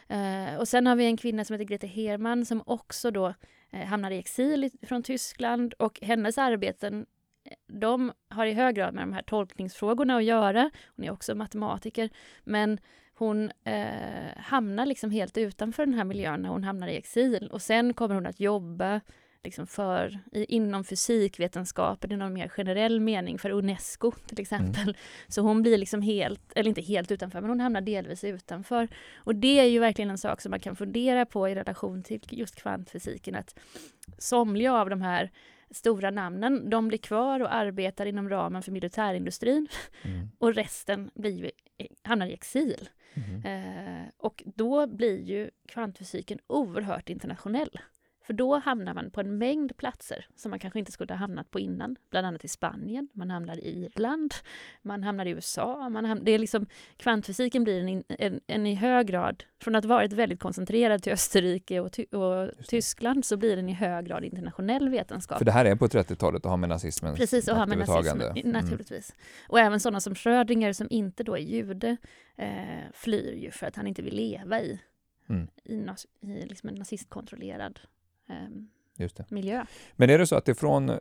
Eh, 0.08 0.56
och 0.60 0.68
sen 0.68 0.88
har 0.88 0.96
vi 0.96 1.06
en 1.06 1.18
kvinna 1.18 1.46
som 1.46 1.54
heter 1.54 1.66
Grete 1.66 1.88
Hermann 1.88 2.46
som 2.46 2.64
också 2.66 3.12
då 3.12 3.34
eh, 3.72 3.86
hamnar 3.86 4.12
i 4.12 4.18
exil 4.18 4.70
från 4.82 5.04
Tyskland 5.04 5.74
och 5.74 6.00
hennes 6.02 6.38
arbeten 6.38 7.06
eh, 7.46 7.54
de 7.68 8.12
har 8.30 8.46
i 8.46 8.54
hög 8.54 8.76
grad 8.76 8.94
med 8.94 9.04
de 9.04 9.14
här 9.14 9.22
tolkningsfrågorna 9.22 10.18
att 10.18 10.24
göra. 10.24 10.72
Hon 10.96 11.06
är 11.06 11.12
också 11.12 11.36
matematiker, 11.36 12.10
men 12.44 12.80
hon 13.18 13.52
eh, 13.64 14.38
hamnar 14.38 14.86
liksom 14.86 15.12
helt 15.12 15.38
utanför 15.38 15.86
den 15.86 15.96
här 15.96 16.04
miljön 16.04 16.42
när 16.42 16.50
hon 16.50 16.64
hamnar 16.64 16.88
i 16.88 16.98
exil. 16.98 17.50
Och 17.52 17.62
sen 17.62 17.94
kommer 17.94 18.16
hon 18.16 18.26
att 18.26 18.40
jobba 18.40 19.02
liksom 19.44 19.68
för, 19.68 20.20
i, 20.32 20.56
inom 20.56 20.84
fysikvetenskapen 20.84 22.12
i 22.12 22.18
någon 22.18 22.34
mer 22.34 22.48
generell 22.48 23.00
mening 23.00 23.40
för 23.40 23.50
Unesco 23.50 24.12
till 24.12 24.42
exempel. 24.42 24.98
Så 25.28 25.42
hon 25.42 25.62
blir 25.62 25.78
liksom 25.78 26.02
helt, 26.02 26.42
eller 26.56 26.70
inte 26.70 26.82
helt 26.82 27.12
utanför, 27.12 27.42
men 27.42 27.50
hon 27.50 27.60
hamnar 27.60 27.82
delvis 27.82 28.24
utanför. 28.24 28.88
Och 29.16 29.36
det 29.36 29.60
är 29.60 29.66
ju 29.66 29.80
verkligen 29.80 30.12
en 30.12 30.18
sak 30.18 30.42
som 30.42 30.50
man 30.50 30.60
kan 30.60 30.76
fundera 30.76 31.26
på 31.26 31.50
i 31.50 31.56
relation 31.56 32.04
till 32.04 32.22
just 32.30 32.56
kvantfysiken, 32.56 33.36
att 33.36 33.60
somliga 34.18 34.74
av 34.74 34.90
de 34.90 35.02
här 35.02 35.32
stora 35.72 36.12
namnen, 36.12 36.70
de 36.70 36.88
blir 36.88 36.98
kvar 36.98 37.40
och 37.40 37.54
arbetar 37.54 38.06
inom 38.06 38.30
ramen 38.30 38.62
för 38.64 38.72
militärindustrin 38.72 39.68
Mm. 40.04 40.30
och 40.38 40.54
resten 40.54 41.12
blir 41.14 41.32
ju, 41.32 41.52
hamnar 42.04 42.28
i 42.28 42.34
exil. 42.34 42.90
Mm. 43.16 44.04
Eh, 44.04 44.10
och 44.18 44.44
då 44.46 44.88
blir 44.88 45.20
ju 45.22 45.50
kvantfysiken 45.68 46.40
oerhört 46.48 47.10
internationell. 47.10 47.80
För 48.26 48.34
då 48.34 48.58
hamnar 48.60 48.94
man 48.94 49.12
på 49.12 49.20
en 49.22 49.38
mängd 49.38 49.78
platser 49.78 50.26
som 50.36 50.50
man 50.50 50.60
kanske 50.60 50.80
inte 50.80 50.92
skulle 50.92 51.14
ha 51.14 51.18
hamnat 51.18 51.52
på 51.52 51.60
innan. 51.60 51.96
Bland 52.12 52.28
annat 52.28 52.46
i 52.46 52.48
Spanien, 52.48 53.08
man 53.14 53.30
hamnar 53.30 53.58
i 53.58 53.84
Irland, 53.86 54.34
man 54.82 55.04
hamnar 55.04 55.26
i 55.26 55.30
USA. 55.30 55.90
Man 55.90 56.06
ham- 56.06 56.22
det 56.24 56.32
är 56.32 56.40
liksom, 56.40 56.66
kvantfysiken 56.98 57.64
blir 57.64 57.82
en, 57.88 58.04
en, 58.10 58.40
en 58.48 58.66
i 58.68 58.76
hög 58.76 59.08
grad, 59.08 59.44
från 59.62 59.76
att 59.76 59.86
varit 59.86 60.14
väldigt 60.14 60.40
koncentrerad 60.40 61.04
till 61.04 61.14
Österrike 61.14 61.80
och, 61.80 61.92
ty- 61.92 62.06
och. 62.06 62.50
Tyskland, 62.68 63.26
så 63.26 63.38
blir 63.38 63.56
den 63.56 63.70
i 63.70 63.74
hög 63.74 64.06
grad 64.06 64.24
internationell 64.24 64.90
vetenskap. 64.90 65.38
För 65.38 65.46
det 65.46 65.52
här 65.52 65.66
är 65.66 65.76
på 65.76 65.88
30-talet 65.88 66.46
och 66.46 66.50
har 66.52 66.58
med 66.58 66.70
nazismens 66.70 67.18
Precis, 67.18 67.48
och 67.48 67.56
har 67.56 67.68
med 67.68 67.78
nazismen, 67.78 68.22
Mm. 68.38 68.50
naturligtvis. 68.52 69.16
Och 69.48 69.60
även 69.60 69.80
sådana 69.80 70.00
som 70.00 70.16
Schrödinger 70.16 70.74
som 70.74 70.88
inte 70.90 71.24
då 71.24 71.38
är 71.38 71.42
jude 71.42 71.98
eh, 72.36 72.50
flyr 72.94 73.34
ju 73.34 73.52
för 73.52 73.68
att 73.68 73.76
han 73.76 73.88
inte 73.88 74.02
vill 74.02 74.16
leva 74.16 74.62
i, 74.62 74.80
Mm. 75.30 75.48
i, 75.64 75.74
i 76.22 76.46
liksom 76.46 76.70
en 76.70 76.76
nazistkontrollerad 76.76 77.80
Just 78.98 79.18
det. 79.18 79.26
miljö. 79.32 79.66
Men 79.96 80.10
är 80.10 80.18
det 80.20 80.28
så 80.28 80.36
att 80.36 80.46
det 80.46 80.56
från, 80.56 80.90
eh, 80.90 80.98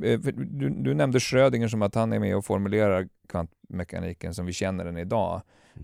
för 0.00 0.32
du, 0.32 0.70
du 0.70 0.94
nämnde 0.94 1.20
Schrödinger 1.20 1.68
som 1.68 1.82
att 1.82 1.94
han 1.94 2.12
är 2.12 2.18
med 2.18 2.36
och 2.36 2.44
formulerar 2.44 3.08
kvantmekaniken 3.28 4.34
som 4.34 4.46
vi 4.46 4.52
känner 4.52 4.84
den 4.84 4.96
idag. 4.96 5.42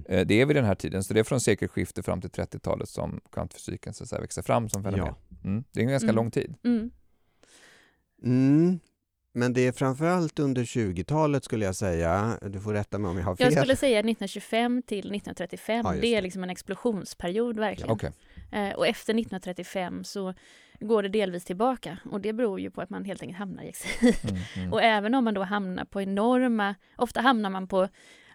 Eh, 0.09 0.27
Det 0.27 0.41
är 0.41 0.47
vid 0.47 0.57
den 0.57 0.65
här 0.65 0.75
tiden, 0.75 1.05
så 1.05 1.15
det 1.15 1.21
är 1.21 1.25
från 1.25 1.41
sekelskiftet 1.41 2.05
fram 2.05 2.21
till 2.21 2.31
30-talet 2.31 2.89
som 2.89 3.21
kvantfysiken 3.33 3.95
så 3.95 4.05
att 4.05 4.09
säga, 4.11 4.21
växer 4.21 4.43
fram 4.43 4.69
som 4.69 4.83
fenomen. 4.83 5.15
Ja. 5.29 5.39
Mm. 5.49 5.65
Det 5.73 5.81
är 5.81 5.85
en 5.85 5.91
ganska 5.91 6.07
Mm. 6.07 6.17
lång 6.17 6.31
tid. 6.31 6.55
Mm. 6.65 6.91
Mm. 8.25 8.81
Men 9.33 9.53
det 9.53 9.67
är 9.67 9.73
framförallt 9.73 10.39
under 10.39 10.65
20-talet 10.65 11.45
skulle 11.45 11.65
jag 11.65 11.77
säga. 11.77 12.39
Du 12.43 12.61
får 12.61 12.73
rätta 12.73 12.99
mig 12.99 13.11
om 13.11 13.17
jag 13.19 13.25
har 13.25 13.37
fel. 13.37 13.45
Jag 13.45 13.53
skulle 13.63 13.77
säga 13.77 13.99
1925 13.99 14.83
till 14.83 14.99
1935. 14.99 15.81
Ja, 15.85 15.93
just 15.93 16.03
det 16.03 16.09
är 16.09 16.17
det. 16.17 16.21
liksom 16.21 16.43
en 16.43 16.51
explosionsperiod 16.51 17.59
verkligen. 17.59 17.91
Okej. 17.91 18.09
Eh, 18.37 18.38
och 18.77 18.87
efter 18.87 19.13
1935 19.13 20.05
så 20.05 20.35
går 20.81 21.03
det 21.03 21.09
delvis 21.09 21.45
tillbaka 21.45 21.99
och 22.11 22.21
det 22.21 22.33
beror 22.33 22.61
ju 22.61 22.71
på 22.71 22.81
att 22.81 22.91
man 22.91 23.05
helt 23.05 23.23
enkelt 23.23 23.39
hamnar 23.39 23.63
i 23.63 23.69
exil. 23.69 24.15
Mm, 24.23 24.43
mm. 24.57 24.73
Och 24.73 24.83
även 24.83 25.15
om 25.15 25.25
man 25.25 25.35
då 25.35 25.43
hamnar 25.43 25.85
på 25.85 26.03
enorma, 26.03 26.75
ofta 26.97 27.21
hamnar 27.21 27.51
man 27.51 27.69
på 27.69 27.89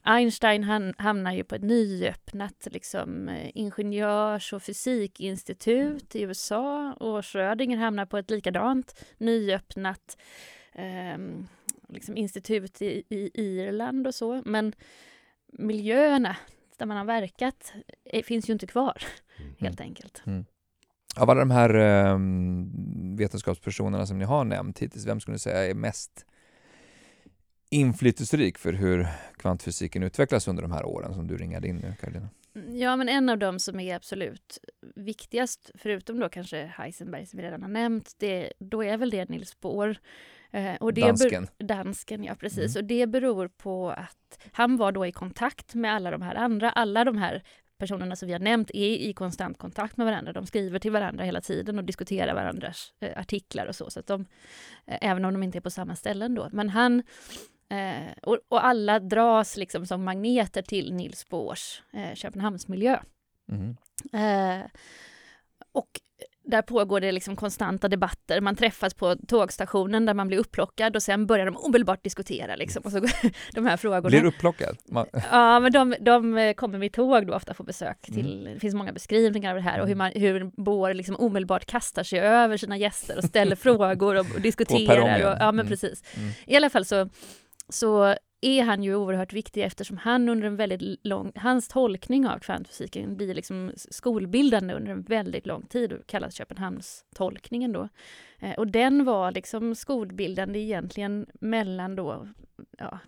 Einstein 0.05 0.63
han, 0.63 0.93
hamnar 0.97 1.31
ju 1.31 1.43
på 1.43 1.55
ett 1.55 1.63
nyöppnat 1.63 2.67
liksom, 2.71 3.29
eh, 3.29 3.51
ingenjörs 3.53 4.53
och 4.53 4.63
fysikinstitut 4.63 6.15
i 6.15 6.21
USA 6.21 6.93
och 6.93 7.25
Schrödinger 7.25 7.77
hamnar 7.77 8.05
på 8.05 8.17
ett 8.17 8.29
likadant 8.29 9.05
nyöppnat 9.17 10.17
ehm, 10.73 11.47
liksom 11.89 12.17
institut 12.17 12.81
i, 12.81 13.03
i 13.09 13.31
Irland 13.33 14.07
och 14.07 14.15
så. 14.15 14.41
Men 14.45 14.73
miljöerna 15.47 16.35
där 16.77 16.85
man 16.85 16.97
har 16.97 17.05
verkat 17.05 17.73
eh, 18.05 18.23
finns 18.23 18.49
ju 18.49 18.53
inte 18.53 18.67
kvar 18.67 18.97
helt 19.59 19.81
enkelt. 19.81 20.23
Av 21.15 21.29
alla 21.29 21.39
de 21.39 21.51
här 21.51 21.75
eh, 21.75 22.19
vetenskapspersonerna 23.17 24.05
som 24.05 24.17
ni 24.17 24.25
har 24.25 24.43
nämnt 24.43 24.79
hittills, 24.79 25.05
vem 25.05 25.19
skulle 25.19 25.33
ni 25.35 25.39
säga 25.39 25.65
är 25.69 25.73
mest 25.73 26.25
inflytelserik 27.69 28.57
för 28.57 28.73
hur 28.73 29.07
kvantfysiken 29.37 30.03
utvecklas 30.03 30.47
under 30.47 30.63
de 30.63 30.71
här 30.71 30.85
åren 30.85 31.13
som 31.13 31.27
du 31.27 31.37
ringade 31.37 31.67
in 31.67 31.75
nu, 31.75 31.93
Karolina? 31.99 32.29
Ja, 32.69 32.95
men 32.95 33.09
en 33.09 33.29
av 33.29 33.37
dem 33.37 33.59
som 33.59 33.79
är 33.79 33.95
absolut 33.95 34.59
viktigast, 34.95 35.71
förutom 35.75 36.19
då 36.19 36.29
kanske 36.29 36.73
Heisenberg 36.77 37.25
som 37.25 37.37
vi 37.37 37.45
redan 37.45 37.61
har 37.61 37.69
nämnt, 37.69 38.15
det, 38.17 38.53
då 38.59 38.83
är 38.83 38.97
väl 38.97 39.09
det 39.09 39.29
Niels 39.29 39.59
Bohr. 39.59 39.97
Eh, 40.51 40.75
och 40.75 40.93
det 40.93 41.01
Dansken. 41.01 41.47
dansken, 41.59 42.23
ja 42.23 42.35
precis. 42.35 42.75
Mm. 42.75 42.83
Och 42.83 42.87
det 42.87 43.07
beror 43.07 43.47
på 43.47 43.89
att 43.89 44.49
han 44.51 44.77
var 44.77 44.91
då 44.91 45.05
i 45.05 45.11
kontakt 45.11 45.75
med 45.75 45.93
alla 45.93 46.11
de 46.11 46.21
här 46.21 46.35
andra, 46.35 46.69
alla 46.69 47.03
de 47.03 47.17
här 47.17 47.43
personerna 47.83 48.15
som 48.15 48.27
vi 48.27 48.33
har 48.33 48.39
nämnt 48.39 48.71
är 48.73 48.95
i 48.95 49.13
konstant 49.13 49.57
kontakt 49.57 49.97
med 49.97 50.05
varandra. 50.05 50.33
De 50.33 50.45
skriver 50.45 50.79
till 50.79 50.91
varandra 50.91 51.23
hela 51.23 51.41
tiden 51.41 51.77
och 51.77 51.83
diskuterar 51.83 52.33
varandras 52.33 52.93
eh, 52.99 53.19
artiklar 53.19 53.65
och 53.65 53.75
så. 53.75 53.89
så 53.89 53.99
att 53.99 54.07
de, 54.07 54.25
eh, 54.85 54.97
även 55.01 55.25
om 55.25 55.33
de 55.33 55.43
inte 55.43 55.57
är 55.57 55.61
på 55.61 55.69
samma 55.69 55.95
ställen 55.95 56.35
då. 56.35 56.49
Men 56.51 56.69
han 56.69 57.03
Eh, 57.69 58.13
och, 58.21 58.37
och, 58.47 58.65
alla 58.65 58.99
dras 58.99 59.57
liksom 59.57 59.85
som 59.85 60.03
magneter 60.03 60.61
till 60.61 60.93
Nils 60.93 61.29
Bohrs 61.29 61.81
eh, 61.93 62.15
Köpenhamnsmiljö. 62.15 62.99
Mm. 63.51 63.77
Eh, 64.13 64.65
och 65.71 65.89
där 66.45 66.61
pågår 66.61 66.99
det 66.99 67.11
liksom 67.11 67.35
konstanta 67.35 67.87
debatter. 67.87 68.41
Man 68.41 68.55
träffas 68.55 68.93
på 68.93 69.15
tågstationen 69.27 70.05
där 70.05 70.13
man 70.13 70.27
blir 70.27 70.37
upplockad 70.37 70.95
och 70.95 71.03
sen 71.03 71.25
börjar 71.25 71.45
de 71.45 71.57
omedelbart 71.57 72.03
diskutera 72.03 72.55
liksom. 72.55 72.83
Och 72.85 72.91
så, 72.91 72.99
de 73.53 73.65
här 73.65 73.77
frågorna. 73.77 74.09
Blir 74.09 74.25
upplockad? 74.25 74.77
Man... 74.89 75.05
Ja, 75.31 75.59
men 75.59 75.71
de, 75.71 75.95
de 75.99 76.53
kommer 76.57 76.77
med 76.79 76.93
tåg 76.93 77.27
då 77.27 77.35
ofta 77.35 77.53
på 77.53 77.63
besök 77.63 78.01
till, 78.01 78.41
mm. 78.41 78.53
det 78.53 78.59
finns 78.59 78.75
många 78.75 78.93
beskrivningar 78.93 79.49
av 79.49 79.55
det 79.55 79.61
här 79.61 79.79
och 79.79 79.87
hur, 79.87 79.95
mm. 79.95 79.97
man, 79.97 80.21
hur 80.21 80.63
Bohr 80.63 80.93
liksom 80.93 81.15
omedelbart 81.15 81.65
kastar 81.65 82.03
sig 82.03 82.19
över 82.19 82.57
sina 82.57 82.77
gäster 82.77 83.17
och 83.17 83.23
ställer 83.23 83.55
frågor 83.63 84.15
och, 84.15 84.25
och 84.35 84.41
diskuterar. 84.41 85.15
Och, 85.15 85.37
ja, 85.39 85.51
men 85.51 85.59
mm. 85.59 85.67
precis. 85.67 86.03
Mm. 86.17 86.29
I 86.47 86.55
alla 86.55 86.69
fall 86.69 86.85
så, 86.85 87.09
så 87.69 88.15
är 88.45 88.63
han 88.63 88.83
ju 88.83 88.95
oerhört 88.95 89.33
viktig 89.33 89.63
eftersom 89.63 89.97
han 89.97 90.29
under 90.29 90.47
en 90.47 90.55
väldigt 90.55 91.05
lång, 91.05 91.31
hans 91.35 91.67
tolkning 91.67 92.27
av 92.27 92.39
kvantfysiken 92.39 93.17
blir 93.17 93.33
liksom 93.33 93.71
skolbildande 93.75 94.73
under 94.73 94.91
en 94.91 95.01
väldigt 95.01 95.45
lång 95.45 95.65
tid 95.65 95.93
och 95.93 96.07
kallas 96.07 96.35
Köpenhamnstolkningen 96.35 97.71
då. 97.71 97.89
Eh, 98.39 98.53
och 98.53 98.67
den 98.67 99.05
var 99.05 99.31
liksom 99.31 99.75
skolbildande 99.75 100.59
egentligen 100.59 101.25
mellan 101.33 101.95
då, 101.95 102.27
ja, 102.77 102.99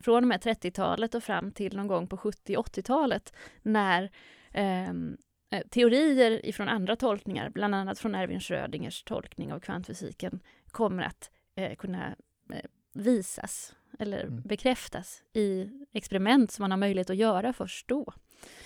från 0.00 0.24
och 0.24 0.28
med 0.28 0.40
30-talet 0.40 1.14
och 1.14 1.24
fram 1.24 1.52
till 1.52 1.76
någon 1.76 1.86
gång 1.86 2.06
på 2.06 2.16
70-80-talet 2.16 3.32
när 3.62 4.10
ehm, 4.52 5.16
eh, 5.50 5.66
teorier 5.70 6.46
ifrån 6.46 6.68
andra 6.68 6.96
tolkningar, 6.96 7.50
bland 7.50 7.74
annat 7.74 7.98
från 7.98 8.14
Erwin 8.14 8.40
Schrödingers 8.40 9.02
tolkning 9.02 9.52
av 9.52 9.60
kvantfysiken, 9.60 10.40
kommer 10.70 11.02
att 11.02 11.30
eh, 11.54 11.74
kunna 11.74 12.06
eh, 12.52 12.64
visas 12.92 13.74
eller 14.00 14.24
mm. 14.24 14.42
bekräftas 14.42 15.22
i 15.32 15.68
experiment 15.92 16.50
som 16.50 16.62
man 16.62 16.70
har 16.70 16.78
möjlighet 16.78 17.10
att 17.10 17.16
göra 17.16 17.52
först 17.52 17.88
då. 17.88 18.12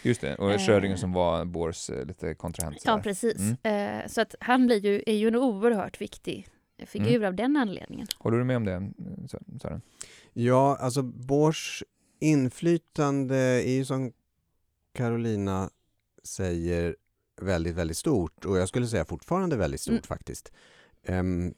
Just 0.02 0.20
det, 0.20 0.34
och 0.34 0.60
Schrödinger 0.60 0.94
eh, 0.94 1.00
som 1.00 1.12
var 1.12 1.44
Bohrs 1.44 1.90
eh, 1.90 2.06
lite 2.06 2.34
kontrahent. 2.34 2.82
Ja, 2.84 3.00
precis. 3.02 3.38
Mm. 3.38 4.00
Eh, 4.02 4.06
så 4.08 4.20
att 4.20 4.34
han 4.40 4.66
blir 4.66 4.86
ju, 4.86 5.02
är 5.06 5.14
ju 5.14 5.28
en 5.28 5.36
oerhört 5.36 6.00
viktig 6.00 6.48
figur 6.86 7.16
mm. 7.16 7.28
av 7.28 7.34
den 7.34 7.56
anledningen. 7.56 8.06
Håller 8.18 8.38
du 8.38 8.44
med 8.44 8.56
om 8.56 8.64
det, 8.64 8.92
Sören? 9.62 9.82
Ja, 10.32 10.76
alltså 10.80 11.02
Bohrs 11.02 11.82
inflytande 12.20 13.36
är 13.36 13.72
ju 13.72 13.84
som 13.84 14.12
Carolina 14.94 15.70
säger 16.24 16.96
väldigt, 17.40 17.74
väldigt 17.74 17.96
stort 17.96 18.44
och 18.44 18.58
jag 18.58 18.68
skulle 18.68 18.86
säga 18.86 19.04
fortfarande 19.04 19.56
väldigt 19.56 19.80
stort 19.80 19.92
mm. 19.92 20.02
faktiskt. 20.02 20.52
Um, 21.08 21.54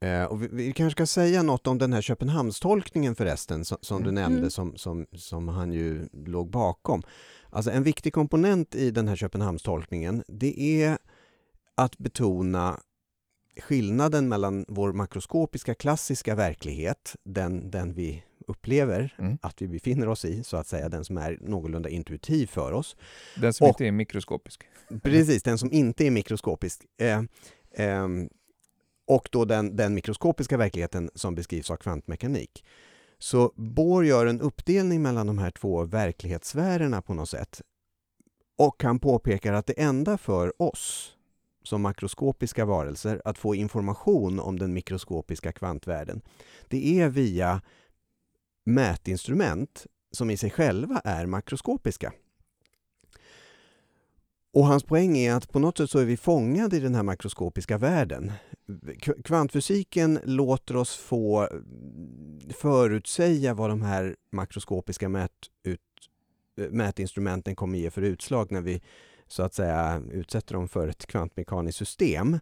Eh, 0.00 0.24
och 0.24 0.42
vi, 0.42 0.48
vi, 0.52 0.72
kanske 0.72 0.96
ska 0.96 1.06
säga 1.06 1.42
något 1.42 1.66
om 1.66 1.78
den 1.78 1.92
här 1.92 2.02
Köpenhamnstolkningen 2.02 3.14
förresten, 3.14 3.64
som, 3.64 3.78
som 3.80 4.02
du 4.02 4.08
mm. 4.08 4.14
nämnde, 4.14 4.38
mm. 4.38 4.50
som, 4.50 4.76
som, 4.76 5.06
som 5.12 5.48
han 5.48 5.72
ju 5.72 6.08
låg 6.12 6.50
bakom. 6.50 7.02
Alltså 7.50 7.70
en 7.70 7.82
viktig 7.82 8.12
komponent 8.12 8.74
i 8.74 8.90
den 8.90 9.08
här 9.08 9.16
Köpenhamnstolkningen, 9.16 10.24
det 10.28 10.82
är 10.82 10.98
att 11.74 11.98
betona 11.98 12.80
skillnaden 13.60 14.28
mellan 14.28 14.64
vår 14.68 14.92
makroskopiska 14.92 15.74
klassiska 15.74 16.34
verklighet, 16.34 17.16
den, 17.24 17.70
den 17.70 17.92
vi 17.92 18.24
upplever 18.46 19.14
mm. 19.18 19.38
att 19.42 19.62
vi 19.62 19.68
befinner 19.68 20.08
oss 20.08 20.24
i, 20.24 20.44
så 20.44 20.56
att 20.56 20.66
säga, 20.66 20.88
den 20.88 21.04
som 21.04 21.16
är 21.16 21.38
någorlunda 21.40 21.88
intuitiv 21.88 22.46
för 22.46 22.72
oss. 22.72 22.96
Den 23.36 23.52
som 23.52 23.64
och, 23.64 23.68
inte 23.68 23.86
är 23.86 23.92
mikroskopisk. 23.92 24.64
Precis, 25.02 25.42
den 25.42 25.58
som 25.58 25.72
inte 25.72 26.06
är 26.06 26.10
mikroskopisk. 26.10 26.84
Eh, 27.00 27.22
eh, 27.86 28.08
och 29.10 29.28
då 29.32 29.44
den, 29.44 29.76
den 29.76 29.94
mikroskopiska 29.94 30.56
verkligheten 30.56 31.10
som 31.14 31.34
beskrivs 31.34 31.70
av 31.70 31.76
kvantmekanik. 31.76 32.64
Så 33.18 33.52
Bohr 33.56 34.04
gör 34.04 34.26
en 34.26 34.40
uppdelning 34.40 35.02
mellan 35.02 35.26
de 35.26 35.38
här 35.38 35.50
två 35.50 35.84
verklighetssfärerna 35.84 37.02
på 37.02 37.14
något 37.14 37.28
sätt. 37.28 37.62
Och 38.58 38.82
han 38.82 38.98
påpekar 38.98 39.52
att 39.52 39.66
det 39.66 39.80
enda 39.80 40.18
för 40.18 40.62
oss 40.62 41.12
som 41.62 41.82
makroskopiska 41.82 42.64
varelser 42.64 43.22
att 43.24 43.38
få 43.38 43.54
information 43.54 44.40
om 44.40 44.58
den 44.58 44.72
mikroskopiska 44.72 45.52
kvantvärlden, 45.52 46.22
det 46.68 47.00
är 47.00 47.08
via 47.08 47.62
mätinstrument 48.64 49.86
som 50.12 50.30
i 50.30 50.36
sig 50.36 50.50
själva 50.50 51.00
är 51.04 51.26
makroskopiska. 51.26 52.12
Och 54.52 54.66
hans 54.66 54.84
poäng 54.84 55.18
är 55.18 55.34
att 55.34 55.52
på 55.52 55.58
något 55.58 55.78
sätt 55.78 55.90
så 55.90 55.98
är 55.98 56.04
vi 56.04 56.16
fångade 56.16 56.76
i 56.76 56.80
den 56.80 56.94
här 56.94 57.02
makroskopiska 57.02 57.78
världen. 57.78 58.32
Kvantfysiken 59.24 60.20
låter 60.24 60.76
oss 60.76 60.96
få 60.96 61.48
mm, 61.50 62.40
förutsäga 62.50 63.54
vad 63.54 63.70
de 63.70 63.82
här 63.82 64.16
makroskopiska 64.32 65.08
mätut, 65.08 65.80
eh, 66.60 66.70
mätinstrumenten 66.70 67.56
kommer 67.56 67.78
ge 67.78 67.90
för 67.90 68.02
utslag 68.02 68.52
när 68.52 68.60
vi 68.60 68.82
så 69.28 69.42
att 69.42 69.54
säga 69.54 70.02
utsätter 70.10 70.54
dem 70.54 70.68
för 70.68 70.88
ett 70.88 71.06
kvantmekaniskt 71.06 71.78
system. 71.78 72.38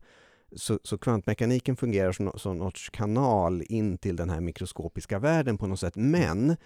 Så, 0.52 0.78
så 0.82 0.98
kvantmekaniken 0.98 1.76
fungerar 1.76 2.12
som, 2.12 2.32
som 2.34 2.58
något 2.58 2.90
kanal 2.92 3.62
in 3.66 3.98
till 3.98 4.16
den 4.16 4.30
här 4.30 4.40
mikroskopiska 4.40 5.18
världen 5.18 5.58
på 5.58 5.66
något 5.66 5.80
sätt. 5.80 5.96
Men 5.96 6.56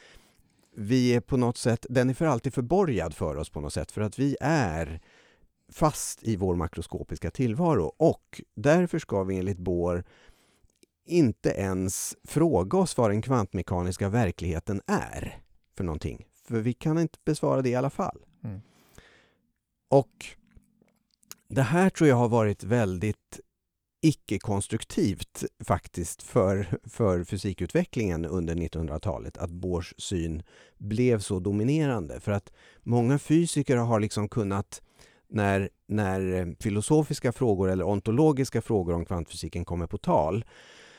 vi 0.77 1.15
är 1.15 1.21
på 1.21 1.37
något 1.37 1.57
sätt, 1.57 1.87
den 1.91 2.11
är 2.11 2.15
för 2.15 2.27
alltid 2.27 2.55
förborgad 2.55 3.15
för 3.15 3.37
oss 3.37 3.51
på 3.51 3.61
något 3.61 3.73
sätt 3.73 3.93
för 3.93 4.01
att 4.01 4.19
vi 4.19 4.37
är 4.41 5.01
fast 5.73 6.23
i 6.23 6.37
vår 6.37 6.57
makroskopiska 6.57 7.31
tillvaro 7.31 7.93
och 7.97 8.43
därför 8.55 8.99
ska 8.99 9.23
vi 9.25 9.37
enligt 9.37 9.59
Bohr 9.59 10.05
inte 11.05 11.51
ens 11.51 12.17
fråga 12.25 12.79
oss 12.79 12.97
vad 12.97 13.11
den 13.11 13.23
kvantmekaniska 13.23 14.09
verkligheten 14.09 14.81
är 14.87 15.43
för 15.77 15.85
någonting. 15.85 16.27
För 16.45 16.61
vi 16.61 16.73
kan 16.73 16.99
inte 16.99 17.19
besvara 17.25 17.63
det 17.63 17.69
i 17.69 17.75
alla 17.75 17.91
fall. 17.91 18.25
Mm. 18.45 18.61
Och 19.89 20.27
det 21.49 21.63
här 21.63 21.91
tror 21.91 22.09
jag 22.09 22.17
har 22.17 22.29
varit 22.29 22.65
väldigt 22.65 23.41
icke-konstruktivt 24.03 25.45
faktiskt 25.65 26.23
för, 26.23 26.79
för 26.85 27.25
fysikutvecklingen 27.25 28.25
under 28.25 28.55
1900-talet, 28.55 29.39
att 29.39 29.51
Bohrs 29.51 29.95
syn 29.99 30.43
blev 30.79 31.19
så 31.19 31.39
dominerande. 31.39 32.21
För 32.21 32.33
att 32.33 32.53
många 32.83 33.19
fysiker 33.19 33.77
har 33.77 34.01
liksom 34.01 34.29
kunnat 34.29 34.83
när, 35.33 35.69
när 35.87 36.35
eh, 36.35 36.47
filosofiska 36.61 37.33
frågor 37.33 37.71
eller 37.71 37.85
ontologiska 37.85 38.63
frågor 38.63 38.95
om 38.95 39.05
kvantfysiken 39.05 39.65
kommer 39.65 39.87
på 39.87 39.99
tal 39.99 40.45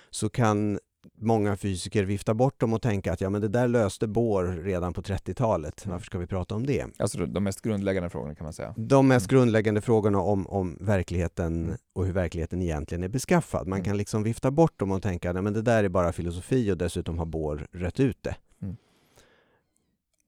så 0.09 0.29
kan 0.29 0.79
många 1.17 1.57
fysiker 1.57 2.03
vifta 2.03 2.33
bort 2.33 2.59
dem 2.59 2.73
och 2.73 2.81
tänka 2.81 3.13
att 3.13 3.21
ja, 3.21 3.29
men 3.29 3.41
det 3.41 3.47
där 3.47 3.67
löste 3.67 4.07
Bohr 4.07 4.43
redan 4.63 4.93
på 4.93 5.01
30-talet. 5.01 5.85
Varför 5.85 6.05
ska 6.05 6.17
vi 6.17 6.27
prata 6.27 6.55
om 6.55 6.65
det? 6.65 6.85
Alltså 6.97 7.25
de 7.25 7.43
mest 7.43 7.61
grundläggande 7.61 8.09
frågorna 8.09 8.35
kan 8.35 8.43
man 8.43 8.53
säga. 8.53 8.73
De 8.77 9.07
mest 9.07 9.31
mm. 9.31 9.39
grundläggande 9.39 9.81
frågorna 9.81 10.21
om, 10.21 10.47
om 10.47 10.77
verkligheten 10.81 11.65
mm. 11.65 11.77
och 11.93 12.05
hur 12.05 12.13
verkligheten 12.13 12.61
egentligen 12.61 13.03
är 13.03 13.07
beskaffad. 13.07 13.67
Man 13.67 13.77
mm. 13.77 13.85
kan 13.85 13.97
liksom 13.97 14.23
vifta 14.23 14.51
bort 14.51 14.79
dem 14.79 14.91
och 14.91 15.01
tänka 15.01 15.29
att 15.29 15.53
det 15.53 15.61
där 15.61 15.83
är 15.83 15.89
bara 15.89 16.11
filosofi 16.11 16.71
och 16.71 16.77
dessutom 16.77 17.19
har 17.19 17.25
Bohr 17.25 17.67
rätt 17.71 17.99
ut 17.99 18.23
det. 18.23 18.35
Mm. 18.61 18.75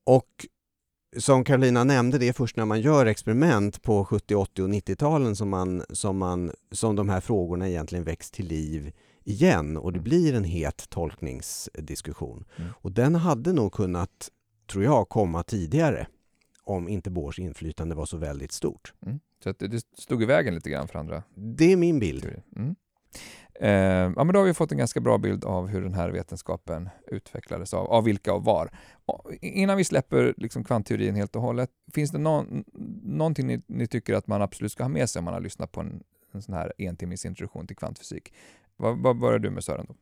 Och 0.05 0.45
som 1.18 1.43
Karolina 1.43 1.84
nämnde, 1.84 2.18
det 2.18 2.28
är 2.28 2.34
först 2.34 2.55
när 2.55 2.66
man 2.66 2.82
gör 2.82 3.05
experiment 3.05 3.82
på 3.82 4.05
70, 4.05 4.36
80 4.36 4.63
och 4.63 4.70
90-talen 4.70 5.36
som, 5.36 5.49
man, 5.49 5.84
som, 5.89 6.18
man, 6.18 6.51
som 6.72 6.95
de 6.95 7.09
här 7.09 7.22
frågorna 7.22 7.70
egentligen 7.70 8.03
väcks 8.03 8.32
till 8.32 8.47
liv 8.47 8.91
igen 9.24 9.78
och 9.78 9.93
det 9.93 9.99
blir 9.99 10.34
en 10.34 10.43
het 10.43 10.89
tolkningsdiskussion. 10.89 12.45
Mm. 12.55 12.72
Och 12.82 12.91
den 12.91 13.16
hade 13.16 13.53
nog 13.53 13.74
kunnat, 13.74 14.32
tror 14.72 14.84
jag, 14.84 15.09
komma 15.09 15.43
tidigare 15.43 16.07
om 16.63 16.89
inte 16.89 17.09
Bohrs 17.09 17.39
inflytande 17.39 17.95
var 17.95 18.05
så 18.05 18.18
väldigt 18.18 18.51
stort. 18.51 18.93
Mm. 19.05 19.20
Så 19.43 19.51
det, 19.51 19.68
det 19.68 19.82
stod 19.97 20.24
i 20.24 20.26
vägen 20.26 20.55
lite 20.55 20.70
grann 20.70 20.88
för 20.88 20.99
andra? 20.99 21.24
Det 21.36 21.72
är 21.72 21.78
min 21.78 21.99
bild. 21.99 22.26
Mm. 22.55 22.76
Eh, 23.59 23.69
ja, 24.15 24.23
men 24.23 24.27
då 24.27 24.39
har 24.39 24.45
vi 24.45 24.53
fått 24.53 24.71
en 24.71 24.77
ganska 24.77 24.99
bra 24.99 25.17
bild 25.17 25.45
av 25.45 25.67
hur 25.67 25.81
den 25.81 25.93
här 25.93 26.09
vetenskapen 26.09 26.89
utvecklades, 27.07 27.73
av, 27.73 27.87
av 27.87 28.03
vilka 28.03 28.33
och 28.33 28.43
var. 28.43 28.69
Och 29.05 29.31
innan 29.41 29.77
vi 29.77 29.83
släpper 29.83 30.33
liksom 30.37 30.63
kvantteorin 30.63 31.15
helt 31.15 31.35
och 31.35 31.41
hållet, 31.41 31.69
finns 31.93 32.11
det 32.11 32.17
någon, 32.17 32.63
någonting 33.03 33.47
ni, 33.47 33.61
ni, 33.67 33.87
tycker 33.87 34.13
att 34.13 34.27
man 34.27 34.41
absolut 34.41 34.71
ska 34.71 34.83
ha 34.83 34.89
med 34.89 35.09
sig 35.09 35.19
om 35.19 35.25
man 35.25 35.33
har 35.33 35.41
lyssnat 35.41 35.71
på 35.71 35.79
en, 35.79 36.03
en 36.31 36.41
sån 36.41 36.53
här 36.53 36.73
entimmes 36.77 37.25
introduktion 37.25 37.67
till 37.67 37.75
kvantfysik? 37.75 38.33
Vad, 38.77 38.97
vad 38.97 39.19
börjar 39.19 39.39
du 39.39 39.49
med 39.49 39.63
Sören? 39.63 39.85
Då? 39.89 39.95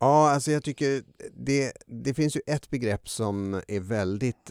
Ja, 0.00 0.30
alltså 0.30 0.50
jag 0.50 0.64
tycker 0.64 1.02
det, 1.34 1.72
det 1.86 2.14
finns 2.14 2.36
ju 2.36 2.40
ett 2.46 2.70
begrepp 2.70 3.08
som 3.08 3.54
är 3.68 3.80
väldigt 3.80 4.50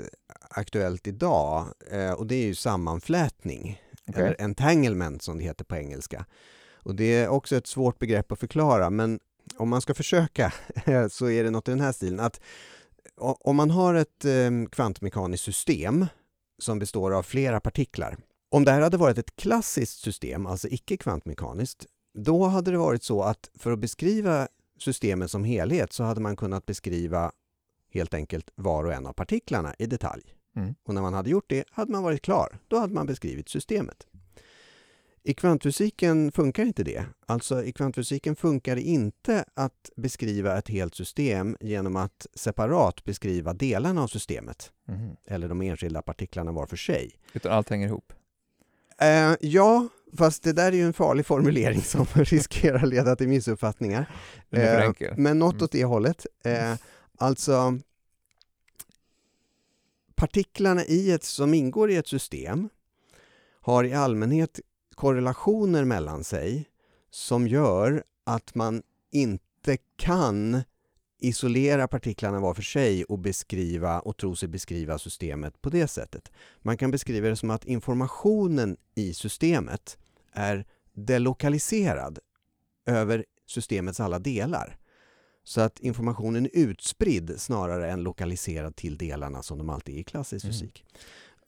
aktuellt 0.50 1.08
idag 1.08 1.66
eh, 1.92 2.12
och 2.12 2.28
det 2.28 2.36
är 2.36 2.46
ju 2.46 2.56
sammanflätning, 2.56 3.82
okay. 4.08 4.24
eller 4.24 4.42
entanglement 4.42 5.22
som 5.22 5.38
det 5.38 5.44
heter 5.44 5.66
på 5.66 5.76
engelska. 5.76 6.26
Och 6.84 6.96
det 6.96 7.16
är 7.16 7.28
också 7.28 7.56
ett 7.56 7.68
svårt 7.68 8.00
begrepp 8.00 8.32
att 8.32 8.40
förklara, 8.40 8.90
men 8.90 9.20
om 9.58 9.70
man 9.70 9.82
ska 9.82 9.94
försöka 9.94 10.54
så 11.10 11.30
är 11.30 11.44
det 11.44 11.50
något 11.50 11.68
i 11.68 11.72
den 11.72 11.80
här 11.80 11.92
stilen 11.92 12.20
att 12.20 12.40
om 13.20 13.56
man 13.56 13.72
har 13.72 13.94
ett 13.94 14.26
ehm, 14.26 14.68
kvantmekaniskt 14.70 15.44
system 15.44 16.06
som 16.60 16.80
består 16.80 17.12
av 17.14 17.24
flera 17.24 17.60
partiklar. 17.60 18.18
Om 18.52 18.66
det 18.66 18.72
här 18.72 18.82
hade 18.82 18.98
varit 18.98 19.18
ett 19.18 19.36
klassiskt 19.36 20.00
system, 20.00 20.46
alltså 20.46 20.68
icke 20.68 20.98
kvantmekaniskt, 20.98 21.86
då 22.14 22.46
hade 22.46 22.72
det 22.72 22.78
varit 22.78 23.04
så 23.04 23.22
att 23.24 23.50
för 23.56 23.72
att 23.72 23.80
beskriva 23.80 24.48
systemet 24.80 25.32
som 25.32 25.44
helhet 25.44 25.94
så 25.94 26.04
hade 26.04 26.22
man 26.22 26.36
kunnat 26.36 26.66
beskriva 26.66 27.32
helt 27.94 28.14
enkelt 28.14 28.50
var 28.56 28.84
och 28.84 28.94
en 28.94 29.06
av 29.08 29.14
partiklarna 29.14 29.76
i 29.80 29.86
detalj. 29.86 30.36
Mm. 30.56 30.76
Och 30.84 30.94
när 30.94 31.02
man 31.02 31.14
hade 31.14 31.30
gjort 31.30 31.50
det 31.50 31.64
hade 31.72 31.92
man 31.92 32.04
varit 32.04 32.22
klar. 32.22 32.60
Då 32.68 32.78
hade 32.78 32.94
man 32.94 33.06
beskrivit 33.06 33.50
systemet. 33.50 34.08
I 35.30 35.34
kvantfysiken 35.34 36.32
funkar 36.32 36.64
inte 36.64 36.84
det. 36.84 37.06
Alltså 37.26 37.64
i 37.64 37.72
kvantfysiken 37.72 38.36
funkar 38.36 38.76
det 38.76 38.82
inte 38.82 39.46
att 39.54 39.90
beskriva 39.96 40.58
ett 40.58 40.68
helt 40.70 40.96
system 40.96 41.58
genom 41.60 41.96
att 41.96 42.28
separat 42.34 43.04
beskriva 43.04 43.54
delarna 43.54 44.04
av 44.04 44.08
systemet 44.08 44.72
Mhm. 44.88 45.16
eller 45.28 45.48
de 45.50 45.62
enskilda 45.62 46.02
partiklarna 46.02 46.52
var 46.52 46.66
för 46.66 46.78
sig. 46.78 47.12
Utan 47.34 47.52
allt 47.52 47.70
hänger 47.70 47.88
ihop. 47.88 48.14
Eh, 49.02 49.34
ja, 49.42 49.88
fast 50.18 50.44
det 50.44 50.54
där 50.54 50.72
är 50.72 50.76
ju 50.76 50.84
en 50.84 50.94
farlig 50.94 51.26
formulering 51.26 51.82
som 51.82 52.06
riskerar 52.14 52.86
leda 52.86 53.16
till 53.16 53.28
missuppfattningar. 53.28 54.10
Eh. 54.52 54.94
Men 55.18 55.40
något 55.40 55.54
Mm. 55.54 55.64
åt 55.64 55.72
det 55.72 55.84
hållet. 55.86 56.26
Eh, 56.44 56.76
alltså, 57.18 57.80
partiklarna 60.16 60.86
i 60.86 61.12
ett, 61.12 61.24
som 61.24 61.54
ingår 61.54 61.92
i 61.92 61.96
ett 61.96 62.08
system 62.08 62.70
har 63.62 63.84
i 63.84 63.94
allmänhet 63.94 64.60
korrelationer 65.00 65.84
mellan 65.84 66.24
sig 66.24 66.66
som 67.12 67.48
gör 67.48 68.04
att 68.24 68.56
man 68.56 68.84
inte 69.12 69.78
kan 69.96 70.62
isolera 71.20 71.88
partiklarna 71.88 72.40
var 72.40 72.54
för 72.54 72.62
sig 72.62 73.04
och 73.04 73.20
beskriva 73.20 74.00
och 74.00 74.18
tro 74.18 74.36
sig 74.36 74.50
beskriva 74.50 74.98
systemet 74.98 75.62
på 75.62 75.70
det 75.70 75.88
sättet. 75.88 76.32
Man 76.62 76.78
kan 76.78 76.92
beskriva 76.92 77.30
det 77.30 77.36
som 77.36 77.50
att 77.50 77.66
informationen 77.66 78.78
i 78.96 79.14
systemet 79.14 79.98
är 80.32 80.66
delokaliserad 80.94 82.20
över 82.86 83.26
systemets 83.46 84.00
alla 84.00 84.20
delar. 84.20 84.78
Så 85.44 85.62
att 85.62 85.80
informationen 85.80 86.46
är 86.46 86.50
utspridd 86.54 87.34
snarare 87.38 87.92
än 87.92 88.04
lokaliserad 88.04 88.76
till 88.76 88.98
delarna 88.98 89.44
som 89.44 89.58
de 89.58 89.70
alltid 89.70 89.96
är 89.96 90.00
i 90.00 90.04
klassisk 90.04 90.46
Mm. 90.46 90.54
fysik. 90.54 90.86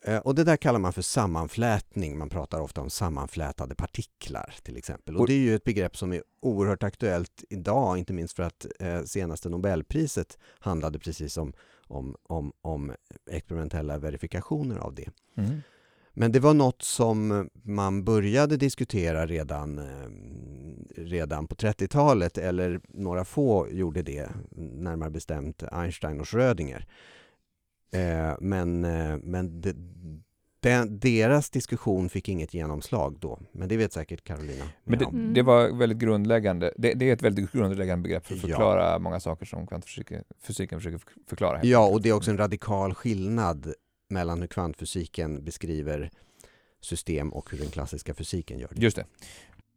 Eh, 0.05 0.17
Och 0.17 0.35
det 0.35 0.43
där 0.43 0.57
kallar 0.57 0.79
man 0.79 0.93
för 0.93 1.01
sammanflätning. 1.01 2.17
Man 2.17 2.29
pratar 2.29 2.59
ofta 2.61 2.81
om 2.81 2.89
sammanflätade 2.89 3.75
partiklar 3.75 4.55
till 4.63 4.77
exempel. 4.77 5.15
Och 5.15 5.21
Och- 5.21 5.27
det 5.27 5.33
är 5.33 5.37
ju 5.39 5.55
ett 5.55 5.63
begrepp 5.63 5.97
som 5.97 6.13
är 6.13 6.23
oerhört 6.41 6.83
aktuellt 6.83 7.43
idag, 7.49 7.97
inte 7.97 8.13
minst 8.13 8.35
för 8.35 8.43
att 8.43 8.65
eh, 8.79 9.03
senaste 9.03 9.49
Nobelpriset 9.49 10.37
handlade 10.59 10.99
precis 10.99 11.37
om, 11.37 11.53
om, 11.87 12.15
om, 12.23 12.51
om 12.61 12.91
experimentella 13.31 13.97
verifikationer 13.97 14.77
av 14.77 14.95
det. 14.95 15.09
Mm. 15.37 15.61
Men 16.13 16.31
det 16.31 16.39
var 16.39 16.53
något 16.53 16.81
som 16.81 17.49
man 17.63 18.03
började 18.03 18.57
diskutera 18.57 19.25
redan, 19.27 19.79
eh, 19.79 20.09
redan 20.95 21.47
på 21.47 21.55
30-talet, 21.55 22.37
eller 22.37 22.81
några 22.87 23.25
få 23.25 23.67
gjorde 23.71 24.01
det, 24.01 24.29
närmare 24.51 25.09
bestämt 25.09 25.63
Einstein 25.71 26.19
och 26.19 26.29
Schrödinger. 26.29 26.87
Eh, 27.93 28.33
Men, 28.39 28.85
eh, 28.85 29.17
men 29.23 29.61
de, 29.61 29.73
den, 30.59 30.99
deras 30.99 31.49
diskussion 31.49 32.09
fick 32.09 32.29
inget 32.29 32.53
genomslag 32.53 33.17
då, 33.19 33.39
men 33.51 33.67
det 33.69 33.77
vet 33.77 33.93
säkert 33.93 34.23
Carolina. 34.23 34.65
Men 34.83 34.99
det. 34.99 35.05
Mm. 35.05 35.33
det 35.33 35.41
var 35.41 35.77
väldigt 35.77 35.97
grundläggande. 35.97 36.73
Det, 36.77 36.93
det 36.93 37.09
är 37.09 37.13
ett 37.13 37.21
väldigt 37.21 37.51
grundläggande 37.51 38.03
begrepp 38.03 38.25
för 38.25 38.33
att 38.35 38.41
Ja. 38.43 38.47
förklara 38.47 38.99
många 38.99 39.19
saker 39.19 39.45
som 39.45 39.67
kvantfysiken 39.67 40.23
fysiken 40.43 40.79
försöker 40.79 41.01
förklara. 41.27 41.59
Ja, 41.63 41.87
och 41.87 42.01
det 42.01 42.09
är 42.09 42.13
också 42.13 42.31
en 42.31 42.37
radikal 42.37 42.93
skillnad 42.93 43.73
mellan 44.09 44.39
hur 44.39 44.47
kvantfysiken 44.47 45.43
beskriver 45.43 46.09
system 46.81 47.33
och 47.33 47.51
hur 47.51 47.57
den 47.57 47.67
klassiska 47.69 48.13
fysiken 48.13 48.59
gör 48.59 48.69
det. 48.75 48.81
Just 48.81 48.95
det. 48.95 49.05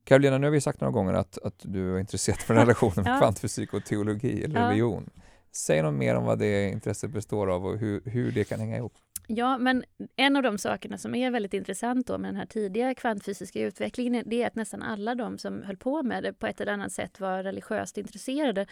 Karolina, 0.04 0.38
nu 0.38 0.46
har 0.46 0.52
vi 0.52 0.60
sagt 0.60 0.80
några 0.80 0.92
gånger 0.92 1.12
att, 1.14 1.38
att 1.38 1.54
du 1.62 1.94
är 1.96 2.00
intresserad 2.00 2.38
för 2.38 2.54
relationen 2.64 3.04
med 3.04 3.12
Ja. 3.14 3.18
kvantfysik 3.18 3.74
och 3.74 3.84
teologi 3.84 4.44
eller 4.44 4.60
Ja. 4.60 4.68
religion. 4.68 5.10
Säg 5.56 5.82
något 5.82 5.94
mer 5.94 6.14
om 6.14 6.24
vad 6.24 6.38
det 6.38 6.70
intresset 6.70 7.10
består 7.10 7.50
av 7.50 7.66
och 7.66 7.78
hur, 7.78 8.02
hur 8.04 8.32
det 8.32 8.44
kan 8.44 8.60
hänga 8.60 8.76
ihop. 8.76 8.92
Ja, 9.26 9.58
men 9.58 9.84
en 10.16 10.36
av 10.36 10.42
de 10.42 10.58
sakerna 10.58 10.98
som 10.98 11.14
är 11.14 11.30
väldigt 11.30 11.54
intressant 11.54 12.06
då 12.06 12.18
med 12.18 12.28
den 12.28 12.36
här 12.36 12.46
tidiga 12.46 12.94
kvantfysiska 12.94 13.60
utvecklingen 13.60 14.24
det 14.26 14.42
är 14.42 14.46
att 14.46 14.54
nästan 14.54 14.82
alla 14.82 15.14
de 15.14 15.38
som 15.38 15.62
höll 15.62 15.76
på 15.76 16.02
med 16.02 16.22
det 16.22 16.32
på 16.32 16.46
ett 16.46 16.60
eller 16.60 16.72
annat 16.72 16.92
sätt 16.92 17.20
var 17.20 17.42
religiöst 17.42 17.98
intresserade. 17.98 18.66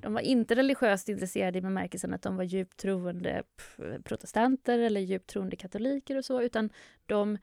De 0.00 0.14
var 0.14 0.20
inte 0.20 0.54
religiöst 0.54 1.08
intresserade 1.08 1.58
i 1.58 1.62
bemärkelsen 1.62 2.14
att 2.14 2.22
de 2.22 2.36
var 2.36 2.44
djupt 2.44 2.76
troende 2.76 3.42
protestanter 4.04 4.78
eller 4.78 5.00
djupt 5.00 5.30
troende 5.30 5.56
katoliker 5.56 6.16
och 6.16 6.24
så, 6.24 6.42
utan 6.42 6.70
de 7.06 7.38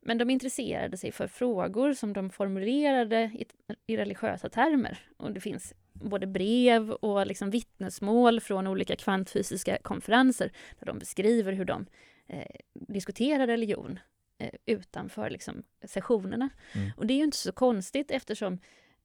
men 0.00 0.18
de 0.18 0.30
intresserade 0.30 0.96
sig 0.96 1.12
för 1.12 1.26
frågor 1.26 1.92
som 1.92 2.12
de 2.12 2.30
formulerade 2.30 3.22
i, 3.34 3.46
i 3.86 3.96
religiösa 3.96 4.48
termer. 4.48 4.98
Och 5.16 5.32
det 5.32 5.40
finns 5.40 5.74
både 6.00 6.26
brev 6.26 6.90
och 6.90 7.26
liksom 7.26 7.50
vittnesmål 7.50 8.40
från 8.40 8.66
olika 8.66 8.96
kvantfysiska 8.96 9.78
konferenser 9.82 10.52
där 10.78 10.86
de 10.86 10.98
beskriver 10.98 11.52
hur 11.52 11.64
de 11.64 11.86
eh, 12.26 12.56
diskuterar 12.74 13.46
religion 13.46 13.98
eh, 14.38 14.54
utanför 14.66 15.30
liksom, 15.30 15.62
sessionerna. 15.84 16.48
Mm. 16.72 16.90
Och 16.96 17.06
det 17.06 17.14
är 17.14 17.18
ju 17.18 17.24
inte 17.24 17.36
så 17.36 17.52
konstigt 17.52 18.10
eftersom 18.10 18.58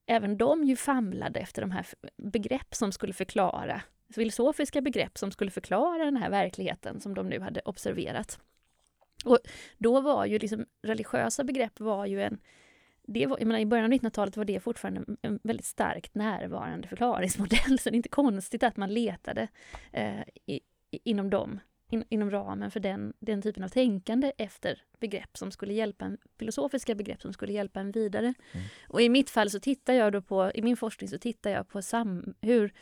även 0.06 0.36
de 0.36 0.64
ju 0.64 0.76
famlade 0.76 1.40
efter 1.40 1.62
de 1.62 1.70
här 1.70 1.86
begrepp 2.16 2.74
som 2.74 2.92
skulle 2.92 3.12
förklara, 3.12 3.82
filosofiska 4.14 4.80
begrepp 4.80 5.18
som 5.18 5.30
skulle 5.30 5.50
förklara 5.50 6.04
den 6.04 6.16
här 6.16 6.30
verkligheten 6.30 7.00
som 7.00 7.14
de 7.14 7.28
nu 7.28 7.40
hade 7.40 7.60
observerat. 7.64 8.38
Och 9.24 9.38
då 9.78 10.00
var 10.00 10.26
ju 10.26 10.38
liksom 10.38 10.66
religiösa 10.82 11.44
begrepp 11.44 11.80
var 11.80 12.06
ju 12.06 12.22
en 12.22 12.38
det 13.06 13.26
var, 13.26 13.38
jag 13.38 13.46
menar, 13.46 13.60
I 13.60 13.66
början 13.66 13.84
av 13.84 13.98
1900-talet 13.98 14.36
var 14.36 14.44
det 14.44 14.60
fortfarande 14.60 15.04
en, 15.22 15.40
väldigt 15.42 15.66
starkt 15.66 16.14
närvarande 16.14 16.88
förklaringsmodell, 16.88 17.78
så 17.78 17.90
det 17.90 17.94
är 17.94 17.96
inte 17.96 18.08
konstigt 18.08 18.62
att 18.62 18.76
man 18.76 18.94
letade 18.94 19.48
eh, 19.92 20.20
i, 20.46 20.60
inom 20.90 21.30
dem, 21.30 21.60
in, 21.90 22.04
inom 22.08 22.30
ramen 22.30 22.70
för 22.70 22.80
den, 22.80 23.12
den 23.20 23.42
typen 23.42 23.64
av 23.64 23.68
tänkande 23.68 24.32
efter 24.38 24.82
begrepp 25.00 25.36
som 25.36 25.50
skulle 25.50 25.72
hjälpa 25.72 26.04
en, 26.04 26.18
filosofiska 26.38 26.94
begrepp 26.94 27.22
som 27.22 27.32
skulle 27.32 27.52
hjälpa 27.52 27.80
en 27.80 27.90
vidare. 27.90 28.34
Mm. 28.52 28.66
Och 28.88 29.02
i 29.02 29.08
mitt 29.08 29.30
fall 29.30 29.50
så 29.50 29.60
tittar 29.60 29.94
jag 29.94 30.12
då 30.12 30.22
på, 30.22 30.52
i 30.54 30.62
min 30.62 30.76
forskning 30.76 31.08
så 31.08 31.18
tittar 31.18 31.50
jag 31.50 31.68
på 31.68 31.82
sam, 31.82 32.34
hur 32.40 32.72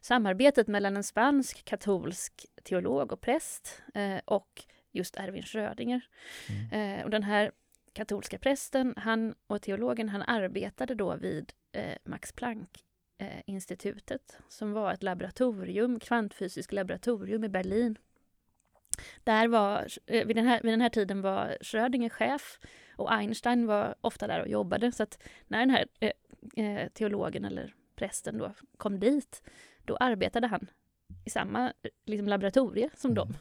samarbetet 0.00 0.68
mellan 0.68 0.96
en 0.96 1.04
spansk 1.04 1.64
katolsk 1.64 2.46
teolog 2.64 3.12
och 3.12 3.20
präst 3.20 3.82
eh, 3.94 4.20
och 4.24 4.64
just 4.92 5.16
Erwin 5.16 5.42
Schrödinger. 5.42 6.00
Mm. 6.48 6.98
Eh, 6.98 7.04
och 7.04 7.10
den 7.10 7.22
här 7.22 7.52
katolska 7.92 8.38
prästen 8.38 8.94
han 8.96 9.34
och 9.46 9.62
teologen 9.62 10.08
han 10.08 10.22
arbetade 10.22 10.94
då 10.94 11.16
vid 11.16 11.52
eh, 11.72 11.96
Max 12.04 12.32
Planck-institutet 12.32 14.38
som 14.48 14.72
var 14.72 14.92
ett 14.92 15.02
laboratorium, 15.02 16.00
kvantfysiskt 16.00 16.72
laboratorium 16.72 17.44
i 17.44 17.48
Berlin. 17.48 17.98
Där 19.24 19.48
var, 19.48 19.86
eh, 20.06 20.26
vid, 20.26 20.36
den 20.36 20.46
här, 20.46 20.60
vid 20.62 20.72
den 20.72 20.80
här 20.80 20.88
tiden 20.88 21.22
var 21.22 21.56
Schrödinger 21.60 22.08
chef 22.08 22.58
och 22.96 23.12
Einstein 23.12 23.66
var 23.66 23.94
ofta 24.00 24.26
där 24.26 24.40
och 24.40 24.48
jobbade. 24.48 24.92
Så 24.92 25.02
att 25.02 25.22
när 25.46 25.58
den 25.58 25.70
här 25.70 25.86
eh, 26.00 26.12
eh, 26.64 26.88
teologen 26.88 27.44
eller 27.44 27.74
prästen 27.94 28.38
då 28.38 28.52
kom 28.76 29.00
dit, 29.00 29.42
då 29.84 29.96
arbetade 29.96 30.46
han 30.46 30.66
i 31.24 31.30
samma 31.30 31.66
eh, 31.66 31.90
liksom, 32.06 32.28
laboratorie 32.28 32.90
som 32.94 33.10
Mm. 33.10 33.14
dem. 33.14 33.34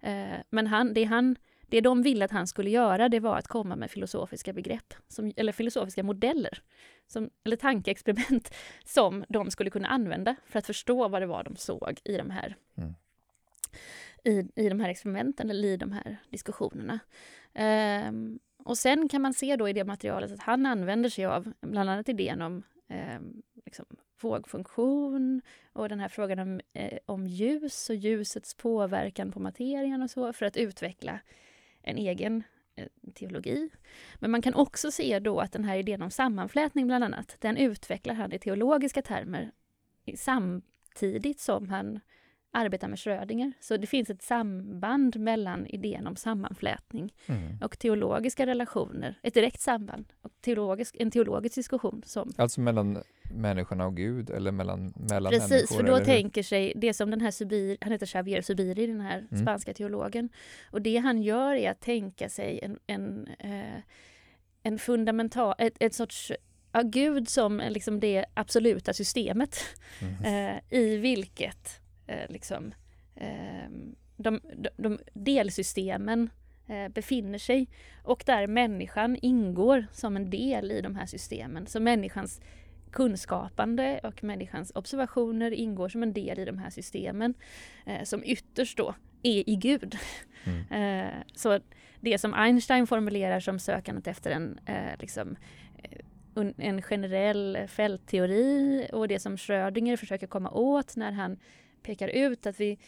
Eh, 0.00 0.38
men 0.50 0.66
han, 0.66 0.94
det, 0.94 1.04
han, 1.04 1.36
det 1.68 1.80
de 1.80 2.02
ville 2.02 2.24
att 2.24 2.30
han 2.30 2.46
skulle 2.46 2.70
göra, 2.70 3.08
det 3.08 3.20
var 3.20 3.38
att 3.38 3.48
komma 3.48 3.76
med 3.76 3.90
filosofiska 3.90 4.52
begrepp, 4.52 4.94
som, 5.08 5.32
eller 5.36 5.52
filosofiska 5.52 6.02
modeller, 6.02 6.62
som, 7.06 7.30
eller 7.44 7.56
tankeexperiment, 7.56 8.54
som 8.84 9.24
de 9.28 9.50
skulle 9.50 9.70
kunna 9.70 9.88
använda 9.88 10.36
för 10.46 10.58
att 10.58 10.66
förstå 10.66 11.08
vad 11.08 11.22
det 11.22 11.26
var 11.26 11.44
de 11.44 11.56
såg 11.56 12.00
i 12.04 12.16
de 12.16 12.30
här, 12.30 12.56
Mm. 12.78 12.94
i, 14.24 14.62
i 14.64 14.68
de 14.68 14.80
här 14.80 14.88
experimenten, 14.88 15.50
eller 15.50 15.68
i 15.68 15.76
de 15.76 15.92
här 15.92 16.16
diskussionerna. 16.30 16.98
Ehm, 17.54 18.38
och 18.64 18.78
sen 18.78 19.08
kan 19.08 19.22
man 19.22 19.34
se 19.34 19.56
då 19.56 19.68
i 19.68 19.72
det 19.72 19.84
materialet 19.84 20.32
att 20.32 20.40
han 20.40 20.66
använder 20.66 21.08
sig 21.08 21.26
av 21.26 21.52
bland 21.60 21.90
annat 21.90 22.08
idén 22.08 22.42
om 22.42 22.62
ehm, 22.88 23.42
liksom, 23.64 23.86
vågfunktion 24.20 25.42
och 25.72 25.88
den 25.88 26.00
här 26.00 26.08
frågan 26.08 26.38
om, 26.38 26.60
eh, 26.72 26.98
om 27.06 27.26
ljus 27.26 27.90
och 27.90 27.96
ljusets 27.96 28.54
påverkan 28.54 29.32
på 29.32 29.40
materien 29.40 30.02
och 30.02 30.10
så 30.10 30.32
för 30.32 30.46
att 30.46 30.56
utveckla 30.56 31.20
en 31.86 31.98
egen 31.98 32.42
eh, 32.76 32.86
teologi. 33.14 33.70
Men 34.14 34.30
man 34.30 34.42
kan 34.42 34.54
också 34.54 34.90
se 34.90 35.18
då 35.18 35.40
att 35.40 35.52
den 35.52 35.64
här 35.64 35.76
idén 35.76 36.02
om 36.02 36.10
sammanflätning 36.10 36.86
bland 36.86 37.04
annat, 37.04 37.36
den 37.40 37.56
utvecklar 37.56 38.14
han 38.14 38.32
i 38.32 38.38
teologiska 38.38 39.02
termer 39.02 39.52
samtidigt 40.16 41.40
som 41.40 41.68
han 41.68 42.00
arbetar 42.56 42.88
med 42.88 42.98
Schrödinger. 42.98 43.52
Så 43.60 43.76
det 43.76 43.86
finns 43.86 44.10
ett 44.10 44.22
samband 44.22 45.16
mellan 45.20 45.66
idén 45.66 46.06
om 46.06 46.16
sammanflätning 46.16 47.14
Mm. 47.26 47.58
och 47.62 47.78
teologiska 47.78 48.46
relationer, 48.46 49.18
ett 49.22 49.34
direkt 49.34 49.60
samband, 49.60 50.12
och 50.22 50.30
teologisk, 50.40 50.96
en 50.98 51.10
teologisk 51.10 51.54
diskussion 51.54 52.02
som 52.06 52.32
Alltså 52.36 52.60
mellan 52.60 53.02
människorna 53.34 53.86
och 53.86 53.96
Gud 53.96 54.30
eller 54.30 54.52
mellan, 54.52 54.92
mellan 54.96 55.32
Precis, 55.32 55.50
människor? 55.50 55.76
för 55.76 55.82
då 55.98 56.04
tänker 56.04 56.42
sig 56.42 56.72
det 56.76 56.94
som 56.94 57.10
den 57.10 57.20
här 57.20 57.30
Subir, 57.30 57.76
han 57.80 57.92
heter 57.92 58.06
Xavier 58.06 58.42
Subiri, 58.42 58.86
den 58.86 59.00
här 59.00 59.26
Mm. 59.30 59.42
spanska 59.42 59.74
teologen. 59.74 60.28
Och 60.70 60.82
det 60.82 60.96
han 60.96 61.22
gör 61.22 61.54
är 61.54 61.70
att 61.70 61.80
tänka 61.80 62.28
sig 62.28 62.60
en, 62.62 62.78
en, 62.86 63.26
eh, 63.38 63.80
en 64.62 64.78
fundamental, 64.78 65.54
ett, 65.58 65.76
ett 65.80 65.94
sorts 65.94 66.32
ja, 66.72 66.82
Gud 66.84 67.28
som 67.28 67.62
liksom 67.68 68.00
det 68.00 68.24
absoluta 68.34 68.92
systemet 68.92 69.56
Mhm. 70.02 70.24
eh, 70.24 70.78
i 70.80 70.96
vilket 70.96 71.80
liksom, 72.28 72.74
eh, 73.14 73.70
de, 74.16 74.40
de, 74.56 74.68
de 74.76 74.98
delsystemen 75.12 76.30
eh, 76.66 76.88
befinner 76.88 77.38
sig 77.38 77.68
och 78.02 78.22
där 78.26 78.46
människan 78.46 79.16
ingår 79.22 79.86
som 79.92 80.16
en 80.16 80.30
del 80.30 80.72
i 80.72 80.80
de 80.80 80.96
här 80.96 81.06
systemen. 81.06 81.66
Så 81.66 81.80
människans 81.80 82.40
kunskapande 82.90 84.00
och 84.02 84.24
människans 84.24 84.72
observationer 84.74 85.50
ingår 85.50 85.88
som 85.88 86.02
en 86.02 86.12
del 86.12 86.38
i 86.38 86.44
de 86.44 86.58
här 86.58 86.70
systemen 86.70 87.34
eh, 87.86 88.02
som 88.02 88.24
ytterst 88.24 88.76
då 88.76 88.94
är 89.22 89.50
i 89.50 89.56
Gud. 89.56 89.98
Mm. 90.44 90.66
eh, 91.06 91.22
så 91.34 91.60
det 92.00 92.18
som 92.18 92.34
Einstein 92.34 92.86
formulerar 92.86 93.40
som 93.40 93.58
sökandet 93.58 94.06
efter 94.06 94.30
en, 94.30 94.58
eh, 94.66 94.98
liksom, 95.00 95.36
eh, 95.82 96.46
en 96.56 96.82
generell 96.82 97.58
fältteori 97.68 98.88
och 98.92 99.08
det 99.08 99.18
som 99.18 99.36
Schrödinger 99.36 99.96
försöker 99.96 100.26
komma 100.26 100.50
åt 100.50 100.96
när 100.96 101.12
han 101.12 101.38
pekar 101.86 102.08
ut 102.08 102.46
att 102.46 102.60
vi 102.60 102.78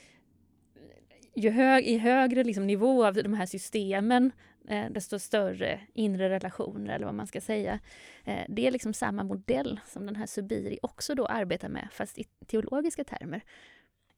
ju 1.35 1.51
hög, 1.51 1.87
i 1.87 1.99
högre 1.99 2.45
liksom, 2.45 2.67
nivå 2.67 3.07
av 3.07 3.15
de 3.15 3.35
här 3.35 3.47
systemen 3.47 4.33
eh, 4.69 4.91
desto 4.91 5.19
större 5.19 5.81
inre 5.95 6.31
relationer 6.31 6.95
eller 6.95 7.07
vad 7.07 7.15
man 7.15 7.27
ska 7.27 7.41
säga. 7.41 7.81
Eh, 8.25 8.45
det 8.49 8.67
är 8.67 8.71
liksom 8.71 8.95
samma 8.95 9.25
modell 9.25 9.81
som 9.87 10.07
den 10.07 10.17
här 10.17 10.27
Subiri 10.27 10.79
också 10.83 11.15
då 11.15 11.27
arbetar 11.27 11.69
med 11.69 11.89
fast 11.93 12.19
i 12.19 12.25
teologiska 12.47 13.05
termer. 13.05 13.41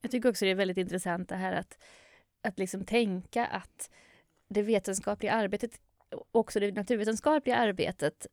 Jag 0.00 0.10
tycker 0.10 0.28
också 0.28 0.44
det 0.44 0.50
är 0.50 0.54
väldigt 0.54 0.78
intressant 0.78 1.28
det 1.28 1.36
här 1.36 1.52
att, 1.52 1.78
att 2.42 2.58
liksom 2.58 2.84
tänka 2.84 3.46
att 3.46 3.90
det 4.48 4.62
vetenskapliga 4.62 5.32
arbetet, 5.32 5.80
också 6.32 6.60
det 6.60 6.72
naturvetenskapliga 6.72 7.56
arbetet 7.56 8.26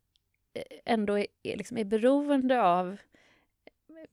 eh, 0.54 0.62
ändå 0.84 1.18
är, 1.18 1.26
är, 1.42 1.56
liksom 1.56 1.78
är 1.78 1.84
beroende 1.84 2.62
av 2.62 2.96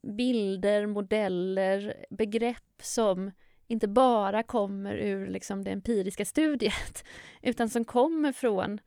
bilder, 0.02 0.86
modeller, 0.86 2.06
begrepp 2.10 2.82
som 2.82 3.32
inte 3.68 3.88
bara 3.88 4.44
kommer 4.44 4.96
ur 4.96 5.28
liksom 5.28 5.64
det 5.64 5.72
empiriska 5.72 6.26
studiet 6.26 7.06
utan 7.42 7.70
som 7.70 7.86
kommer 7.86 8.32
från 8.32 8.80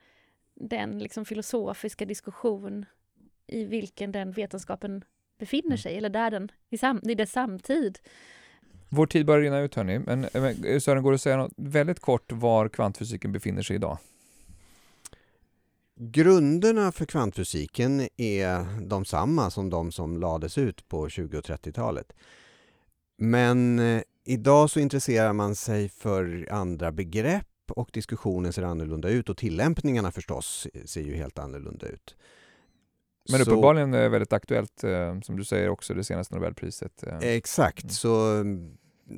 den 0.54 0.98
liksom 0.98 1.24
filosofiska 1.24 2.04
diskussion 2.04 2.84
i 3.46 3.64
vilken 3.64 4.12
den 4.12 4.32
vetenskapen 4.32 5.04
befinner 5.38 5.66
mm. 5.66 5.78
sig, 5.78 5.96
eller 5.96 6.08
där 6.08 6.30
den, 6.30 6.48
i, 6.70 6.78
sam, 6.78 7.00
i 7.02 7.14
dess 7.14 7.32
samtid. 7.32 7.98
Vår 8.88 9.06
tid 9.06 9.26
börjar 9.26 9.40
rinna 9.40 9.58
ut 9.58 9.74
hörni, 9.74 9.98
men, 9.98 10.28
men 10.32 10.80
Sören, 10.80 11.02
går 11.02 11.10
det 11.10 11.14
att 11.14 11.20
säga 11.20 11.36
något 11.36 11.52
väldigt 11.56 12.00
kort 12.00 12.32
var 12.32 12.68
kvantfysiken 12.68 13.32
befinner 13.32 13.62
sig 13.62 13.76
idag? 13.76 13.98
Grunderna 16.00 16.92
för 16.92 17.04
kvantfysiken 17.04 18.08
är 18.16 18.80
de 18.86 19.04
samma 19.04 19.50
som 19.50 19.70
de 19.70 19.92
som 19.92 20.20
lades 20.20 20.58
ut 20.58 20.88
på 20.88 21.08
20 21.08 21.38
och 21.38 21.44
30-talet. 21.44 22.12
Men 23.18 23.78
eh, 23.78 24.02
idag 24.24 24.70
så 24.70 24.80
intresserar 24.80 25.32
man 25.32 25.54
sig 25.54 25.88
för 25.88 26.48
andra 26.50 26.92
begrepp 26.92 27.46
och 27.70 27.90
diskussionen 27.92 28.52
ser 28.52 28.62
annorlunda 28.62 29.08
ut 29.08 29.28
och 29.28 29.36
tillämpningarna 29.36 30.12
förstås 30.12 30.66
ser 30.84 31.02
ju 31.02 31.16
helt 31.16 31.38
annorlunda 31.38 31.86
ut. 31.86 32.16
Men 33.30 33.44
så, 33.44 33.50
uppenbarligen 33.50 33.90
väldigt 33.90 34.32
aktuellt, 34.32 34.84
eh, 34.84 35.20
som 35.20 35.36
du 35.36 35.44
säger 35.44 35.68
också, 35.68 35.94
det 35.94 36.04
senaste 36.04 36.34
Nobelpriset. 36.34 37.02
Eh. 37.02 37.18
Exakt, 37.18 37.82
mm. 37.82 37.90
så 37.90 38.30
mm, 38.30 38.76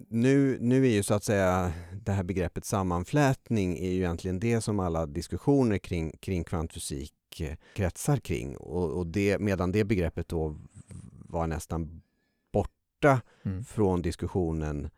nu, 0.08 0.58
nu 0.60 0.86
är 0.86 0.90
ju 0.90 1.02
så 1.02 1.14
att 1.14 1.24
säga 1.24 1.72
det 1.92 2.12
här 2.12 2.22
begreppet 2.22 2.64
sammanflätning 2.64 3.78
är 3.78 3.90
ju 3.90 3.96
egentligen 3.96 4.40
det 4.40 4.60
som 4.60 4.80
alla 4.80 5.06
diskussioner 5.06 5.78
kring, 5.78 6.12
kring 6.20 6.44
kvantfysik 6.44 7.12
kretsar 7.74 8.16
kring. 8.16 8.56
Och, 8.56 8.90
och 8.90 9.06
det, 9.06 9.38
medan 9.38 9.72
det 9.72 9.84
begreppet 9.84 10.28
då 10.28 10.56
var 11.28 11.46
nästan 11.46 12.02
borta 12.52 13.20
mm. 13.44 13.64
från 13.64 14.02
diskussionen 14.02 14.90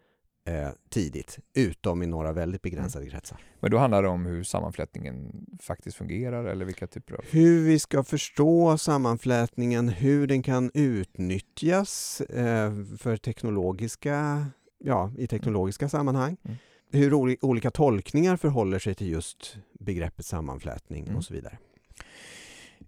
eh, 0.47 0.71
tidigt, 0.89 1.39
utom 1.55 2.03
i 2.03 2.07
några 2.07 2.33
väldigt 2.33 2.63
begränsade 2.63 3.05
mm. 3.05 3.13
kretsar. 3.13 3.39
Men 3.61 3.71
då 3.71 3.79
handlar 3.79 4.03
det 4.03 4.09
om 4.09 4.27
hur 4.27 4.43
sammanflätningen 4.43 5.47
faktiskt 5.61 5.97
fungerar 5.97 6.45
eller 6.45 6.65
vilka 6.65 6.87
typer 6.87 7.15
av... 7.15 7.25
Hur 7.31 7.65
vi 7.65 7.79
ska 7.79 8.05
förstå 8.05 8.79
sammanflätningen, 8.79 9.89
hur 9.89 10.27
den 10.27 10.43
kan 10.43 10.71
utnyttjas 10.75 12.21
eh, 12.21 12.73
för 12.99 13.17
teknologiska, 13.17 14.47
ja, 14.85 15.13
i 15.19 15.27
teknologiska 15.27 15.89
sammanhang. 15.89 16.37
Mm. 16.43 16.57
Hur 16.93 17.15
olika 17.45 17.71
tolkningar 17.71 18.37
förhåller 18.37 18.79
sig 18.79 18.95
till 18.95 19.09
just 19.09 19.57
begreppet 19.73 20.27
sammanflätning 20.27 21.05
mm. 21.05 21.17
och 21.17 21.25
så 21.25 21.35
vidare. 21.35 21.59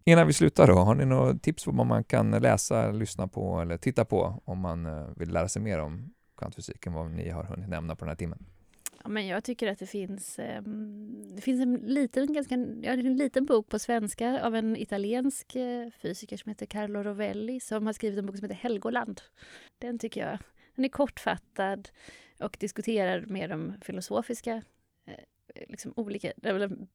Innan 0.04 0.26
vi 0.26 0.32
slutar 0.32 0.66
då, 0.66 0.74
har 0.74 0.94
ni 0.94 1.04
några 1.04 1.34
tips 1.34 1.64
på 1.64 1.70
vad 1.70 1.86
man 1.86 2.04
kan 2.04 2.30
läsa, 2.30 2.90
lyssna 2.90 3.28
på 3.28 3.60
eller 3.60 3.76
titta 3.76 4.04
på 4.04 4.42
om 4.44 4.58
man 4.58 4.86
eh, 4.86 5.08
vill 5.16 5.28
lära 5.28 5.48
sig 5.48 5.62
mer 5.62 5.78
om 5.78 6.14
kvantfysiken, 6.36 6.92
vad 6.92 7.10
ni 7.10 7.30
har 7.30 7.44
hunnit 7.44 7.68
nämna 7.68 7.96
på 7.96 8.04
den 8.04 8.08
här 8.08 8.16
timmen? 8.16 8.46
Ja, 9.02 9.10
men 9.10 9.26
jag 9.26 9.44
tycker 9.44 9.68
att 9.68 9.78
det 9.78 9.86
finns, 9.86 10.38
um, 10.64 11.34
det 11.34 11.42
finns 11.42 11.62
en, 11.62 11.74
liten, 11.74 12.32
ganska, 12.32 12.54
ja, 12.82 12.92
en 12.92 13.16
liten 13.16 13.44
bok 13.44 13.68
på 13.68 13.78
svenska 13.78 14.46
av 14.46 14.54
en 14.54 14.76
italiensk 14.76 15.56
uh, 15.56 15.90
fysiker 16.02 16.36
som 16.36 16.50
heter 16.50 16.66
Carlo 16.66 17.02
Rovelli 17.02 17.60
som 17.60 17.86
har 17.86 17.92
skrivit 17.92 18.18
en 18.18 18.26
bok 18.26 18.36
som 18.36 18.44
heter 18.44 18.62
Helgoland. 18.62 19.20
Den 19.78 19.98
tycker 19.98 20.20
jag, 20.20 20.38
den 20.74 20.84
är 20.84 20.88
kortfattad 20.88 21.88
och 22.40 22.56
diskuterar 22.60 23.20
mer 23.26 23.48
de 23.48 23.74
filosofiska 23.80 24.54
uh, 25.08 25.14
liksom 25.68 25.92
olika, 25.96 26.32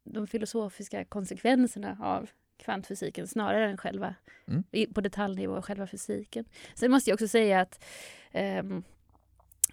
de, 0.03 0.27
filosofiska 0.27 1.05
konsekvenserna 1.05 1.97
av 2.01 2.29
kvantfysiken 2.57 3.27
snarare 3.27 3.69
än 3.69 3.77
själva, 3.77 4.15
mm. 4.47 4.93
på 4.93 5.01
detaljnivå, 5.01 5.61
själva 5.61 5.87
fysiken. 5.87 6.45
Sen 6.73 6.91
måste 6.91 7.09
jag 7.09 7.15
också 7.15 7.27
säga 7.27 7.59
att 7.59 7.85
um, 8.33 8.83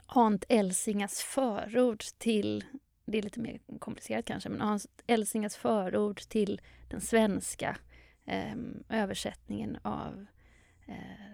Hans 0.07 0.43
Elsingas 0.49 1.21
förord 1.21 2.05
till, 2.19 2.65
det 3.05 3.19
är 3.19 3.23
lite 3.23 3.41
mer 3.41 3.61
komplicerat 3.79 4.25
kanske, 4.25 4.49
men 4.49 4.61
Hans 4.61 4.87
Elsingas 5.07 5.57
förord 5.57 6.21
till 6.21 6.61
den 6.91 7.01
svenska 7.01 7.77
eh, 8.25 8.55
översättningen 8.89 9.79
av 9.83 10.13
eh, 10.19 10.27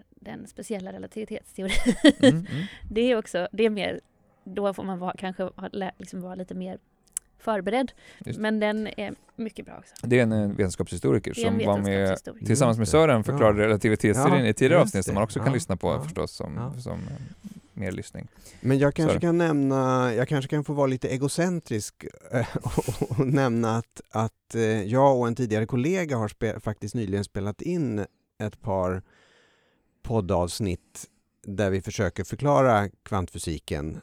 den 0.09 0.47
speciella 0.47 0.93
relativitetsteorin. 0.93 1.95
Mm, 2.03 2.35
mm. 2.35 2.45
det 2.89 3.01
är 3.01 3.17
också, 3.17 3.47
det 3.51 3.65
är 3.65 3.69
mer, 3.69 4.01
då 4.43 4.73
får 4.73 4.83
man 4.83 4.99
vara, 4.99 5.13
kanske 5.17 5.49
liksom 5.97 6.21
vara 6.21 6.35
lite 6.35 6.55
mer 6.55 6.77
förberedd. 7.43 7.91
Men 8.37 8.59
den 8.59 8.87
är 8.87 9.15
mycket 9.35 9.65
bra 9.65 9.77
också. 9.77 10.07
Det 10.07 10.19
är 10.19 10.23
en 10.23 10.31
eh, 10.31 10.47
vetenskapshistoriker 10.47 11.33
som 11.33 11.57
var 11.65 11.77
med 11.77 12.17
tillsammans 12.45 12.77
med 12.77 12.87
Sören 12.87 13.23
förklarade 13.23 13.61
ja. 13.61 13.67
relativitetsteorin 13.67 14.43
ja, 14.43 14.49
i 14.49 14.53
tidigare 14.53 14.81
avsnitt 14.81 15.05
som 15.05 15.13
man 15.13 15.23
också 15.23 15.39
kan 15.39 15.53
lyssna 15.53 15.77
på 15.77 16.01
förstås 16.03 16.31
som, 16.31 16.73
som 16.79 16.93
eh, 16.93 17.51
mer 17.73 17.91
lyssning. 17.91 18.27
Men 18.61 18.79
jag 18.79 18.95
kanske 18.95 19.19
kan 19.19 19.37
nämna, 19.37 20.13
jag 20.13 20.27
kanske 20.27 20.49
kan 20.49 20.63
få 20.63 20.73
vara 20.73 20.87
lite 20.87 21.07
egocentrisk 21.07 22.05
eh, 22.31 22.47
och 23.09 23.27
nämna 23.27 23.77
att, 23.77 24.01
att 24.09 24.55
eh, 24.55 24.61
jag 24.83 25.19
och 25.19 25.27
en 25.27 25.35
tidigare 25.35 25.65
kollega 25.65 26.17
har 26.17 26.59
faktiskt 26.59 26.95
nyligen 26.95 27.23
spelat 27.23 27.61
in 27.61 28.05
ett 28.39 28.61
par 28.61 29.01
poddavsnitt 30.03 31.09
där 31.43 31.69
vi 31.69 31.81
försöker 31.81 32.23
förklara 32.23 32.89
kvantfysiken 32.89 34.01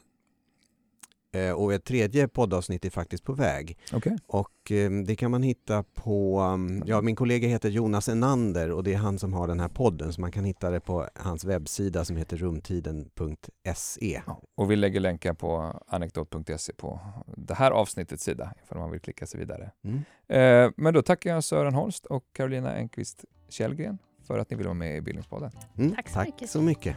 Eh, 1.33 1.51
och 1.51 1.73
ett 1.73 1.83
tredje 1.83 2.27
poddavsnitt 2.27 2.85
är 2.85 2.89
faktiskt 2.89 3.23
på 3.23 3.33
väg. 3.33 3.77
Okay. 3.93 4.17
Och 4.27 4.71
eh, 4.71 4.91
det 4.91 5.15
kan 5.15 5.31
man 5.31 5.43
hitta 5.43 5.83
på, 5.83 6.39
um, 6.41 6.83
ja 6.85 7.01
min 7.01 7.15
kollega 7.15 7.47
heter 7.47 7.69
Jonas 7.69 8.09
Enander 8.09 8.71
och 8.71 8.83
det 8.83 8.93
är 8.93 8.97
han 8.97 9.19
som 9.19 9.33
har 9.33 9.47
den 9.47 9.59
här 9.59 9.69
podden 9.69 10.13
så 10.13 10.21
man 10.21 10.31
kan 10.31 10.43
hitta 10.43 10.69
det 10.69 10.79
på 10.79 11.07
hans 11.15 11.45
webbsida 11.45 12.05
som 12.05 12.17
heter 12.17 12.37
rumtiden.se. 12.37 14.21
Ja, 14.25 14.41
och 14.55 14.71
vi 14.71 14.75
lägger 14.75 14.99
länkar 14.99 15.33
på 15.33 15.81
anekdot.se 15.87 16.73
på 16.73 16.99
det 17.37 17.53
här 17.53 17.71
avsnittets 17.71 18.23
sida 18.23 18.53
ifall 18.63 18.77
man 18.77 18.91
vill 18.91 19.01
klicka 19.01 19.25
sig 19.25 19.39
vidare. 19.39 19.71
Mm. 19.83 19.97
Eh, 20.27 20.73
men 20.77 20.93
då 20.93 21.01
tackar 21.01 21.29
jag 21.29 21.43
Sören 21.43 21.73
Holst 21.73 22.05
och 22.05 22.23
Carolina 22.33 22.75
Enqvist 22.75 23.25
Källgren 23.49 23.97
för 24.31 24.39
att 24.39 24.49
ni 24.49 24.57
vill 24.57 24.65
vara 24.65 24.73
med 24.73 24.97
i 24.97 25.01
Bildningspodden. 25.01 25.51
Mm, 25.77 25.95
tack, 25.95 26.09
så, 26.09 26.13
tack 26.13 26.25
mycket. 26.25 26.49
så 26.49 26.61
mycket. 26.61 26.95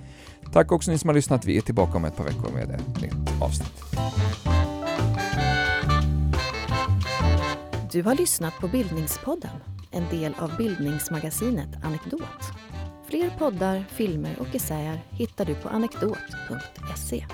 Tack 0.52 0.72
också 0.72 0.90
ni 0.90 0.98
som 0.98 1.08
har 1.08 1.14
lyssnat. 1.14 1.44
Vi 1.44 1.56
är 1.56 1.60
tillbaka 1.60 1.96
om 1.96 2.04
ett 2.04 2.16
par 2.16 2.24
veckor 2.24 2.50
med 2.52 2.70
ett 2.70 3.02
nytt 3.02 3.42
avsnitt. 3.42 3.82
Du 7.92 8.02
har 8.02 8.14
lyssnat 8.14 8.54
på 8.60 8.68
Bildningspodden, 8.68 9.56
en 9.90 10.04
del 10.10 10.34
av 10.38 10.56
bildningsmagasinet 10.56 11.84
Anekdot. 11.84 12.22
Fler 13.08 13.30
poddar, 13.38 13.84
filmer 13.88 14.36
och 14.40 14.54
essäer 14.54 15.04
hittar 15.10 15.44
du 15.44 15.54
på 15.54 15.68
anekdot.se. 15.68 17.26